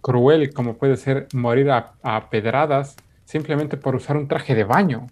cruel 0.00 0.52
como 0.52 0.76
puede 0.76 0.96
ser 0.96 1.28
morir 1.32 1.70
a, 1.70 1.94
a 2.02 2.30
pedradas 2.30 2.96
simplemente 3.24 3.76
por 3.76 3.94
usar 3.94 4.16
un 4.16 4.28
traje 4.28 4.54
de 4.54 4.64
baño. 4.64 5.06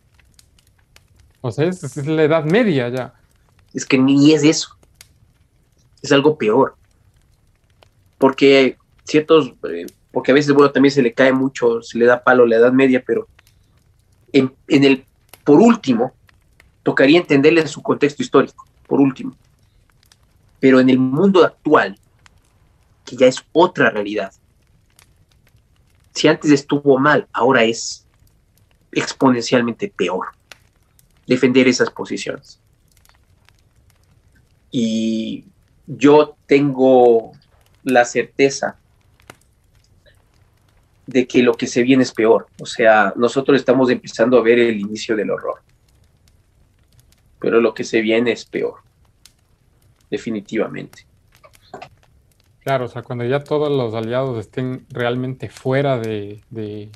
O 1.41 1.51
sea, 1.51 1.67
es, 1.67 1.83
es, 1.83 2.07
la 2.07 2.23
edad 2.23 2.45
media 2.45 2.89
ya. 2.89 3.15
Es 3.73 3.85
que 3.85 3.99
ni 3.99 4.33
es 4.33 4.45
eso. 4.45 4.77
Es 6.03 6.13
algo 6.13 6.37
peor. 6.37 6.77
Porque 8.19 8.77
ciertos, 9.05 9.55
eh, 9.71 9.87
porque 10.13 10.31
a 10.31 10.35
veces, 10.35 10.53
bueno, 10.55 10.71
también 10.73 10.93
se 10.93 11.03
le 11.03 11.13
cae 11.13 11.33
mucho, 11.33 11.83
se 11.83 11.99
le 11.99 12.07
da 12.07 12.23
palo 12.23 12.47
la 12.47 12.57
edad 12.57 12.73
media, 12.73 13.03
pero 13.07 13.29
en, 14.33 14.55
en 14.69 14.85
el, 14.85 15.05
por 15.45 15.61
último, 15.61 16.15
tocaría 16.83 17.19
entenderle 17.19 17.67
su 17.67 17.83
contexto 17.83 18.23
histórico, 18.23 18.67
por 18.87 19.01
último 19.01 19.37
pero 20.61 20.81
en 20.81 20.91
el 20.91 20.99
mundo 20.99 21.45
actual, 21.45 21.99
que 23.05 23.17
ya 23.17 23.27
es 23.27 23.45
otra 23.53 23.91
realidad, 23.91 24.33
si 26.15 26.29
antes 26.29 26.51
estuvo 26.51 26.99
mal, 26.99 27.29
ahora 27.33 27.65
es 27.65 28.07
exponencialmente 28.93 29.93
peor 29.95 30.29
defender 31.27 31.69
esas 31.69 31.91
posiciones. 31.91 32.59
Y 34.71 35.45
yo 35.87 36.37
tengo 36.47 37.33
la 37.85 38.05
certeza 38.05 38.79
de 41.07 41.27
que 41.27 41.43
lo 41.43 41.55
que 41.55 41.67
se 41.67 41.83
viene 41.83 42.03
es 42.03 42.13
peor. 42.13 42.49
O 42.61 42.67
sea, 42.67 43.13
nosotros 43.17 43.59
estamos 43.59 43.91
empezando 43.91 44.39
a 44.39 44.43
ver 44.43 44.59
el 44.59 44.81
inicio 44.81 45.15
del 45.17 45.31
horror. 45.31 45.61
Pero 47.39 47.61
lo 47.61 47.75
que 47.75 47.85
se 47.85 48.01
viene 48.01 48.33
es 48.33 48.45
peor 48.45 48.86
definitivamente. 50.11 51.07
Claro, 52.61 52.87
o 52.87 52.89
sea, 52.89 53.03
cuando 53.03 53.25
ya 53.25 53.45
todos 53.45 53.71
los 53.71 53.95
aliados 53.95 54.39
estén 54.39 54.87
realmente 54.91 55.49
fuera 55.49 55.99
de, 55.99 56.43
de, 56.51 56.91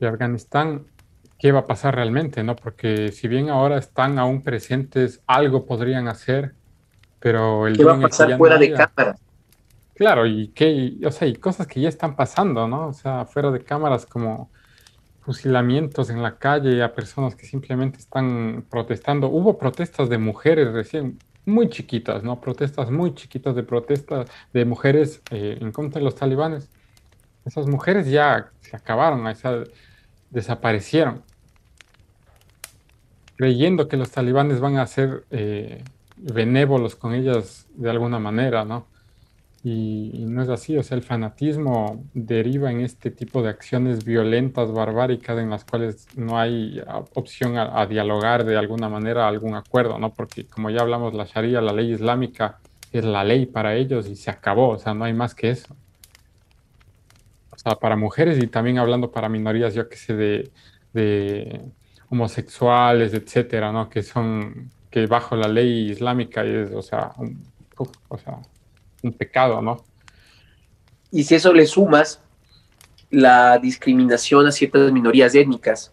Afganistán, 0.00 0.86
¿qué 1.38 1.52
va 1.52 1.60
a 1.60 1.66
pasar 1.66 1.94
realmente? 1.94 2.42
¿no? 2.42 2.56
Porque 2.56 3.12
si 3.12 3.28
bien 3.28 3.48
ahora 3.48 3.78
están 3.78 4.18
aún 4.18 4.42
presentes, 4.42 5.22
algo 5.26 5.66
podrían 5.66 6.08
hacer, 6.08 6.54
pero 7.20 7.66
el 7.66 7.76
¿Qué 7.76 7.84
va 7.84 7.94
a 7.94 8.00
pasar 8.00 8.36
fuera 8.36 8.58
de 8.58 8.72
cámaras? 8.72 9.20
Claro, 9.94 10.26
y 10.26 10.48
qué, 10.48 10.98
o 11.06 11.12
sea, 11.12 11.28
y 11.28 11.36
cosas 11.36 11.68
que 11.68 11.80
ya 11.80 11.88
están 11.88 12.16
pasando, 12.16 12.66
¿no? 12.66 12.88
O 12.88 12.92
sea, 12.92 13.26
fuera 13.26 13.52
de 13.52 13.62
cámaras 13.62 14.04
como 14.04 14.50
fusilamientos 15.20 16.10
en 16.10 16.22
la 16.22 16.36
calle 16.38 16.82
a 16.82 16.92
personas 16.92 17.34
que 17.36 17.46
simplemente 17.46 17.98
están 17.98 18.66
protestando. 18.68 19.28
Hubo 19.28 19.56
protestas 19.56 20.08
de 20.08 20.18
mujeres 20.18 20.72
recién, 20.72 21.18
muy 21.46 21.68
chiquitas, 21.68 22.22
¿no? 22.22 22.40
Protestas 22.40 22.90
muy 22.90 23.14
chiquitas 23.14 23.54
de 23.54 23.62
protestas 23.62 24.30
de 24.52 24.64
mujeres 24.64 25.22
eh, 25.30 25.58
en 25.60 25.72
contra 25.72 25.98
de 25.98 26.04
los 26.04 26.14
talibanes. 26.14 26.68
Esas 27.44 27.66
mujeres 27.66 28.08
ya 28.08 28.50
se 28.60 28.76
acabaron, 28.76 29.26
esa, 29.28 29.64
desaparecieron, 30.30 31.22
creyendo 33.36 33.88
que 33.88 33.96
los 33.96 34.10
talibanes 34.10 34.60
van 34.60 34.78
a 34.78 34.86
ser 34.86 35.24
eh, 35.30 35.84
benévolos 36.16 36.96
con 36.96 37.12
ellas 37.12 37.66
de 37.74 37.90
alguna 37.90 38.18
manera, 38.18 38.64
¿no? 38.64 38.86
Y, 39.66 40.26
no 40.28 40.42
es 40.42 40.50
así, 40.50 40.76
o 40.76 40.82
sea, 40.82 40.98
el 40.98 41.02
fanatismo 41.02 42.04
deriva 42.12 42.70
en 42.70 42.82
este 42.82 43.10
tipo 43.10 43.42
de 43.42 43.48
acciones 43.48 44.04
violentas, 44.04 44.70
barbáricas, 44.70 45.38
en 45.38 45.48
las 45.48 45.64
cuales 45.64 46.06
no 46.16 46.38
hay 46.38 46.82
opción 47.14 47.56
a, 47.56 47.86
dialogar 47.86 48.44
de 48.44 48.58
alguna 48.58 48.90
manera, 48.90 49.26
algún 49.26 49.54
acuerdo, 49.54 49.98
¿no? 49.98 50.12
Porque 50.12 50.44
como 50.46 50.68
ya 50.68 50.82
hablamos, 50.82 51.14
la 51.14 51.24
Sharia, 51.24 51.62
la 51.62 51.72
ley 51.72 51.92
islámica, 51.94 52.58
es 52.92 53.04
la 53.06 53.24
ley 53.24 53.46
para 53.46 53.74
ellos 53.74 54.06
y 54.06 54.16
se 54.16 54.30
acabó, 54.30 54.68
o 54.70 54.78
sea, 54.78 54.92
no 54.92 55.04
hay 55.04 55.14
más 55.14 55.34
que 55.34 55.50
eso. 55.50 55.74
O 57.50 57.58
sea, 57.58 57.76
para 57.76 57.96
mujeres 57.96 58.42
y 58.42 58.46
también 58.48 58.78
hablando 58.78 59.10
para 59.10 59.30
minorías, 59.30 59.74
yo 59.74 59.88
que 59.88 59.96
sé, 59.96 60.14
de, 60.14 60.50
de 60.92 61.62
homosexuales, 62.10 63.14
etcétera, 63.14 63.72
¿no? 63.72 63.88
Que 63.88 64.02
son, 64.02 64.70
que 64.90 65.06
bajo 65.06 65.36
la 65.36 65.48
ley 65.48 65.90
islámica 65.90 66.44
es, 66.44 66.70
o 66.72 66.82
sea, 66.82 67.12
un, 67.16 67.42
o 68.08 68.18
sea, 68.18 68.40
un 69.04 69.12
pecado, 69.12 69.60
¿no? 69.62 69.84
Y 71.10 71.24
si 71.24 71.36
eso 71.36 71.52
le 71.52 71.66
sumas 71.66 72.20
la 73.10 73.58
discriminación 73.58 74.46
a 74.46 74.52
ciertas 74.52 74.90
minorías 74.90 75.34
étnicas, 75.34 75.92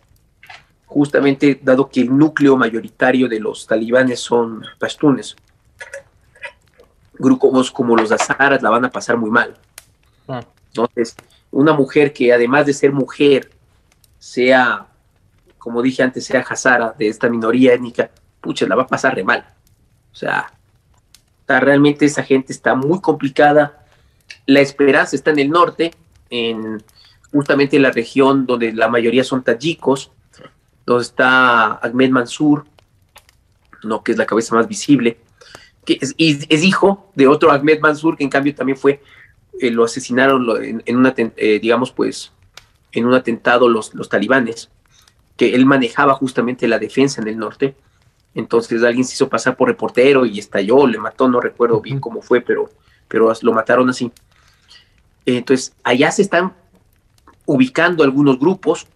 justamente 0.86 1.60
dado 1.62 1.90
que 1.90 2.02
el 2.02 2.18
núcleo 2.18 2.58
mayoritario 2.58 3.28
de 3.30 3.40
los 3.40 3.68
talibanes 3.68 4.20
son 4.20 4.64
pastunes, 4.80 5.36
grupos 7.14 7.72
como 7.72 7.96
los 7.96 8.12
azaras 8.12 8.62
la 8.64 8.70
van 8.70 8.86
a 8.86 8.90
pasar 8.90 9.18
muy 9.18 9.30
mal. 9.30 9.56
Ah. 10.28 10.44
Entonces, 10.68 11.16
una 11.52 11.74
mujer 11.74 12.14
que 12.14 12.34
además 12.34 12.66
de 12.66 12.74
ser 12.74 12.92
mujer, 12.92 13.52
sea, 14.18 14.88
como 15.58 15.82
dije 15.82 16.02
antes, 16.02 16.26
sea 16.26 16.42
hazara 16.42 16.96
de 16.98 17.08
esta 17.08 17.30
minoría 17.30 17.74
étnica, 17.74 18.10
pucha, 18.40 18.66
la 18.66 18.76
va 18.76 18.84
a 18.84 18.88
pasar 18.88 19.16
re 19.16 19.24
mal. 19.24 19.46
O 20.12 20.16
sea, 20.16 20.52
realmente 21.60 22.06
esa 22.06 22.24
gente 22.24 22.54
está 22.54 22.76
muy 22.76 23.02
complicada. 23.02 23.86
La 24.46 24.62
esperanza 24.62 25.16
está 25.16 25.32
en 25.32 25.40
el 25.40 25.50
norte, 25.50 25.92
en 26.30 26.84
justamente 27.32 27.78
en 27.78 27.84
la 27.84 27.92
región 27.92 28.46
donde 28.46 28.74
la 28.74 28.90
mayoría 28.90 29.24
son 29.24 29.44
tayikos, 29.44 30.12
donde 30.86 31.04
está 31.04 31.74
Ahmed 31.76 32.10
Mansur, 32.10 32.66
no, 33.84 34.04
que 34.04 34.12
es 34.12 34.18
la 34.18 34.26
cabeza 34.26 34.56
más 34.56 34.68
visible, 34.68 35.18
que 35.86 35.98
es, 36.02 36.14
hijo 36.64 37.12
de 37.16 37.28
otro 37.28 37.52
Ahmed 37.52 37.80
Mansur, 37.80 38.18
que 38.18 38.24
en 38.24 38.30
cambio 38.30 38.54
también 38.54 38.78
fue, 38.78 39.02
eh, 39.60 39.72
lo 39.72 39.84
asesinaron 39.84 40.46
en, 40.62 41.14
eh, 41.38 41.60
digamos, 41.62 41.92
pues, 41.92 42.34
en 42.92 43.06
un 43.06 43.14
atentado 43.14 43.70
los, 43.70 43.96
los 43.96 44.10
talibanes, 44.10 44.70
que 45.38 45.56
él 45.56 45.66
manejaba 45.66 46.14
justamente 46.14 46.68
la 46.68 46.80
defensa 46.80 47.22
en 47.22 47.28
el 47.30 47.38
norte 47.38 47.76
entonces 48.34 48.84
alguien 48.84 49.04
se 49.04 49.14
hizo 49.14 49.28
pasar 49.28 49.58
por 49.58 49.68
reportero 49.68 50.26
y 50.26 50.40
estalló, 50.40 50.88
le 50.88 50.98
mató, 50.98 51.28
no 51.28 51.42
recuerdo 51.42 51.82
bien 51.82 52.00
cómo 52.00 52.22
fue, 52.22 52.42
pero, 52.42 52.70
pero 53.08 53.32
lo 53.42 53.54
mataron 53.54 53.90
así. 53.90 54.12
Entonces, 55.26 55.76
allá 55.84 56.12
se 56.12 56.22
están 56.22 56.54
ubicando 57.46 58.04
algunos 58.04 58.40
grupos, 58.40 58.88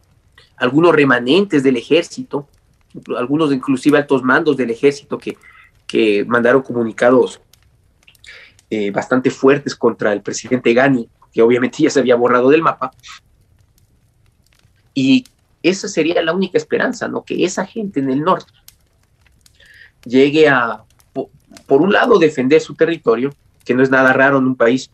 algunos 0.55 0.95
remanentes 0.95 1.63
del 1.63 1.75
ejército, 1.75 2.47
algunos 3.17 3.51
inclusive 3.51 3.97
altos 3.97 4.23
mandos 4.23 4.55
del 4.55 4.69
ejército 4.69 5.17
que, 5.17 5.37
que 5.85 6.23
mandaron 6.25 6.61
comunicados 6.61 7.41
eh, 8.69 8.89
bastante 8.91 9.29
fuertes 9.29 9.75
contra 9.75 10.13
el 10.13 10.21
presidente 10.21 10.73
Gani, 10.73 11.09
que 11.33 11.41
obviamente 11.41 11.83
ya 11.83 11.89
se 11.89 11.99
había 11.99 12.15
borrado 12.15 12.49
del 12.49 12.61
mapa. 12.61 12.91
Y 14.93 15.25
esa 15.61 15.89
sería 15.89 16.21
la 16.21 16.33
única 16.33 16.57
esperanza, 16.57 17.09
¿no? 17.09 17.23
Que 17.23 17.43
esa 17.43 17.65
gente 17.65 17.99
en 17.99 18.09
el 18.09 18.21
norte 18.21 18.53
llegue 20.05 20.47
a, 20.47 20.83
por 21.67 21.81
un 21.81 21.91
lado, 21.91 22.17
defender 22.19 22.61
su 22.61 22.75
territorio, 22.75 23.33
que 23.63 23.73
no 23.73 23.83
es 23.83 23.89
nada 23.89 24.13
raro 24.13 24.37
en 24.37 24.45
un 24.45 24.55
país 24.55 24.89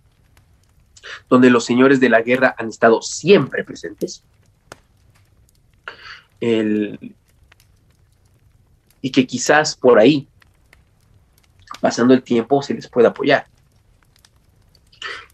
donde 1.30 1.50
los 1.50 1.66
señores 1.66 2.00
de 2.00 2.10
la 2.10 2.22
guerra 2.22 2.56
han 2.58 2.70
estado 2.70 3.02
siempre 3.02 3.64
presentes, 3.64 4.24
y 9.02 9.12
que 9.12 9.28
quizás 9.28 9.76
por 9.76 10.00
ahí, 10.00 10.28
pasando 11.80 12.14
el 12.14 12.24
tiempo, 12.24 12.62
se 12.62 12.74
les 12.74 12.88
pueda 12.88 13.10
apoyar. 13.10 13.46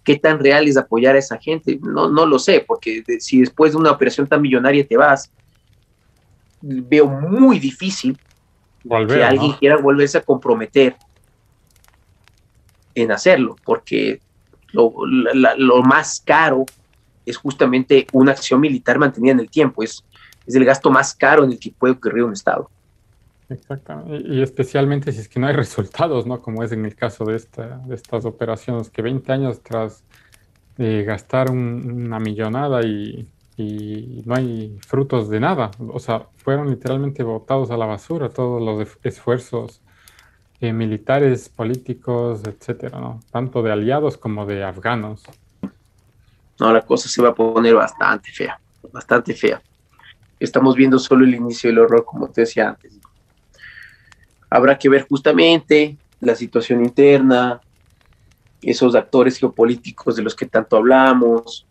¿Qué 0.03 0.17
tan 0.17 0.39
real 0.39 0.67
es 0.67 0.77
apoyar 0.77 1.15
a 1.15 1.19
esa 1.19 1.37
gente? 1.37 1.79
No, 1.81 2.09
no 2.09 2.25
lo 2.25 2.39
sé, 2.39 2.63
porque 2.65 3.03
si 3.19 3.41
después 3.41 3.73
de 3.73 3.77
una 3.77 3.91
operación 3.91 4.25
tan 4.25 4.41
millonaria 4.41 4.87
te 4.87 4.95
vas, 4.95 5.29
veo 6.61 7.07
muy 7.07 7.59
difícil 7.59 8.17
que 8.83 9.23
alguien 9.23 9.53
quiera 9.53 9.77
volverse 9.77 10.17
a 10.17 10.21
comprometer 10.21 10.95
en 12.95 13.11
hacerlo, 13.11 13.55
porque 13.63 14.19
lo, 14.71 14.91
más 15.83 16.21
caro 16.25 16.65
es 17.25 17.37
justamente 17.37 18.07
una 18.13 18.31
acción 18.31 18.59
militar 18.61 18.97
mantenida 18.97 19.33
en 19.33 19.39
el 19.39 19.49
tiempo, 19.49 19.83
es, 19.83 20.03
es 20.45 20.55
el 20.55 20.65
gasto 20.65 20.89
más 20.89 21.13
caro 21.13 21.43
en 21.43 21.51
el 21.51 21.59
que 21.59 21.71
puede 21.71 21.93
ocurrir 21.93 22.23
un 22.23 22.33
Estado. 22.33 22.69
Exactamente. 23.49 24.27
Y 24.27 24.41
especialmente 24.41 25.11
si 25.11 25.21
es 25.21 25.29
que 25.29 25.39
no 25.39 25.47
hay 25.47 25.53
resultados, 25.55 26.25
¿no? 26.25 26.41
Como 26.41 26.63
es 26.63 26.71
en 26.71 26.85
el 26.85 26.95
caso 26.95 27.25
de, 27.25 27.35
esta, 27.35 27.77
de 27.85 27.95
estas 27.95 28.25
operaciones, 28.25 28.89
que 28.89 29.01
20 29.01 29.31
años 29.31 29.61
tras 29.61 30.03
de 30.77 31.03
gastar 31.03 31.49
una 31.49 32.19
millonada 32.19 32.85
y, 32.85 33.27
y, 33.57 34.21
no 34.25 34.35
hay 34.35 34.77
frutos 34.85 35.29
de 35.29 35.39
nada. 35.39 35.71
O 35.91 35.99
sea, 35.99 36.27
fueron 36.37 36.69
literalmente 36.69 37.23
botados 37.23 37.71
a 37.71 37.77
la 37.77 37.85
basura 37.85 38.29
todos 38.29 38.61
los 38.61 38.97
esfuerzos 39.03 39.81
eh, 40.61 40.71
militares, 40.71 41.49
políticos, 41.49 42.41
etcétera, 42.45 42.99
¿no? 42.99 43.19
Tanto 43.31 43.61
de 43.61 43.71
aliados 43.71 44.17
como 44.17 44.45
de 44.45 44.63
afganos. 44.63 45.23
No, 46.59 46.73
la 46.73 46.81
cosa 46.81 47.09
se 47.09 47.21
va 47.21 47.29
a 47.29 47.35
poner 47.35 47.75
bastante 47.75 48.31
fea, 48.31 48.59
bastante 48.91 49.33
fea. 49.33 49.61
Estamos 50.39 50.75
viendo 50.75 50.97
solo 50.97 51.25
el 51.25 51.35
inicio 51.35 51.69
del 51.69 51.79
horror, 51.79 52.05
como 52.05 52.29
te 52.29 52.41
decía 52.41 52.69
antes. 52.69 52.93
Habrá 54.49 54.77
que 54.77 54.89
ver 54.89 55.07
justamente 55.07 55.97
la 56.19 56.35
situación 56.35 56.83
interna, 56.83 57.61
esos 58.61 58.95
actores 58.95 59.37
geopolíticos 59.37 60.15
de 60.15 60.23
los 60.23 60.35
que 60.35 60.45
tanto 60.45 60.77
hablamos. 60.77 61.66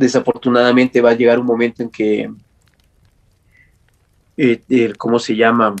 Desafortunadamente 0.00 1.02
va 1.02 1.10
a 1.10 1.14
llegar 1.14 1.38
un 1.38 1.44
momento 1.44 1.82
en 1.82 1.90
que, 1.90 2.30
eh, 4.38 4.92
¿cómo 4.96 5.18
se 5.18 5.36
llama? 5.36 5.76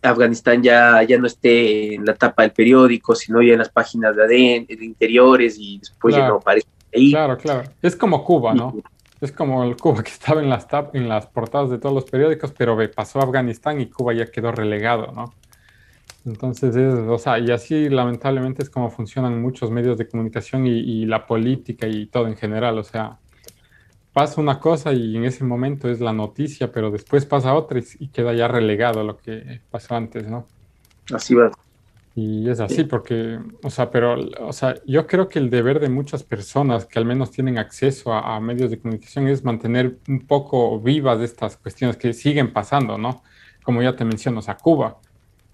Afganistán 0.00 0.62
ya, 0.62 1.02
ya 1.02 1.18
no 1.18 1.26
esté 1.26 1.94
en 1.94 2.06
la 2.06 2.14
tapa 2.14 2.40
del 2.40 2.52
periódico, 2.52 3.14
sino 3.14 3.42
ya 3.42 3.52
en 3.52 3.58
las 3.58 3.68
páginas 3.68 4.16
de, 4.16 4.24
de 4.26 4.84
interiores 4.84 5.56
y 5.58 5.78
después 5.78 6.16
ya 6.16 6.26
no 6.26 6.36
aparece 6.36 6.68
ahí. 6.94 7.10
Claro, 7.10 7.36
claro. 7.36 7.70
Es 7.82 7.96
como 7.96 8.24
Cuba, 8.24 8.54
¿no? 8.54 8.74
Es 9.20 9.30
como 9.30 9.62
el 9.64 9.76
Cuba 9.76 10.02
que 10.02 10.10
estaba 10.10 10.40
en 10.40 10.48
las, 10.48 10.66
en 10.94 11.06
las 11.06 11.26
portadas 11.26 11.68
de 11.68 11.76
todos 11.76 11.94
los 11.94 12.04
periódicos, 12.04 12.54
pero 12.56 12.78
pasó 12.94 13.20
a 13.20 13.24
Afganistán 13.24 13.78
y 13.82 13.90
Cuba 13.90 14.14
ya 14.14 14.24
quedó 14.30 14.52
relegado, 14.52 15.12
¿no? 15.12 15.34
Entonces, 16.24 16.74
es, 16.74 16.94
o 16.94 17.18
sea, 17.18 17.38
y 17.38 17.50
así 17.50 17.88
lamentablemente 17.90 18.62
es 18.62 18.70
como 18.70 18.90
funcionan 18.90 19.40
muchos 19.42 19.70
medios 19.70 19.98
de 19.98 20.08
comunicación 20.08 20.66
y, 20.66 21.04
la 21.04 21.26
política 21.26 21.86
y 21.86 22.06
todo 22.06 22.28
en 22.28 22.36
general. 22.36 22.78
O 22.78 22.84
sea, 22.84 23.18
pasa 24.12 24.40
una 24.40 24.58
cosa 24.58 24.92
y 24.92 25.16
en 25.16 25.24
ese 25.24 25.44
momento 25.44 25.90
es 25.90 26.00
la 26.00 26.12
noticia, 26.12 26.72
pero 26.72 26.90
después 26.90 27.26
pasa 27.26 27.54
otra 27.54 27.80
y, 27.98 28.08
queda 28.08 28.32
ya 28.32 28.48
relegado 28.48 29.04
lo 29.04 29.18
que 29.18 29.60
pasó 29.70 29.96
antes, 29.96 30.26
¿no? 30.26 30.46
Así 31.12 31.34
va. 31.34 31.50
Y 32.16 32.48
es 32.48 32.60
así 32.60 32.84
porque, 32.84 33.40
o 33.64 33.70
sea, 33.70 33.90
pero, 33.90 34.16
o 34.40 34.52
sea, 34.52 34.76
yo 34.86 35.04
creo 35.08 35.28
que 35.28 35.40
el 35.40 35.50
deber 35.50 35.80
de 35.80 35.88
muchas 35.88 36.22
personas 36.22 36.86
que 36.86 37.00
al 37.00 37.04
menos 37.04 37.32
tienen 37.32 37.58
acceso 37.58 38.12
a, 38.12 38.38
medios 38.38 38.70
de 38.70 38.78
comunicación 38.78 39.26
es 39.26 39.42
mantener 39.42 39.98
un 40.06 40.20
poco 40.20 40.78
vivas 40.78 41.20
estas 41.20 41.56
cuestiones 41.56 41.96
que 41.96 42.12
siguen 42.12 42.52
pasando, 42.52 42.96
¿no? 42.98 43.24
Como 43.64 43.82
ya 43.82 43.96
te 43.96 44.04
menciono, 44.04 44.38
o 44.38 44.42
sea, 44.42 44.56
Cuba. 44.56 44.98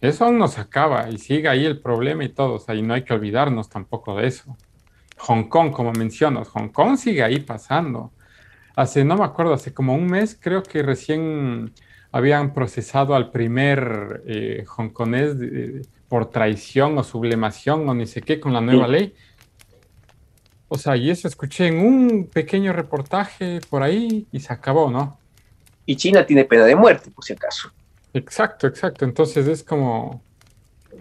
Eso 0.00 0.24
aún 0.24 0.38
no 0.38 0.48
se 0.48 0.60
acaba 0.60 1.10
y 1.10 1.18
sigue 1.18 1.48
ahí 1.48 1.64
el 1.64 1.80
problema 1.80 2.24
y 2.24 2.30
todo, 2.30 2.54
o 2.54 2.58
sea, 2.58 2.74
y 2.74 2.82
no 2.82 2.94
hay 2.94 3.04
que 3.04 3.12
olvidarnos 3.12 3.68
tampoco 3.68 4.16
de 4.16 4.28
eso. 4.28 4.56
Hong 5.18 5.44
Kong, 5.44 5.70
como 5.70 5.92
mencionas, 5.92 6.48
Hong 6.48 6.68
Kong 6.68 6.96
sigue 6.96 7.22
ahí 7.22 7.40
pasando. 7.40 8.12
Hace, 8.76 9.04
no 9.04 9.16
me 9.16 9.24
acuerdo, 9.24 9.52
hace 9.52 9.74
como 9.74 9.94
un 9.94 10.06
mes 10.06 10.38
creo 10.40 10.62
que 10.62 10.82
recién 10.82 11.72
habían 12.12 12.54
procesado 12.54 13.14
al 13.14 13.30
primer 13.30 14.22
eh, 14.26 14.64
hongkonés 14.66 15.36
por 16.08 16.30
traición 16.30 16.96
o 16.98 17.04
sublimación 17.04 17.88
o 17.88 17.94
ni 17.94 18.06
sé 18.06 18.22
qué 18.22 18.40
con 18.40 18.52
la 18.52 18.60
nueva 18.60 18.88
ley. 18.88 19.14
O 20.68 20.78
sea, 20.78 20.96
y 20.96 21.10
eso 21.10 21.28
escuché 21.28 21.66
en 21.66 21.78
un 21.78 22.26
pequeño 22.26 22.72
reportaje 22.72 23.60
por 23.68 23.82
ahí 23.82 24.26
y 24.32 24.40
se 24.40 24.52
acabó, 24.52 24.90
¿no? 24.90 25.18
Y 25.84 25.96
China 25.96 26.24
tiene 26.24 26.44
pena 26.44 26.64
de 26.64 26.76
muerte, 26.76 27.10
por 27.10 27.24
si 27.24 27.32
acaso. 27.32 27.72
Exacto, 28.14 28.66
exacto. 28.66 29.04
Entonces 29.04 29.46
es 29.46 29.62
como, 29.62 30.22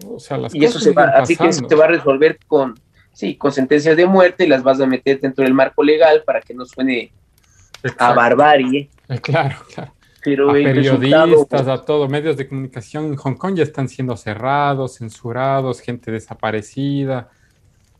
o 0.06 0.20
sea, 0.20 0.38
las 0.38 0.54
y 0.54 0.64
eso 0.64 0.78
se 0.78 0.92
va, 0.92 1.04
así 1.16 1.36
que 1.36 1.48
eso 1.48 1.66
se 1.68 1.74
va 1.74 1.84
a 1.84 1.88
resolver 1.88 2.38
con, 2.46 2.78
sí, 3.12 3.36
con 3.36 3.52
sentencias 3.52 3.96
de 3.96 4.06
muerte 4.06 4.44
y 4.44 4.48
las 4.48 4.62
vas 4.62 4.80
a 4.80 4.86
meter 4.86 5.20
dentro 5.20 5.44
del 5.44 5.54
marco 5.54 5.82
legal 5.82 6.22
para 6.24 6.40
que 6.40 6.54
no 6.54 6.64
suene 6.64 7.12
a 7.98 8.12
barbarie. 8.12 8.90
Eh, 9.08 9.18
claro, 9.20 9.56
claro 9.74 9.92
a 10.20 10.52
periodistas, 10.52 11.66
a 11.66 11.82
todo, 11.82 12.08
medios 12.08 12.36
de 12.36 12.48
comunicación 12.48 13.06
en 13.06 13.16
Hong 13.16 13.34
Kong 13.34 13.54
ya 13.56 13.62
están 13.62 13.88
siendo 13.88 14.16
cerrados, 14.16 14.96
censurados, 14.96 15.80
gente 15.80 16.10
desaparecida. 16.10 17.30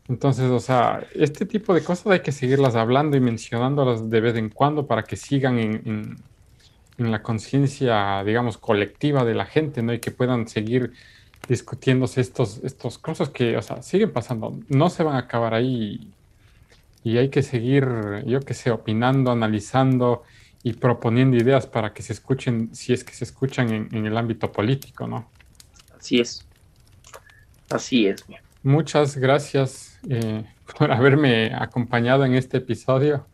Entonces, 0.07 0.51
o 0.51 0.59
sea, 0.59 1.03
este 1.15 1.45
tipo 1.45 1.73
de 1.73 1.83
cosas 1.83 2.07
hay 2.07 2.19
que 2.19 2.31
seguirlas 2.31 2.75
hablando 2.75 3.17
y 3.17 3.19
mencionándolas 3.19 4.09
de 4.09 4.21
vez 4.21 4.35
en 4.35 4.49
cuando 4.49 4.85
para 4.85 5.03
que 5.03 5.15
sigan 5.15 5.57
en, 5.57 5.81
en, 5.85 6.15
la 6.97 7.23
conciencia, 7.23 8.23
digamos, 8.23 8.57
colectiva 8.57 9.23
de 9.25 9.33
la 9.33 9.45
gente, 9.45 9.81
¿no? 9.81 9.93
Y 9.93 9.99
que 9.99 10.11
puedan 10.11 10.47
seguir 10.47 10.93
discutiéndose 11.47 12.21
estos, 12.21 12.59
estos 12.63 12.97
cosas 12.97 13.29
que, 13.29 13.57
o 13.57 13.61
sea, 13.61 13.81
siguen 13.81 14.11
pasando, 14.11 14.57
no 14.69 14.89
se 14.89 15.03
van 15.03 15.15
a 15.15 15.19
acabar 15.19 15.53
ahí 15.53 16.11
y 17.03 17.17
hay 17.17 17.29
que 17.29 17.41
seguir, 17.41 17.87
yo 18.25 18.39
qué 18.41 18.53
sé, 18.53 18.71
opinando, 18.71 19.31
analizando 19.31 20.23
y 20.63 20.73
proponiendo 20.73 21.37
ideas 21.37 21.65
para 21.65 21.93
que 21.93 22.03
se 22.03 22.13
escuchen, 22.13 22.73
si 22.75 22.93
es 22.93 23.03
que 23.03 23.13
se 23.13 23.23
escuchan 23.23 23.89
en, 23.91 24.05
el 24.05 24.15
ámbito 24.17 24.51
político, 24.51 25.07
¿no? 25.07 25.27
Así 25.97 26.19
es. 26.19 26.45
Así 27.69 28.07
es. 28.07 28.23
Muchas 28.61 29.17
gracias 29.17 29.99
eh, 30.07 30.45
por 30.77 30.91
haberme 30.91 31.53
acompañado 31.55 32.25
en 32.25 32.35
este 32.35 32.57
episodio. 32.57 33.25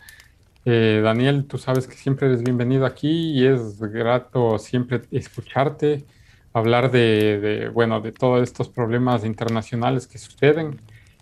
Eh, 0.69 0.99
Daniel, 1.01 1.45
tú 1.45 1.57
sabes 1.57 1.87
que 1.87 1.95
siempre 1.95 2.27
eres 2.27 2.43
bienvenido 2.43 2.85
aquí 2.85 3.31
y 3.31 3.47
es 3.47 3.79
grato 3.79 4.59
siempre 4.59 5.01
escucharte, 5.11 6.03
hablar 6.51 6.91
de, 6.91 7.71
bueno, 7.73 8.01
de 8.01 8.11
todos 8.11 8.43
estos 8.43 8.67
problemas 8.67 9.23
internacionales 9.23 10.07
que 10.07 10.17
suceden 10.17 10.81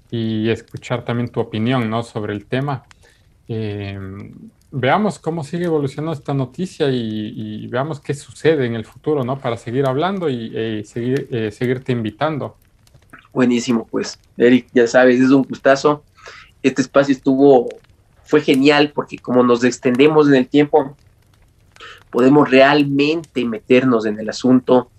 y 0.09 0.49
escuchar 0.49 1.05
también 1.05 1.30
tu 1.30 1.41
opinión, 1.41 1.91
¿no? 1.91 2.01
Sobre 2.01 2.34
el 2.34 2.47
tema. 2.47 2.85
Eh, 3.47 3.99
veamos 4.72 5.19
cómo 5.19 5.43
sigue 5.43 5.65
evolucionando 5.65 6.13
esta 6.13 6.34
noticia 6.34 6.89
y, 6.89 7.67
veamos 7.67 7.99
qué 7.99 8.15
sucede 8.15 8.65
en 8.65 8.73
el 8.73 8.84
futuro, 8.84 9.23
¿no? 9.23 9.38
Para 9.38 9.57
seguir 9.57 9.85
hablando 9.85 10.27
y, 10.27 10.51
e 10.55 10.84
seguir, 10.85 11.27
eh, 11.30 11.51
seguirte 11.51 11.91
invitando. 11.91 12.57
Buenísimo, 13.31 13.85
pues, 13.91 14.17
Eric, 14.38 14.69
ya 14.73 14.88
sabes, 14.88 15.22
es 15.22 15.30
un 15.30 15.43
gustazo. 15.43 16.03
Este 16.63 16.81
espacio 16.81 17.13
estuvo, 17.13 17.69
fue 18.26 18.41
genial 18.41 18.91
porque 18.93 19.18
como 19.18 19.43
nos 19.43 19.64
extendemos 19.64 20.27
en 20.27 20.35
el 20.35 20.47
tiempo, 20.47 20.95
podemos 22.10 22.49
realmente 22.49 23.45
meternos 23.45 24.06
en 24.06 24.19
el 24.19 24.30
asunto, 24.30 24.89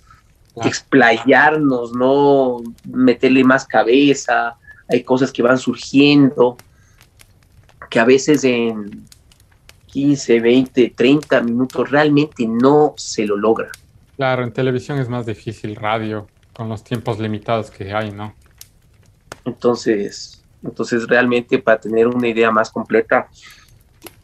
explayarnos, 0.65 1.93
¿no? 1.93 2.63
Meterle 2.91 3.45
más 3.45 3.67
cabeza, 3.67 4.57
hay 4.89 5.03
cosas 5.03 5.33
que 5.33 5.43
van 5.43 5.59
surgiendo, 5.59 6.57
que 7.91 7.99
a 7.99 8.05
veces 8.05 8.45
en 8.45 9.05
15, 9.87 10.41
20, 10.41 10.93
30 10.95 11.41
minutos, 11.43 11.91
realmente 11.91 12.47
no 12.47 12.95
se 12.97 13.25
lo 13.25 13.37
logra. 13.37 13.71
Claro, 14.17 14.45
en 14.45 14.53
televisión 14.53 14.99
es 14.99 15.09
más 15.09 15.27
difícil, 15.27 15.75
radio, 15.77 16.27
con 16.53 16.69
los 16.69 16.85
tiempos 16.85 17.19
limitados 17.19 17.71
que 17.71 17.93
hay, 17.93 18.11
¿no? 18.11 18.35
Entonces, 19.45 20.36
entonces 20.63 21.07
realmente 21.07 21.59
para 21.59 21.81
tener 21.81 22.07
una 22.07 22.29
idea 22.29 22.51
más 22.51 22.71
completa, 22.71 23.29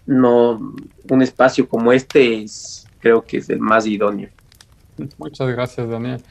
no, 0.06 0.74
un 1.10 1.22
espacio 1.22 1.68
como 1.68 1.92
este 1.92 2.42
es, 2.42 2.86
creo 3.00 3.22
que 3.22 3.38
es 3.38 3.48
el 3.50 3.60
más 3.60 3.86
idóneo. 3.86 4.30
Muchas 5.18 5.48
gracias, 5.48 5.88
Daniel. 5.88 6.22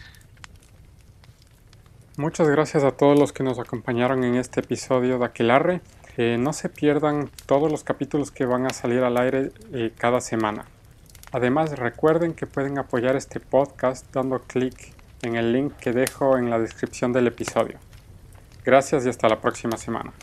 Muchas 2.18 2.48
gracias 2.50 2.84
a 2.84 2.92
todos 2.92 3.18
los 3.18 3.34
que 3.34 3.44
nos 3.44 3.58
acompañaron 3.58 4.24
en 4.24 4.36
este 4.36 4.60
episodio 4.60 5.18
de 5.18 5.26
Aquelarre 5.26 5.82
no 6.38 6.54
se 6.54 6.70
pierdan 6.70 7.30
todos 7.46 7.72
los 7.72 7.84
capítulos 7.84 8.32
que 8.32 8.46
van 8.46 8.66
a 8.66 8.72
salir 8.72 9.04
al 9.04 9.18
aire 9.18 9.52
eh, 9.74 9.92
cada 9.98 10.22
semana. 10.22 10.66
Además 11.32 11.78
recuerden 11.78 12.34
que 12.34 12.46
pueden 12.46 12.78
apoyar 12.78 13.16
este 13.16 13.40
podcast 13.40 14.06
dando 14.14 14.40
clic 14.40 14.94
en 15.22 15.36
el 15.36 15.54
link 15.54 15.74
que 15.78 15.94
dejo 15.94 16.38
en 16.38 16.50
la 16.50 16.60
descripción 16.60 17.14
del 17.14 17.28
episodio. 17.28 17.80
Gracias 18.64 19.06
y 19.06 19.10
hasta 19.10 19.28
la 19.28 19.42
próxima 19.42 19.78
semana. 19.78 20.14